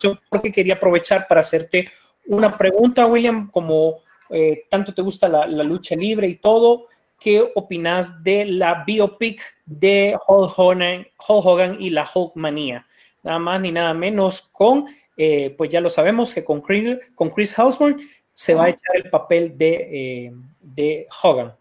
[0.00, 1.88] yo porque quería aprovechar para hacerte
[2.26, 4.00] una pregunta, William, como
[4.30, 6.86] eh, tanto te gusta la, la lucha libre y todo,
[7.18, 12.86] ¿qué opinas de la biopic de Hulk Hogan, Hulk Hogan y la Hulkmanía?
[13.22, 14.86] Nada más ni nada menos con,
[15.16, 18.00] eh, pues ya lo sabemos, que con Chris, con Chris Hemsworth
[18.34, 21.54] se va a echar el papel de, de Hogan.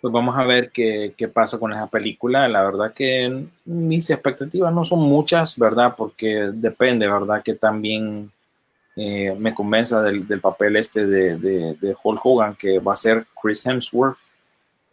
[0.00, 2.46] Pues vamos a ver qué, qué pasa con esa película.
[2.48, 5.94] La verdad que mis expectativas no son muchas, ¿verdad?
[5.96, 7.42] Porque depende, ¿verdad?
[7.42, 8.30] Que también
[8.94, 12.96] eh, me convenza del, del papel este de, de, de Hulk Hogan, que va a
[12.96, 14.16] ser Chris Hemsworth.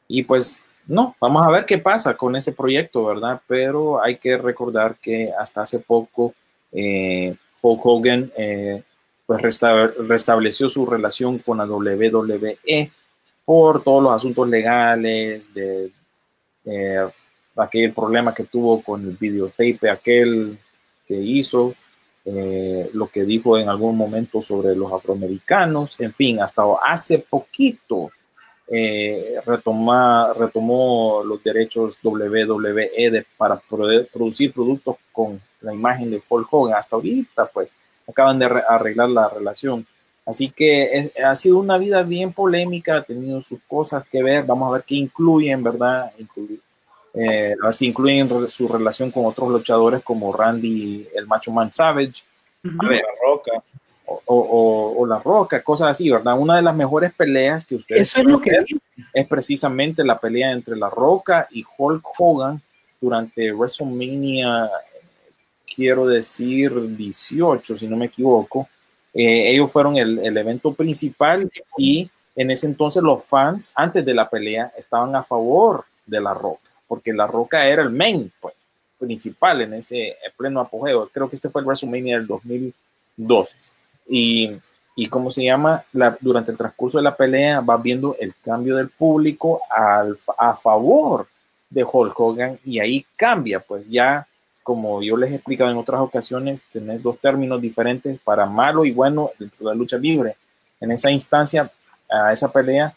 [0.07, 3.39] Y pues no, vamos a ver qué pasa con ese proyecto, ¿verdad?
[3.47, 6.33] Pero hay que recordar que hasta hace poco
[6.71, 8.81] eh, Hulk Hogan eh,
[9.27, 12.89] pues resta- restableció su relación con la WWE
[13.45, 15.91] por todos los asuntos legales, de
[16.65, 17.07] eh,
[17.55, 20.57] aquel problema que tuvo con el videotape, aquel
[21.07, 21.75] que hizo,
[22.25, 28.11] eh, lo que dijo en algún momento sobre los afroamericanos, en fin, hasta hace poquito
[28.67, 33.61] eh, retomó los derechos WWE para
[34.11, 36.75] producir productos con la imagen de Paul Hogan.
[36.75, 37.75] Hasta ahorita, pues,
[38.07, 39.85] acaban de arreglar la relación.
[40.25, 44.43] Así que es, ha sido una vida bien polémica, ha tenido sus cosas que ver.
[44.43, 46.11] Vamos a ver qué incluyen, ¿verdad?
[47.13, 51.51] Eh, a ver si incluyen re, su relación con otros luchadores como Randy, el Macho
[51.51, 52.23] Man Savage,
[52.63, 52.85] uh -huh.
[52.85, 53.51] a ver, La Roca,
[54.05, 56.37] o, o, o, La Roca, cosas así, ¿verdad?
[56.37, 58.51] Una de las mejores peleas que ustedes Eso es, lo que
[59.13, 62.61] es precisamente la pelea entre La Roca y Hulk Hogan
[62.99, 64.69] durante WrestleMania,
[65.75, 68.67] quiero decir 18, si no me equivoco.
[69.15, 74.13] Eh, ellos fueron el, el, evento principal y en ese entonces los fans, antes de
[74.13, 78.53] la pelea, estaban a favor de La Roca, porque La Roca era el main pues,
[78.99, 81.09] principal en ese pleno apogeo.
[81.13, 83.55] Creo que este fue el WrestleMania del 2002.
[84.09, 84.51] Y,
[84.95, 85.85] y ¿cómo se llama?
[85.93, 90.55] La, durante el transcurso de la pelea vas viendo el cambio del público al, a
[90.55, 91.27] favor
[91.69, 94.27] de Hulk Hogan y ahí cambia, pues ya
[94.65, 98.89] como yo les he explicado en otras ocasiones, tenés dos términos diferentes para malo y
[98.89, 100.37] bueno dentro de la lucha libre.
[100.81, 101.71] En esa instancia,
[102.09, 102.91] a esa pelea,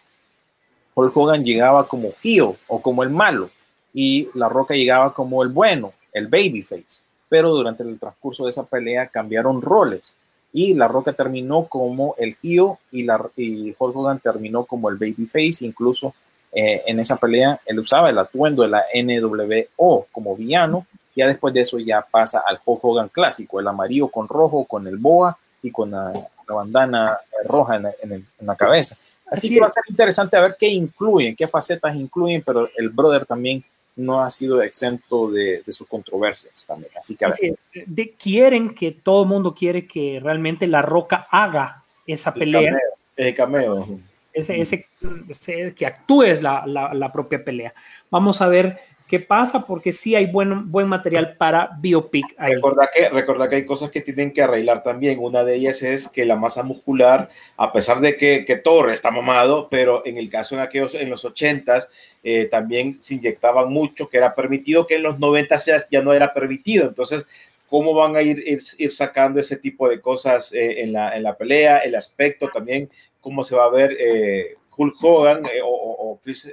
[0.94, 3.50] Hulk Hogan llegaba como heel o como el malo
[3.92, 7.02] y La Roca llegaba como el bueno, el babyface.
[7.28, 10.14] Pero durante el transcurso de esa pelea cambiaron roles
[10.54, 15.66] y La Roca terminó como el heel y, la, Hulk Hogan terminó como el babyface.
[15.66, 16.14] Incluso
[16.50, 20.86] eh, en esa pelea él usaba el atuendo de la NWO como villano.
[21.18, 24.86] Ya después de eso ya pasa al Hulk Hogan clásico, el amarillo con rojo, con
[24.86, 28.96] el boa y con la, la bandana roja en, en, el, en la cabeza.
[29.26, 32.70] Así, Así que va a ser interesante a ver qué incluyen, qué facetas incluyen, pero
[32.76, 33.64] el brother también
[33.96, 36.92] no ha sido exento de, de sus controversias también.
[36.96, 37.58] Así que a ver.
[37.84, 42.72] De, quieren que todo el mundo quiere que realmente La Roca haga esa El pelea.
[42.72, 42.80] cameo,
[43.16, 44.00] el cameo.
[44.32, 44.86] Ese, ese,
[45.28, 47.74] ese que actúe la, la, la, propia pelea.
[48.08, 48.78] Vamos a ver
[49.08, 52.26] qué pasa, porque sí hay buen, buen material para biopic.
[52.36, 52.54] Ahí.
[52.54, 55.18] Recordá que, recordá que hay cosas que tienen que arreglar también.
[55.18, 59.10] Una de ellas es que la masa muscular, a pesar de que, que Thor está
[59.10, 61.88] mamado, pero en el caso en aquellos, en los ochentas,
[62.22, 65.56] eh, también se inyectaban mucho, que era permitido, que en los 90
[65.90, 66.86] ya, no era permitido.
[66.86, 67.26] Entonces,
[67.66, 71.34] ¿cómo van a ir, ir, sacando ese tipo de cosas eh, en, la, en, la,
[71.34, 71.78] pelea?
[71.78, 72.90] El aspecto también,
[73.22, 76.46] cómo se va a ver eh, Hulk Hogan o, o, Chris,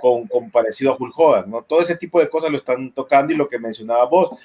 [0.00, 1.62] con, con, parecido a Hulk Hogan, ¿no?
[1.62, 4.38] Todo ese tipo de cosas lo están tocando y lo que mencionaba vos,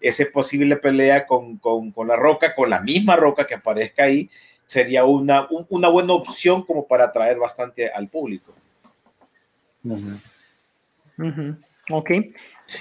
[0.00, 4.30] ese posible pelea con, con, con la roca, con la misma roca que aparezca ahí,
[4.66, 8.54] sería una, un, una buena opción como para atraer bastante al público.
[9.84, 10.18] Uh.
[11.90, 12.10] Ok.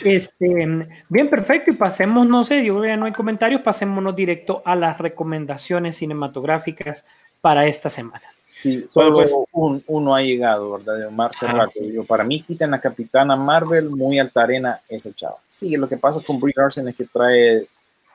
[0.03, 1.71] Este, bien, perfecto.
[1.71, 7.05] Y pasemos, no sé, yo que no hay comentarios, pasémonos directo a las recomendaciones cinematográficas
[7.41, 8.25] para esta semana.
[8.57, 10.97] Sí, solo pues, un, uno ha llegado, ¿verdad?
[10.97, 11.79] De Omar Serrato.
[11.79, 12.03] Ah.
[12.07, 15.37] Para mí, quitan la Capitana Marvel, muy alta arena ese chavo.
[15.47, 17.67] Sí, lo que pasa con Brie Larson es que trae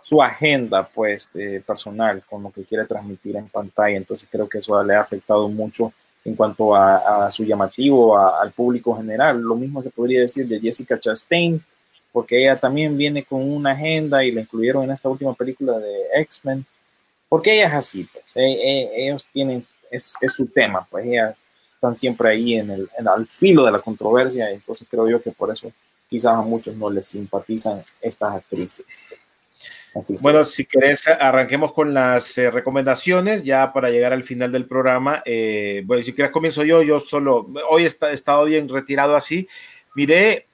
[0.03, 3.97] su agenda, pues, eh, personal, con lo que quiere transmitir en pantalla.
[3.97, 5.93] Entonces, creo que eso le ha afectado mucho
[6.25, 9.41] en cuanto a, a su llamativo a, al público general.
[9.41, 11.63] Lo mismo se podría decir de Jessica Chastain,
[12.11, 16.09] porque ella también viene con una agenda y la incluyeron en esta última película de
[16.15, 16.67] X-Men.
[17.29, 18.37] Porque ella es así, pues.
[18.37, 21.39] Eh, eh, ellos tienen, es, es, su tema, pues ellas
[21.75, 24.51] están siempre ahí en el, al filo de la controversia.
[24.51, 25.73] Entonces creo yo que por eso
[26.09, 28.87] quizás a muchos no les simpatizan estas actrices.
[29.95, 30.17] Así.
[30.21, 35.23] Bueno, si querés, arranquemos con las eh, recomendaciones ya para llegar al final del programa.
[35.25, 39.47] Eh, bueno, si quieres comienzo yo, yo solo, hoy he estado bien retirado así.
[39.95, 40.47] Miré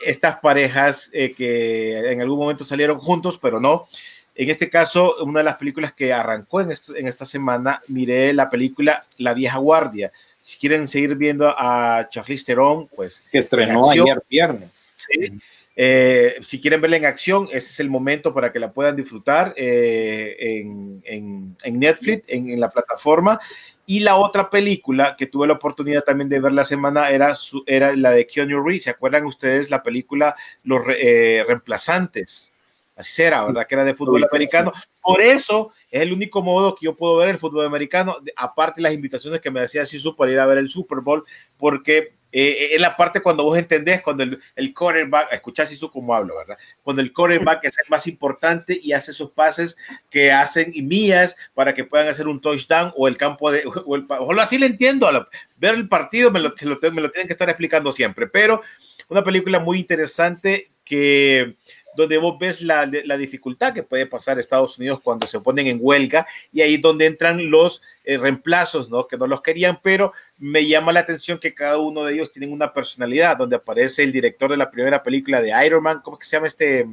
[0.00, 3.88] estas parejas eh, que en algún momento salieron juntos, pero no.
[4.34, 8.32] En este caso, una de las películas que arrancó en, esto, en esta semana, miré
[8.32, 10.10] la película La Vieja Guardia.
[10.42, 13.22] Si quieren seguir viendo a Charlize Theron, pues...
[13.30, 14.90] Que estrenó ayer viernes.
[14.96, 15.32] Sí.
[15.76, 19.54] Eh, si quieren verla en acción, este es el momento para que la puedan disfrutar
[19.56, 23.40] eh, en, en, en, Netflix, en, en, la plataforma.
[23.86, 27.62] Y la otra película que tuve la oportunidad también de ver la semana era, su,
[27.66, 28.84] era la de Keanu Reeves.
[28.84, 32.53] ¿Se acuerdan ustedes la película Los eh, Reemplazantes?
[32.96, 33.66] Así será, ¿verdad?
[33.66, 34.72] Que era de fútbol americano.
[35.02, 38.82] Por eso es el único modo que yo puedo ver el fútbol americano, aparte de
[38.82, 41.24] las invitaciones que me hacía Sisu para ir a ver el Super Bowl,
[41.56, 46.14] porque eh, es la parte cuando vos entendés, cuando el, el quarterback, escuchás Sisu como
[46.14, 46.56] hablo, ¿verdad?
[46.82, 49.76] Cuando el quarterback es el más importante y hace esos pases
[50.08, 53.96] que hacen y mías para que puedan hacer un touchdown o el campo de, o,
[53.96, 57.10] el, o así le entiendo, a ver el partido me lo, me lo, me lo
[57.10, 58.62] tienen que estar explicando siempre, pero
[59.08, 61.56] una película muy interesante que
[61.96, 65.78] donde vos ves la, la, dificultad que puede pasar Estados Unidos cuando se ponen en
[65.80, 69.06] huelga y ahí donde entran los eh, reemplazos, ¿no?
[69.06, 72.52] Que no los querían, pero me llama la atención que cada uno de ellos tienen
[72.52, 76.26] una personalidad, donde aparece el director de la primera película de Iron Man, ¿cómo que
[76.26, 76.86] se llama este?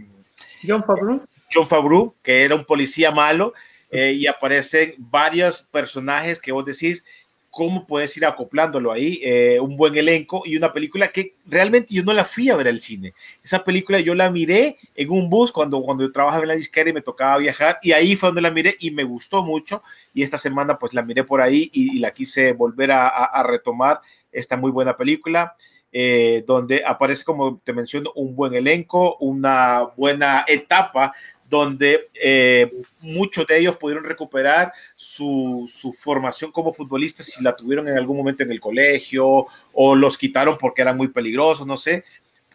[0.65, 1.25] John Favreau.
[1.53, 3.53] John Favreau, que era un policía malo,
[3.89, 7.03] eh, y aparecen varios personajes que vos decís,
[7.51, 12.01] cómo puedes ir acoplándolo ahí, eh, un buen elenco y una película que realmente yo
[12.01, 13.13] no la fui a ver al cine.
[13.43, 16.89] Esa película yo la miré en un bus cuando, cuando yo trabajaba en la disquera
[16.89, 19.83] y me tocaba viajar y ahí fue donde la miré y me gustó mucho
[20.13, 23.25] y esta semana pues la miré por ahí y, y la quise volver a, a,
[23.25, 23.99] a, retomar
[24.31, 25.55] esta muy buena película.
[25.93, 31.13] Eh, donde aparece, como te menciono, un buen elenco, una buena etapa
[31.51, 32.71] donde eh,
[33.01, 38.15] muchos de ellos pudieron recuperar su, su, formación como futbolistas si la tuvieron en algún
[38.15, 42.05] momento en el colegio o los quitaron porque eran muy peligrosos, no sé,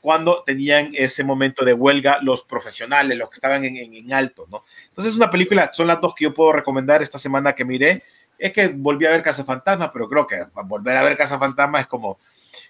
[0.00, 4.46] cuando tenían ese momento de huelga los profesionales, los que estaban en, en, en alto,
[4.50, 4.64] ¿no?
[4.88, 8.02] Entonces es una película, son las dos que yo puedo recomendar esta semana que miré.
[8.38, 11.82] Es que volví a ver Casa Fantasma, pero creo que volver a ver Casa Fantasma
[11.82, 12.18] es como,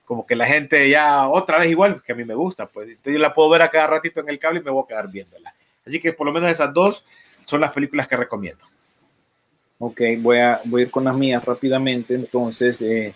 [0.05, 3.19] como que la gente ya otra vez igual, que a mí me gusta, pues yo
[3.19, 5.55] la puedo ver a cada ratito en el cable y me voy a quedar viéndola.
[5.87, 7.05] Así que por lo menos esas dos
[7.45, 8.65] son las películas que recomiendo.
[9.79, 12.15] Ok, voy a, voy a ir con las mías rápidamente.
[12.15, 13.15] Entonces, eh,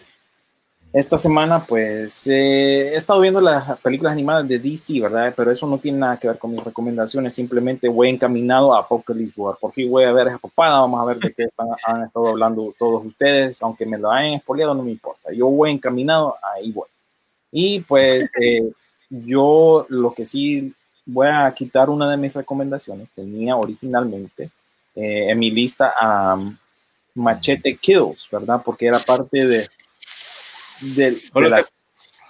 [0.92, 5.32] esta semana, pues, eh, he estado viendo las películas animadas de DC, ¿verdad?
[5.36, 7.34] Pero eso no tiene nada que ver con mis recomendaciones.
[7.34, 9.56] Simplemente voy encaminado a Apocalypse War.
[9.58, 10.80] Por fin voy a ver esa papada.
[10.80, 13.62] Vamos a ver de qué están, han estado hablando todos ustedes.
[13.62, 15.32] Aunque me lo hayan expoliado, no me importa.
[15.32, 16.88] Yo voy encaminado, ahí voy.
[17.52, 18.70] Y pues, eh,
[19.08, 20.74] yo lo que sí
[21.12, 23.10] voy a quitar una de mis recomendaciones.
[23.10, 24.50] Tenía originalmente
[24.94, 26.56] eh, en mi lista a um,
[27.14, 28.62] Machete Kills, ¿verdad?
[28.64, 29.66] Porque era parte de
[30.80, 31.62] de, solo, de la...
[31.62, 31.68] te,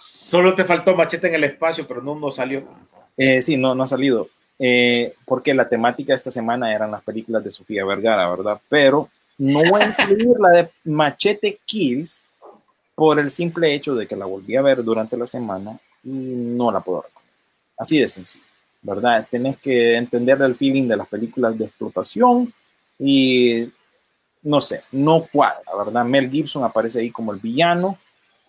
[0.03, 2.65] solo, te, faltó machete en el espacio, pero no, no salió.
[3.17, 4.29] Eh, sí, no, no ha salido.
[4.59, 8.61] Eh, porque la temática esta semana eran las películas de Sofía Vergara, ¿verdad?
[8.69, 9.09] Pero
[9.39, 12.23] no voy a incluir la de Machete Kills
[12.95, 16.71] por el simple hecho de que la volví a ver durante la semana y no
[16.71, 17.35] la puedo recomendar.
[17.79, 18.45] Así de sencillo,
[18.83, 19.27] ¿verdad?
[19.31, 22.53] Tenés que entender el feeling de las películas de explotación
[22.99, 23.69] y
[24.43, 26.05] no sé, no cuadra, ¿verdad?
[26.05, 27.99] Mel Gibson aparece ahí como el villano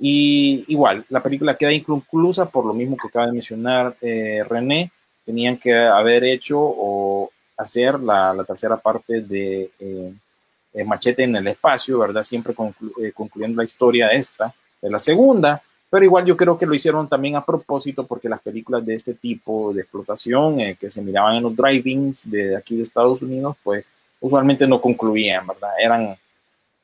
[0.04, 4.92] y igual, la película queda inconclusa por lo mismo que acaba de mencionar eh, René.
[5.24, 11.48] Tenían que haber hecho o hacer la, la tercera parte de eh, Machete en el
[11.48, 12.24] espacio, ¿verdad?
[12.24, 12.56] Siempre
[13.00, 15.62] eh, concluyendo la historia esta de la segunda.
[15.92, 19.14] Pero igual yo creo que lo hicieron también a propósito porque las películas de este
[19.14, 23.58] tipo de explotación eh, que se miraban en los drive-ins de aquí de Estados Unidos,
[23.62, 23.90] pues
[24.22, 25.72] usualmente no concluían, ¿verdad?
[25.80, 26.18] Eran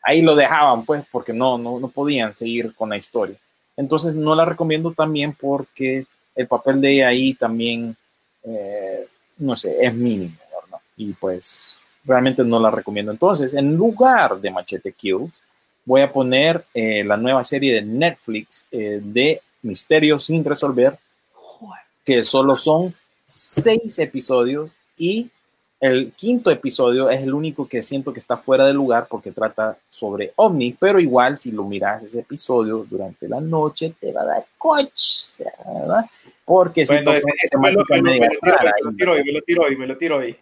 [0.04, 3.36] ahí lo dejaban, pues, porque no, no, no podían seguir con la historia.
[3.76, 6.06] Entonces no la recomiendo también porque
[6.36, 7.96] el papel de ella ahí también,
[8.44, 9.08] eh,
[9.38, 10.80] no sé, es mínimo, ¿verdad?
[10.96, 13.12] Y pues realmente no la recomiendo.
[13.12, 15.42] Entonces, en lugar de Machete Kills,
[15.88, 21.00] voy a poner eh, la nueva serie de Netflix eh, de Misterios sin resolver,
[22.04, 22.94] que solo son
[23.24, 25.30] seis episodios y
[25.80, 29.78] el quinto episodio es el único que siento que está fuera de lugar porque trata
[29.90, 34.26] sobre ovni, pero igual si lo miras ese episodio durante la noche te va a
[34.26, 36.06] dar coche, ¿verdad?
[36.44, 37.12] Porque si bueno,
[37.62, 40.36] me, lo tiro hoy, me lo tiro hoy, me lo tiro hoy.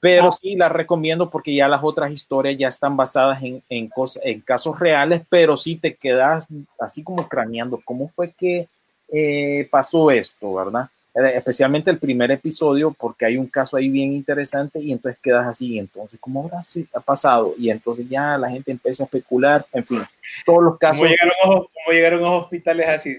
[0.00, 4.22] Pero sí la recomiendo porque ya las otras historias ya están basadas en, en, cosas,
[4.24, 6.46] en casos reales, pero sí te quedas
[6.78, 8.68] así como craneando cómo fue que
[9.10, 10.88] eh, pasó esto, ¿verdad?
[11.34, 15.78] especialmente el primer episodio, porque hay un caso ahí bien interesante y entonces quedas así,
[15.78, 16.60] entonces, ¿cómo habrá
[16.94, 17.54] ha pasado?
[17.58, 20.02] Y entonces ya la gente empieza a especular, en fin,
[20.46, 20.98] todos los casos.
[20.98, 23.16] ¿Cómo llegaron a, cómo llegaron a hospitales así?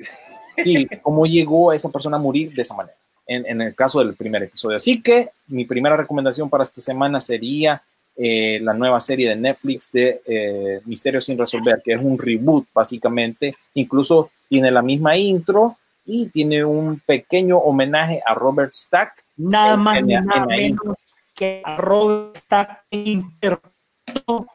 [0.55, 2.95] Sí, cómo llegó a esa persona a morir de esa manera,
[3.29, 4.77] en, en el caso del primer episodio.
[4.77, 7.81] Así que mi primera recomendación para esta semana sería
[8.17, 12.67] eh, la nueva serie de Netflix de eh, Misterios sin resolver, que es un reboot
[12.73, 19.23] básicamente, incluso tiene la misma intro y tiene un pequeño homenaje a Robert Stack.
[19.37, 20.97] Nada más en, en, nada menos
[21.33, 24.47] que a Robert Stack interpretó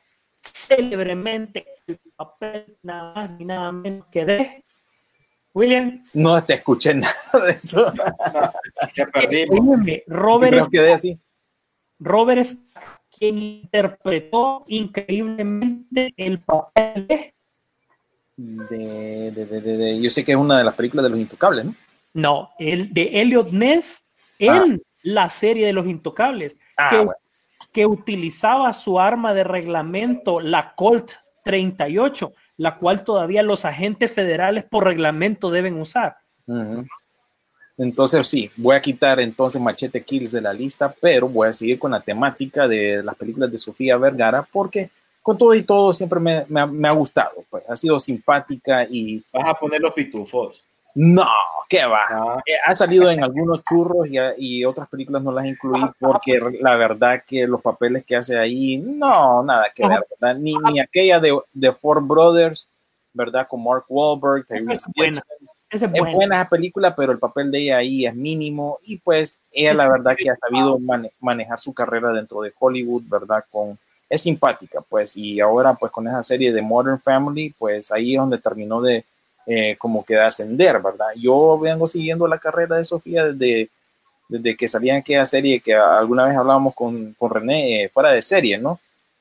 [0.42, 4.64] célebremente el papel nada más ni nada menos que de
[5.54, 6.04] William.
[6.12, 7.14] No te escuché nada
[7.46, 7.92] de eso.
[9.12, 9.46] perdí.
[10.06, 11.18] Robert Stack, quedé así.
[11.98, 17.34] Robert Stack, quien interpretó increíblemente el papel de
[18.36, 21.66] de, de, de, de, yo sé que es una de las películas de los intocables,
[21.66, 21.74] ¿no?
[22.14, 24.04] No, el de Elliot Ness
[24.38, 24.76] en ah.
[25.02, 27.12] la serie de los intocables, ah, que, bueno.
[27.72, 31.12] que, utilizaba su arma de reglamento, la Colt
[31.44, 36.16] 38, la cual todavía los agentes federales por reglamento deben usar.
[36.46, 36.88] Uh -huh.
[37.76, 41.78] Entonces sí, voy a quitar entonces Machete Kills de la lista, pero voy a seguir
[41.78, 44.90] con la temática de las películas de Sofía Vergara porque
[45.22, 48.84] con todo y todo siempre me, me, ha, me, ha, gustado, pues ha sido simpática
[48.88, 49.24] y...
[49.32, 50.62] Vas a poner los pitufos.
[50.94, 51.26] No,
[51.68, 52.04] ¿qué va?
[52.08, 52.42] Ah.
[52.66, 57.24] Ha salido en algunos churros y, y, otras películas no las incluí porque la verdad
[57.26, 60.36] que los papeles que hace ahí, no, nada que ver, ¿verdad?
[60.38, 62.68] Ni, ni aquella de, de Four Brothers,
[63.12, 63.46] ¿verdad?
[63.48, 65.22] Con Mark Wahlberg, es buena.
[65.70, 66.08] Es buena.
[66.08, 69.74] es buena esa película, pero el papel de ella ahí es mínimo y pues ella
[69.74, 73.44] la verdad que ha sabido mane manejar su carrera dentro de Hollywood, ¿verdad?
[73.50, 73.76] Con
[74.08, 78.20] es simpática, pues, y ahora, pues, con esa serie de Modern Family, pues, ahí es
[78.20, 79.04] donde terminó de,
[79.46, 81.08] eh, como que de ascender, ¿verdad?
[81.16, 83.68] Yo vengo siguiendo la carrera de Sofía desde
[84.26, 88.22] desde que salía aquella serie que alguna vez hablábamos con, con René, eh, fuera de
[88.22, 88.80] serie, ¿no?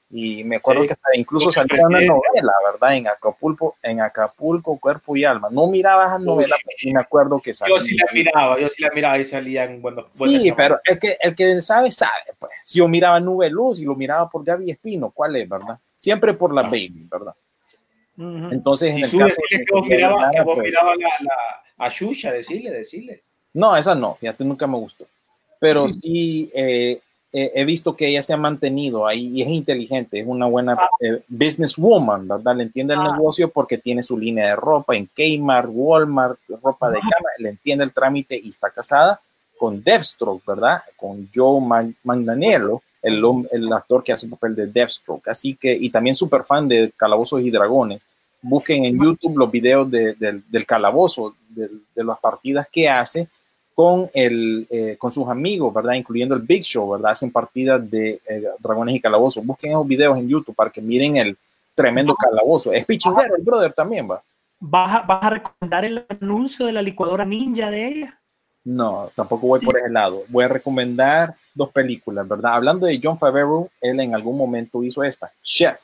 [0.10, 0.88] Y me acuerdo Sí.
[0.88, 2.96] que hasta incluso salía una novela, ¿verdad?
[2.96, 5.50] En Acapulco, en Acapulco, Cuerpo y Alma.
[5.52, 7.78] No miraba esa novela, pero me acuerdo que salía.
[7.78, 11.18] Yo sí la miraba, yo sí la miraba y salían bueno, Sí, pero el que,
[11.20, 12.12] el que sabe, sabe.
[12.40, 12.52] Pues.
[12.64, 15.78] Si yo miraba Nube Luz y lo miraba por Gaby Espino, ¿cuál es, verdad?
[15.98, 16.66] Siempre por la Ah.
[16.66, 17.34] Baby, ¿verdad?
[18.18, 23.22] Entonces, en el caso decirle de que vos mirabas, pues, la, a Xuxa, decirle, decirle.
[23.54, 25.06] No, esa no, fíjate, nunca me gustó.
[25.60, 27.00] Pero sí eh,
[27.32, 30.78] eh, he visto que ella se ha mantenido ahí y es inteligente, es una buena
[31.00, 32.56] eh, businesswoman, ¿verdad?
[32.56, 33.12] Le entiende el Ah.
[33.14, 37.84] negocio porque tiene su línea de ropa en Kmart, Walmart, ropa de cama, le entiende
[37.86, 39.20] el trámite y está casada
[39.58, 40.82] con Deathstroke, ¿verdad?
[40.98, 45.28] Con Joe Man- Manganiello, el, actor que hace el papel de Deathstroke.
[45.28, 48.08] Así que, y también súper fan de Calabozos y Dragones.
[48.42, 53.28] Busquen en YouTube los videos de- del, calabozo, de las partidas que hace
[53.74, 55.94] con, el, eh, con sus amigos, ¿verdad?
[55.94, 57.12] Incluyendo el Big Show, ¿verdad?
[57.12, 59.46] Hacen partidas de eh, Dragones y Calabozos.
[59.46, 61.38] Busquen esos videos en YouTube para que miren el
[61.74, 62.72] tremendo calabozo.
[62.72, 64.22] Es pichinguero el brother también, ¿va?
[64.60, 68.20] ¿Vas a, vas a recomendar el anuncio de la licuadora ninja de ella?
[68.66, 70.24] No, tampoco voy por ese lado.
[70.30, 72.54] Voy a recomendar dos películas, ¿verdad?
[72.54, 75.82] Hablando de John Favreau, él en algún momento hizo esta, Chef.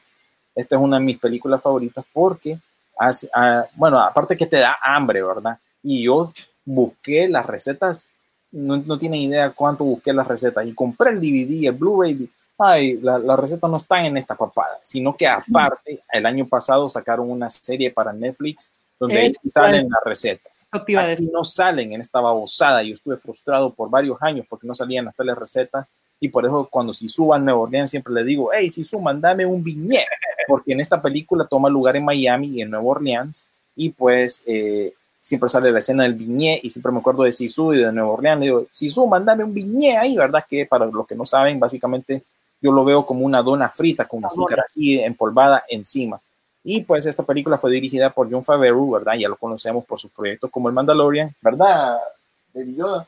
[0.56, 2.58] Esta es una de mis películas favoritas porque,
[2.98, 5.58] hace, ah, bueno, aparte que te da hambre, ¿verdad?
[5.84, 6.32] Y yo
[6.66, 8.12] busqué las recetas,
[8.52, 12.30] no, no tienen idea cuánto busqué las recetas y compré el DVD, el Blu-ray.
[12.58, 16.90] Ay, la- las recetas no están en esta papada, sino que aparte, el año pasado
[16.90, 19.92] sacaron una serie para Netflix donde sí salen es.
[19.92, 20.68] las recetas.
[20.72, 20.94] Aquí
[21.32, 22.84] no salen en esta babosada.
[22.84, 26.68] Yo estuve frustrado por varios años porque no salían las tales recetas y por eso
[26.70, 30.06] cuando si suban Nueva Orleans siempre le digo, hey, si suman, dame un viñet,
[30.48, 34.94] porque en esta película toma lugar en Miami y en Nueva Orleans y pues eh,
[35.22, 38.10] siempre sale la escena del viñet y siempre me acuerdo de Sisu y de Nueva
[38.10, 38.40] Orleans.
[38.42, 40.44] Le digo, Sisu, mandame un viñet ahí, ¿verdad?
[40.48, 42.24] Que para los que no saben, básicamente
[42.62, 46.20] yo lo veo como una dona frita con azúcar así empolvada encima.
[46.64, 49.14] Y pues esta película fue dirigida por John Favreau, ¿verdad?
[49.16, 51.98] Ya lo conocemos por sus proyectos como El Mandalorian, ¿verdad?
[52.54, 53.08] Baby Yoda.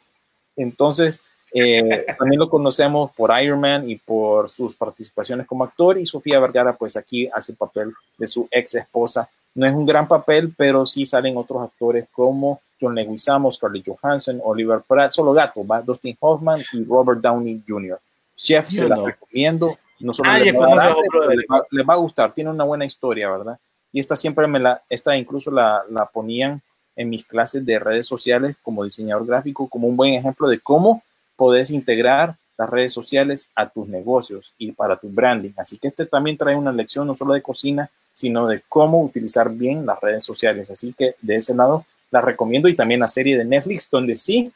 [0.55, 1.21] Entonces,
[1.53, 5.97] eh, también lo conocemos por Iron Man y por sus participaciones como actor.
[5.97, 9.29] Y Sofía Vergara, pues aquí hace el papel de su ex esposa.
[9.53, 14.41] No es un gran papel, pero sí salen otros actores como John Leguizamo, Scarlett Johansson,
[14.43, 17.99] Oliver Pratt, solo gato, va Dustin Hoffman y Robert Downey Jr.
[18.35, 19.05] Chef Yo se la no.
[19.05, 19.77] recomiendo.
[20.01, 20.95] No solo les va, a dar
[21.29, 22.33] les les va a gustar.
[22.33, 23.57] Tiene una buena historia, ¿verdad?
[23.91, 26.61] Y esta siempre me la, esta incluso la, la ponían
[26.95, 31.03] en mis clases de redes sociales como diseñador gráfico, como un buen ejemplo de cómo
[31.35, 35.51] podés integrar las redes sociales a tus negocios y para tu branding.
[35.57, 39.49] Así que este también trae una lección no solo de cocina, sino de cómo utilizar
[39.49, 40.69] bien las redes sociales.
[40.69, 44.53] Así que de ese lado la recomiendo y también la serie de Netflix, donde sí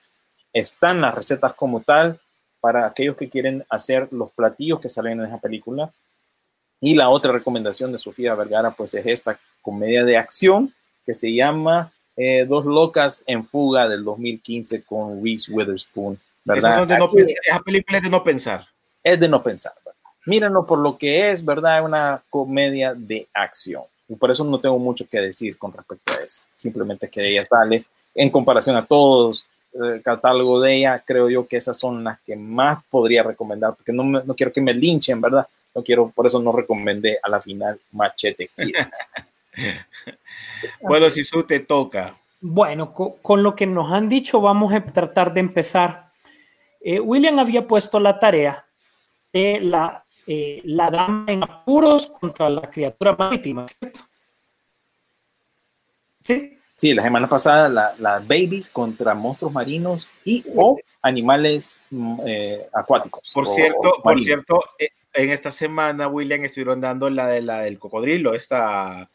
[0.54, 2.20] están las recetas como tal
[2.66, 5.92] para aquellos que quieren hacer los platillos que salen en esa película.
[6.82, 10.74] Y la otra recomendación de Sofía Vergara, pues es esta comedia de acción
[11.06, 16.88] que se llama eh, Dos Locas en Fuga del 2015 con Reese Witherspoon, ¿verdad?
[16.88, 18.68] de no pensar, esa película es de no pensar.
[19.04, 20.00] es de no pensar, ¿verdad?
[20.26, 21.86] Mírenlo por lo que es, ¿verdad?
[21.86, 23.84] Una comedia de acción.
[24.08, 26.42] Y por eso no tengo mucho que decir con respecto a eso.
[26.56, 27.86] Simplemente que ella sale
[28.16, 29.46] en comparación a todos
[29.84, 33.92] el catálogo de ella, creo yo que esas son las que más podría recomendar, porque
[33.92, 35.48] no, me- no quiero que me linchen, ¿verdad?
[35.74, 38.50] No quiero, por eso no recomendé a la final Machete.
[40.82, 42.16] Bueno, si su te toca.
[42.42, 46.10] Bueno, co- con, lo que nos han dicho, vamos a tratar de empezar.
[46.82, 48.66] Eh, William había puesto la tarea
[49.34, 54.02] de la, eh, la dama en apuros contra la criatura marítima, ¿cierto?
[56.26, 56.55] Sí.
[56.76, 62.68] Sí, la semana pasada las la babies contra monstruos marinos y o animales mm, eh,
[62.74, 63.32] acuáticos.
[63.34, 67.80] Por cierto, por cierto, eh, en esta semana, William, estuvieron dando la de la del
[67.80, 69.10] cocodrilo, esta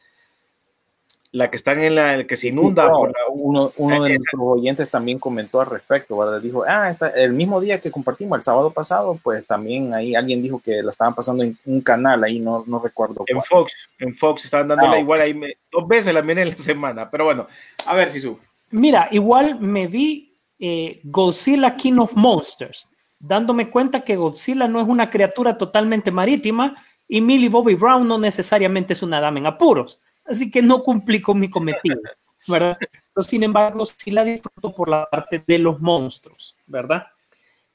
[1.33, 3.73] la que están en la el que se Sí, sí, inunda no, por la- uno,
[3.77, 6.41] uno de nuestros oyentes también comentó al respecto, ¿verdad?
[6.41, 10.43] Dijo, ah, está, el mismo día que compartimos, el sábado pasado, pues también ahí alguien
[10.43, 13.47] dijo que la estaban pasando en un canal, ahí no, no recuerdo en cuál.
[13.47, 16.57] Fox, en Fox estaban dándola Ah, igual ahí me- dos veces la miré en la
[16.59, 17.47] semana, pero bueno,
[17.87, 18.37] a ver si su
[18.73, 22.89] Mira, igual me vi eh, Godzilla King of Monsters,
[23.19, 26.75] dándome cuenta que Godzilla no es una criatura totalmente marítima
[27.09, 30.01] y Millie Bobby Brown no necesariamente es una dama en apuros.
[30.31, 32.01] Así que no cumplí con mi cometido,
[32.47, 32.79] ¿verdad?
[32.79, 37.09] Pero, sin embargo, sí la disfruto por la parte de los monstruos, ¿verdad?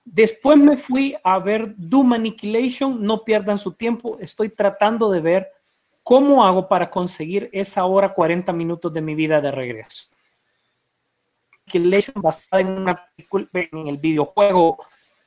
[0.06, 5.48] Después me fui a ver Doom Annihilation, no pierdan su tiempo, estoy tratando de ver
[6.02, 10.08] cómo hago para conseguir esa hora 40 minutos de mi vida de regreso.
[11.68, 14.78] Annihilation, basada en, una película, en el videojuego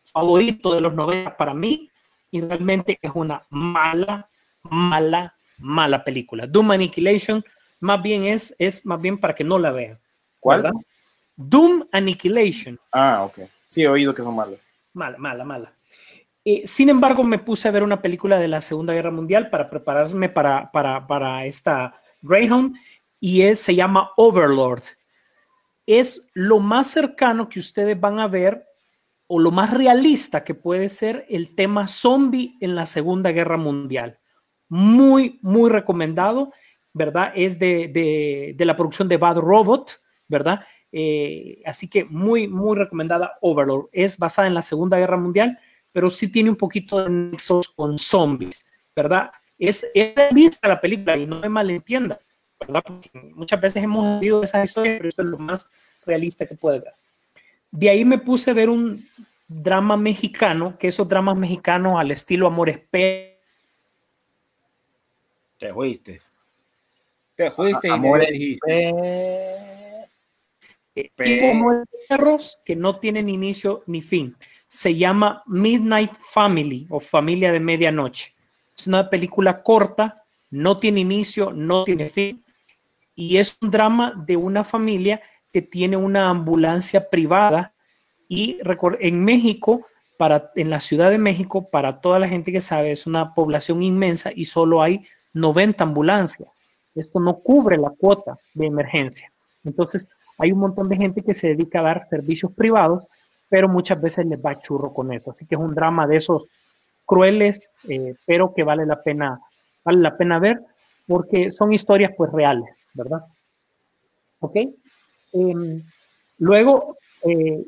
[0.05, 1.90] favorito de los 90 para mí,
[2.30, 4.30] y realmente es una mala,
[4.62, 6.47] mala, mala película.
[6.47, 7.44] Doom Annihilation
[7.80, 9.98] más bien es, es más bien para que no la vean.
[10.40, 10.62] ¿Cuál?
[10.62, 10.80] ¿verdad?
[11.36, 12.78] Doom Annihilation.
[12.93, 13.48] Ah, ok.
[13.66, 14.59] Sí, he oído que son malos.
[14.93, 15.72] Mala, mala, mala.
[16.44, 19.68] Eh, sin embargo, me puse a ver una película de la Segunda Guerra Mundial para
[19.68, 22.76] prepararme para, para, para esta Greyhound
[23.20, 24.82] y es, se llama Overlord.
[25.86, 28.64] Es lo más cercano que ustedes van a ver
[29.26, 34.18] o lo más realista que puede ser el tema zombie en la Segunda Guerra Mundial.
[34.68, 36.52] Muy, muy recomendado,
[36.92, 37.32] ¿verdad?
[37.34, 40.60] Es de, de, de la producción de Bad Robot, ¿verdad?
[40.92, 43.88] Eh, así que muy, muy recomendada Overlord.
[43.92, 45.58] Es basada en la Segunda Guerra Mundial,
[45.92, 49.30] pero sí tiene un poquito de nexos con zombies, ¿verdad?
[49.58, 52.18] Es, es realista la película y no me malentienda,
[52.60, 52.82] ¿verdad?
[53.34, 55.70] Muchas veces hemos visto esas historias, pero esto es lo más
[56.06, 56.94] realista que puede ver.
[57.70, 59.06] De ahí me puse a ver un
[59.46, 63.27] drama mexicano, que esos dramas mexicanos al estilo Amores P.
[65.59, 66.20] Te fuiste.
[67.35, 68.93] Te fuiste y te dijiste.
[70.94, 71.10] eh,
[72.09, 74.36] Perros que no tienen inicio ni fin.
[74.66, 78.35] Se llama Midnight Family o Familia de Medianoche.
[78.76, 82.44] Es una película corta, no tiene inicio, no tiene fin.
[83.14, 85.20] Y es un drama de una familia
[85.52, 87.72] que tiene una ambulancia privada
[88.28, 88.59] y
[89.01, 89.86] en México,
[90.18, 93.82] para, en la Ciudad de México, para toda la gente que sabe, es una población
[93.82, 95.06] inmensa y solo hay
[95.39, 96.48] 90 ambulancias.
[96.94, 99.31] Esto no cubre la cuota de emergencia.
[99.65, 100.09] Entonces,
[100.39, 103.05] hay un montón de gente que se dedica a dar servicios privados,
[103.48, 105.31] pero muchas veces les va churro con eso.
[105.31, 106.48] Así que es un drama de esos
[107.05, 109.40] crueles, eh, pero que vale la pena,
[109.85, 110.60] vale la pena ver,
[111.06, 113.24] porque son historias pues reales, ¿verdad?
[114.40, 114.56] ¿Ok?
[115.32, 115.82] Em,
[116.39, 117.65] luego, eh,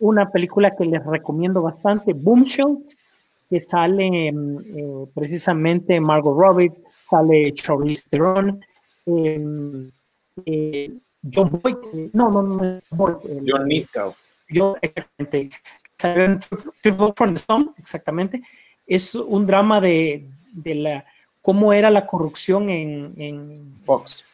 [0.00, 2.96] una película que les recomiendo bastante, Boomshells,
[3.48, 6.72] que sale em, eh, precisamente Margot Robbie,
[7.10, 8.64] sale Charlize Theron,
[9.06, 9.90] em,
[10.46, 10.90] eh,
[11.22, 11.76] John Boyd,
[12.12, 14.14] no, no, no, Boyd, John Lithgow.
[14.48, 15.50] yo, exactamente,
[17.14, 18.42] from the Sun, exactamente,
[18.86, 21.04] es un drama de, de la,
[21.42, 24.24] cómo era la corrupción en, en, Fox.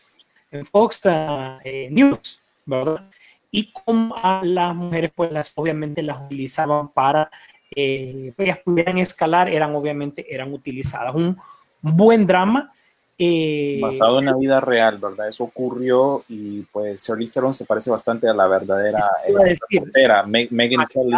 [0.50, 3.10] en Fox ah, eh, News, ¿verdad?
[3.50, 7.30] Y cómo a las mujeres, pues las, obviamente las utilizaban para
[7.70, 11.14] eh, que ellas pudieran escalar, eran obviamente, eran utilizadas.
[11.14, 11.36] Un
[11.94, 12.72] buen drama.
[13.18, 15.28] eh, Basado en la vida real, ¿verdad?
[15.28, 20.86] Eso ocurrió y pues Charlize Theron se parece bastante a la verdadera eh, reportera, Megan
[20.86, 21.16] Kelly.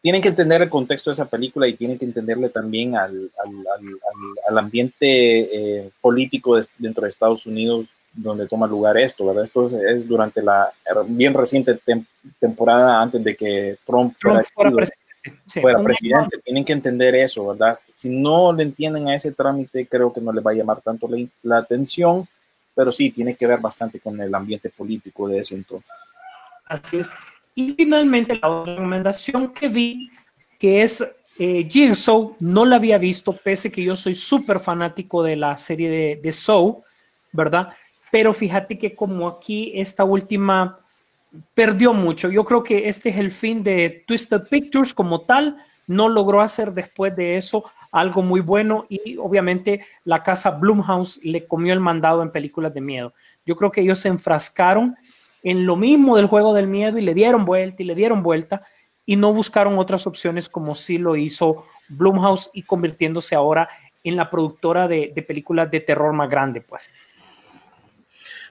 [0.00, 3.48] Tienen que entender el contexto de esa película y tienen que entenderle también al, al,
[3.48, 9.26] al, al- al ambiente eh, político de- dentro de Estados Unidos donde toma lugar esto,
[9.26, 9.44] ¿verdad?
[9.44, 10.70] Esto es durante la
[11.06, 12.04] bien reciente tem-
[12.38, 15.03] temporada antes de que Trump Trump fuera elegido presidente.
[15.46, 16.38] Sí, fuera un- presidente.
[16.38, 17.78] Tienen que entender eso, ¿verdad?
[17.92, 21.06] Si no le entienden a ese trámite, creo que no les va a llamar tanto
[21.08, 22.26] la, la atención,
[22.74, 25.90] pero sí tiene que ver bastante con el ambiente político de ese entonces.
[26.66, 27.10] Así es.
[27.54, 30.10] Y finalmente la otra recomendación que vi,
[30.58, 31.04] que es
[31.38, 35.90] eh, Jigsaw, no la había visto, pese que yo soy súper fanático de la serie
[35.90, 36.82] de, de Saw,
[37.32, 37.68] ¿verdad?
[38.10, 40.80] Pero fíjate que como aquí esta última
[41.54, 42.30] perdió mucho.
[42.30, 45.56] Yo creo que este es el fin de Twisted Pictures como tal.
[45.86, 51.46] No logró hacer después de eso algo muy bueno y obviamente la casa Blumhouse le
[51.46, 53.14] comió el mandado en películas de miedo.
[53.46, 54.96] Yo creo que ellos se enfrascaron
[55.44, 58.62] en lo mismo del juego del miedo y le dieron vuelta y le dieron vuelta
[59.06, 63.68] y no buscaron otras opciones como sí lo hizo Blumhouse y convirtiéndose ahora
[64.02, 66.90] en la productora de, de películas de terror más grande, pues.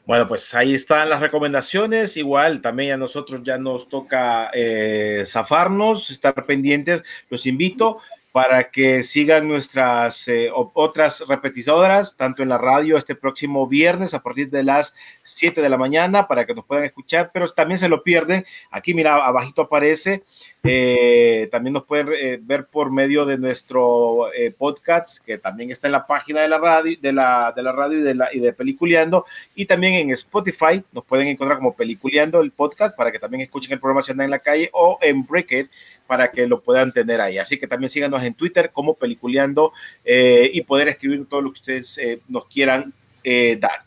[0.06, 2.18] Bueno, pues ahí están las recomendaciones.
[2.18, 7.04] Igual también a nosotros ya nos toca eh, zafarnos, estar pendientes.
[7.30, 8.00] Los invito
[8.34, 14.24] para que sigan nuestras eh, otras repetidoras, tanto en la radio este próximo viernes a
[14.24, 17.88] partir de las 7 de la mañana, para que nos puedan escuchar, pero también se
[17.88, 18.44] lo pierden.
[18.72, 20.24] Aquí, mira, abajito aparece.
[20.64, 25.88] eh, también nos pueden eh, ver por medio de nuestro eh, podcast, que también está
[25.88, 28.40] en la página de la radio, de la, de la radio y de, la, y
[28.40, 33.20] de Peliculeando, y también en Spotify nos pueden encontrar como Peliculeando el podcast para que
[33.20, 35.70] también escuchen el programa si andan en la calle o en Breakit
[36.08, 37.38] para que lo puedan tener ahí.
[37.38, 39.74] Así que también síganos en Twitter como Peliculeando
[40.04, 42.94] eh, y poder escribir todo lo que ustedes eh, nos quieran
[43.24, 43.84] eh, dar.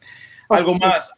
[0.49, 1.11] Algo más,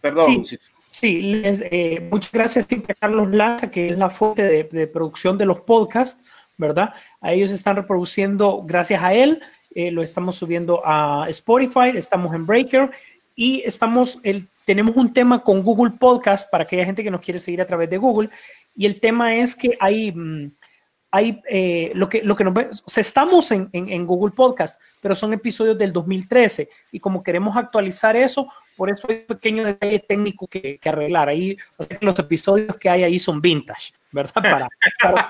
[0.00, 0.46] perdón.
[0.46, 0.58] Sí.
[0.92, 1.62] Sí, les,
[2.10, 6.22] muchas gracias a Carlos Laza, que es la fuente de, de producción de los podcasts,
[6.58, 6.92] ¿verdad?
[7.20, 9.40] A ellos están reproduciendo, gracias a él,
[9.74, 12.90] lo estamos subiendo a Spotify, estamos en Breaker
[13.34, 17.38] y estamos, el, tenemos un tema con Google Podcast para aquella gente que nos quiere
[17.38, 18.28] seguir a través de Google
[18.76, 20.52] y el tema es que hay, mm,
[21.12, 24.32] hay eh, lo que, lo que nos ve, o sea, estamos en, en, en Google
[24.32, 28.46] Podcast, pero son episodios del 2013 y como queremos actualizar eso,
[28.76, 31.28] por eso hay un pequeño detalle técnico que, que arreglar.
[31.28, 34.32] Ahí, o sea, los episodios que hay ahí son vintage, ¿verdad?
[34.34, 34.68] Para,
[35.02, 35.28] para-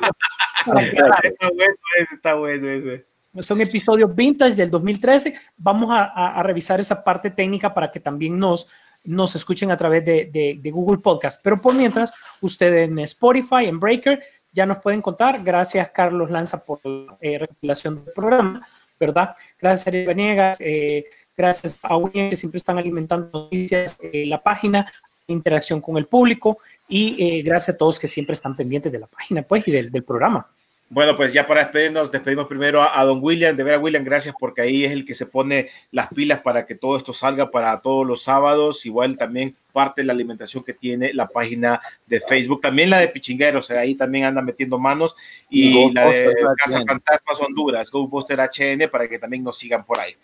[0.66, 1.20] para.
[1.22, 3.06] Está bueno ese, está bueno ese.
[3.40, 5.34] son episodios vintage del 2013.
[5.56, 8.68] Vamos a, a- a revisar esa parte técnica para que también nos,
[9.04, 11.40] nos escuchen a través de, de- de Google Podcast.
[11.42, 14.22] Pero por mientras, ustedes en Spotify, en Breaker,
[14.52, 15.42] ya nos pueden contar.
[15.42, 18.66] Gracias, Carlos Lanza, por la eh, recopilación del programa,
[18.98, 19.34] ¿verdad?
[19.58, 20.58] Gracias, Ariel Venegas.
[20.60, 21.04] eh,
[21.36, 24.92] gracias a William, que siempre están alimentando noticias, eh, la página,
[25.26, 26.58] interacción con el público.
[26.88, 29.90] Y eh, gracias a todos que siempre están pendientes de la página, pues, y del,
[29.90, 30.46] del programa.
[30.92, 33.56] Bueno, pues ya para despedirnos, despedimos primero a, a don William.
[33.56, 36.66] De ver a William, gracias porque ahí es el que se pone las pilas para
[36.66, 38.84] que todo esto salga para todos los sábados.
[38.84, 43.06] Igual también parte de la alimentación que tiene la página de Facebook, también la de
[43.06, 45.14] Pichingueros, ahí también anda metiendo manos.
[45.48, 46.82] Y Y la de Casa.
[46.84, 50.16] Fantasmas Honduras, Ghostbuster HN, para que también nos sigan por ahí.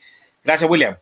[0.43, 0.97] Gracias, William.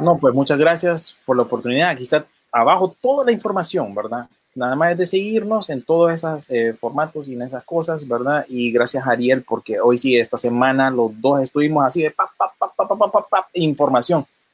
[0.00, 1.90] No, pues muchas gracias por la oportunidad.
[1.90, 4.26] Aquí está abajo toda la información, ¿verdad?
[4.54, 8.44] nada más es de seguirnos en todos esos eh, formatos y en esas cosas, ¿verdad?
[8.48, 12.14] Y gracias a Ariel, porque hoy sí, esta semana los dos estuvimos así de.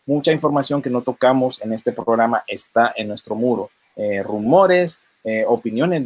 [0.07, 0.33] Mucha
[0.91, 1.03] no
[4.25, 5.01] rumores,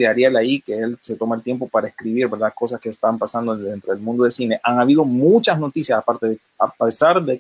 [0.07, 0.43] Ariel a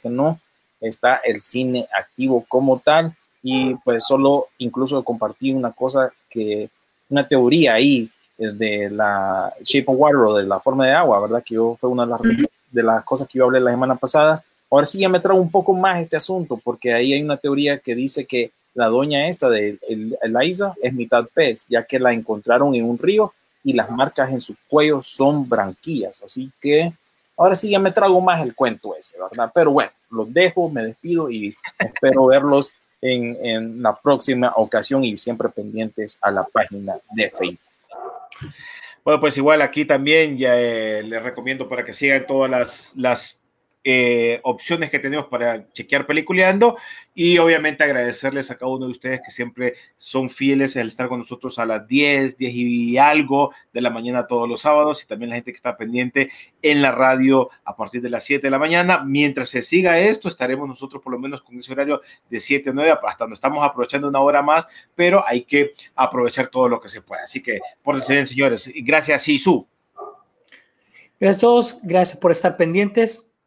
[0.08, 0.40] no
[1.40, 1.88] cine
[3.46, 6.70] y pues solo incluso compartí una cosa que
[7.10, 11.20] una teoría ahí eh, de la shape of water o de la forma de agua,
[11.20, 11.42] ¿verdad?
[11.44, 12.20] Que yo fue una de las,
[12.72, 14.42] de las cosas que yo hablé la semana pasada.
[14.70, 17.78] Ahora sí ya me trago un poco más este asunto porque ahí hay una teoría
[17.78, 22.14] que dice que la doña esta de el- Eliza es mitad pez, ya que la
[22.14, 26.92] encontraron en un río y las marcas en su cuello son branquillas, así que
[27.36, 29.50] ahora sí ya me trago más el cuento ese, ¿verdad?
[29.54, 35.18] Pero bueno, los dejo, me despido y espero verlos en, en la próxima ocasión y
[35.18, 37.60] siempre pendientes a la página de Facebook.
[39.04, 43.38] Bueno, pues igual aquí también ya eh, les recomiendo para que sigan todas las, las
[43.86, 46.78] eh, opciones que tenemos para chequear peliculeando
[47.14, 51.18] y obviamente agradecerles a cada uno de ustedes que siempre son fieles al estar con
[51.18, 55.28] nosotros a las 10, 10 y algo de la mañana todos los sábados y también
[55.28, 56.30] la gente que está pendiente
[56.62, 59.04] en la radio a partir de las 7 de la mañana.
[59.04, 62.00] Mientras se siga esto, estaremos nosotros por lo menos con ese horario
[62.30, 66.48] de 7 a 9, hasta donde estamos aprovechando una hora más, pero hay que aprovechar
[66.48, 67.24] todo lo que se pueda.
[67.24, 69.68] Así que, por bien, señores, gracias, Sisu.
[71.20, 73.30] Gracias a todos, gracias por estar pendientes.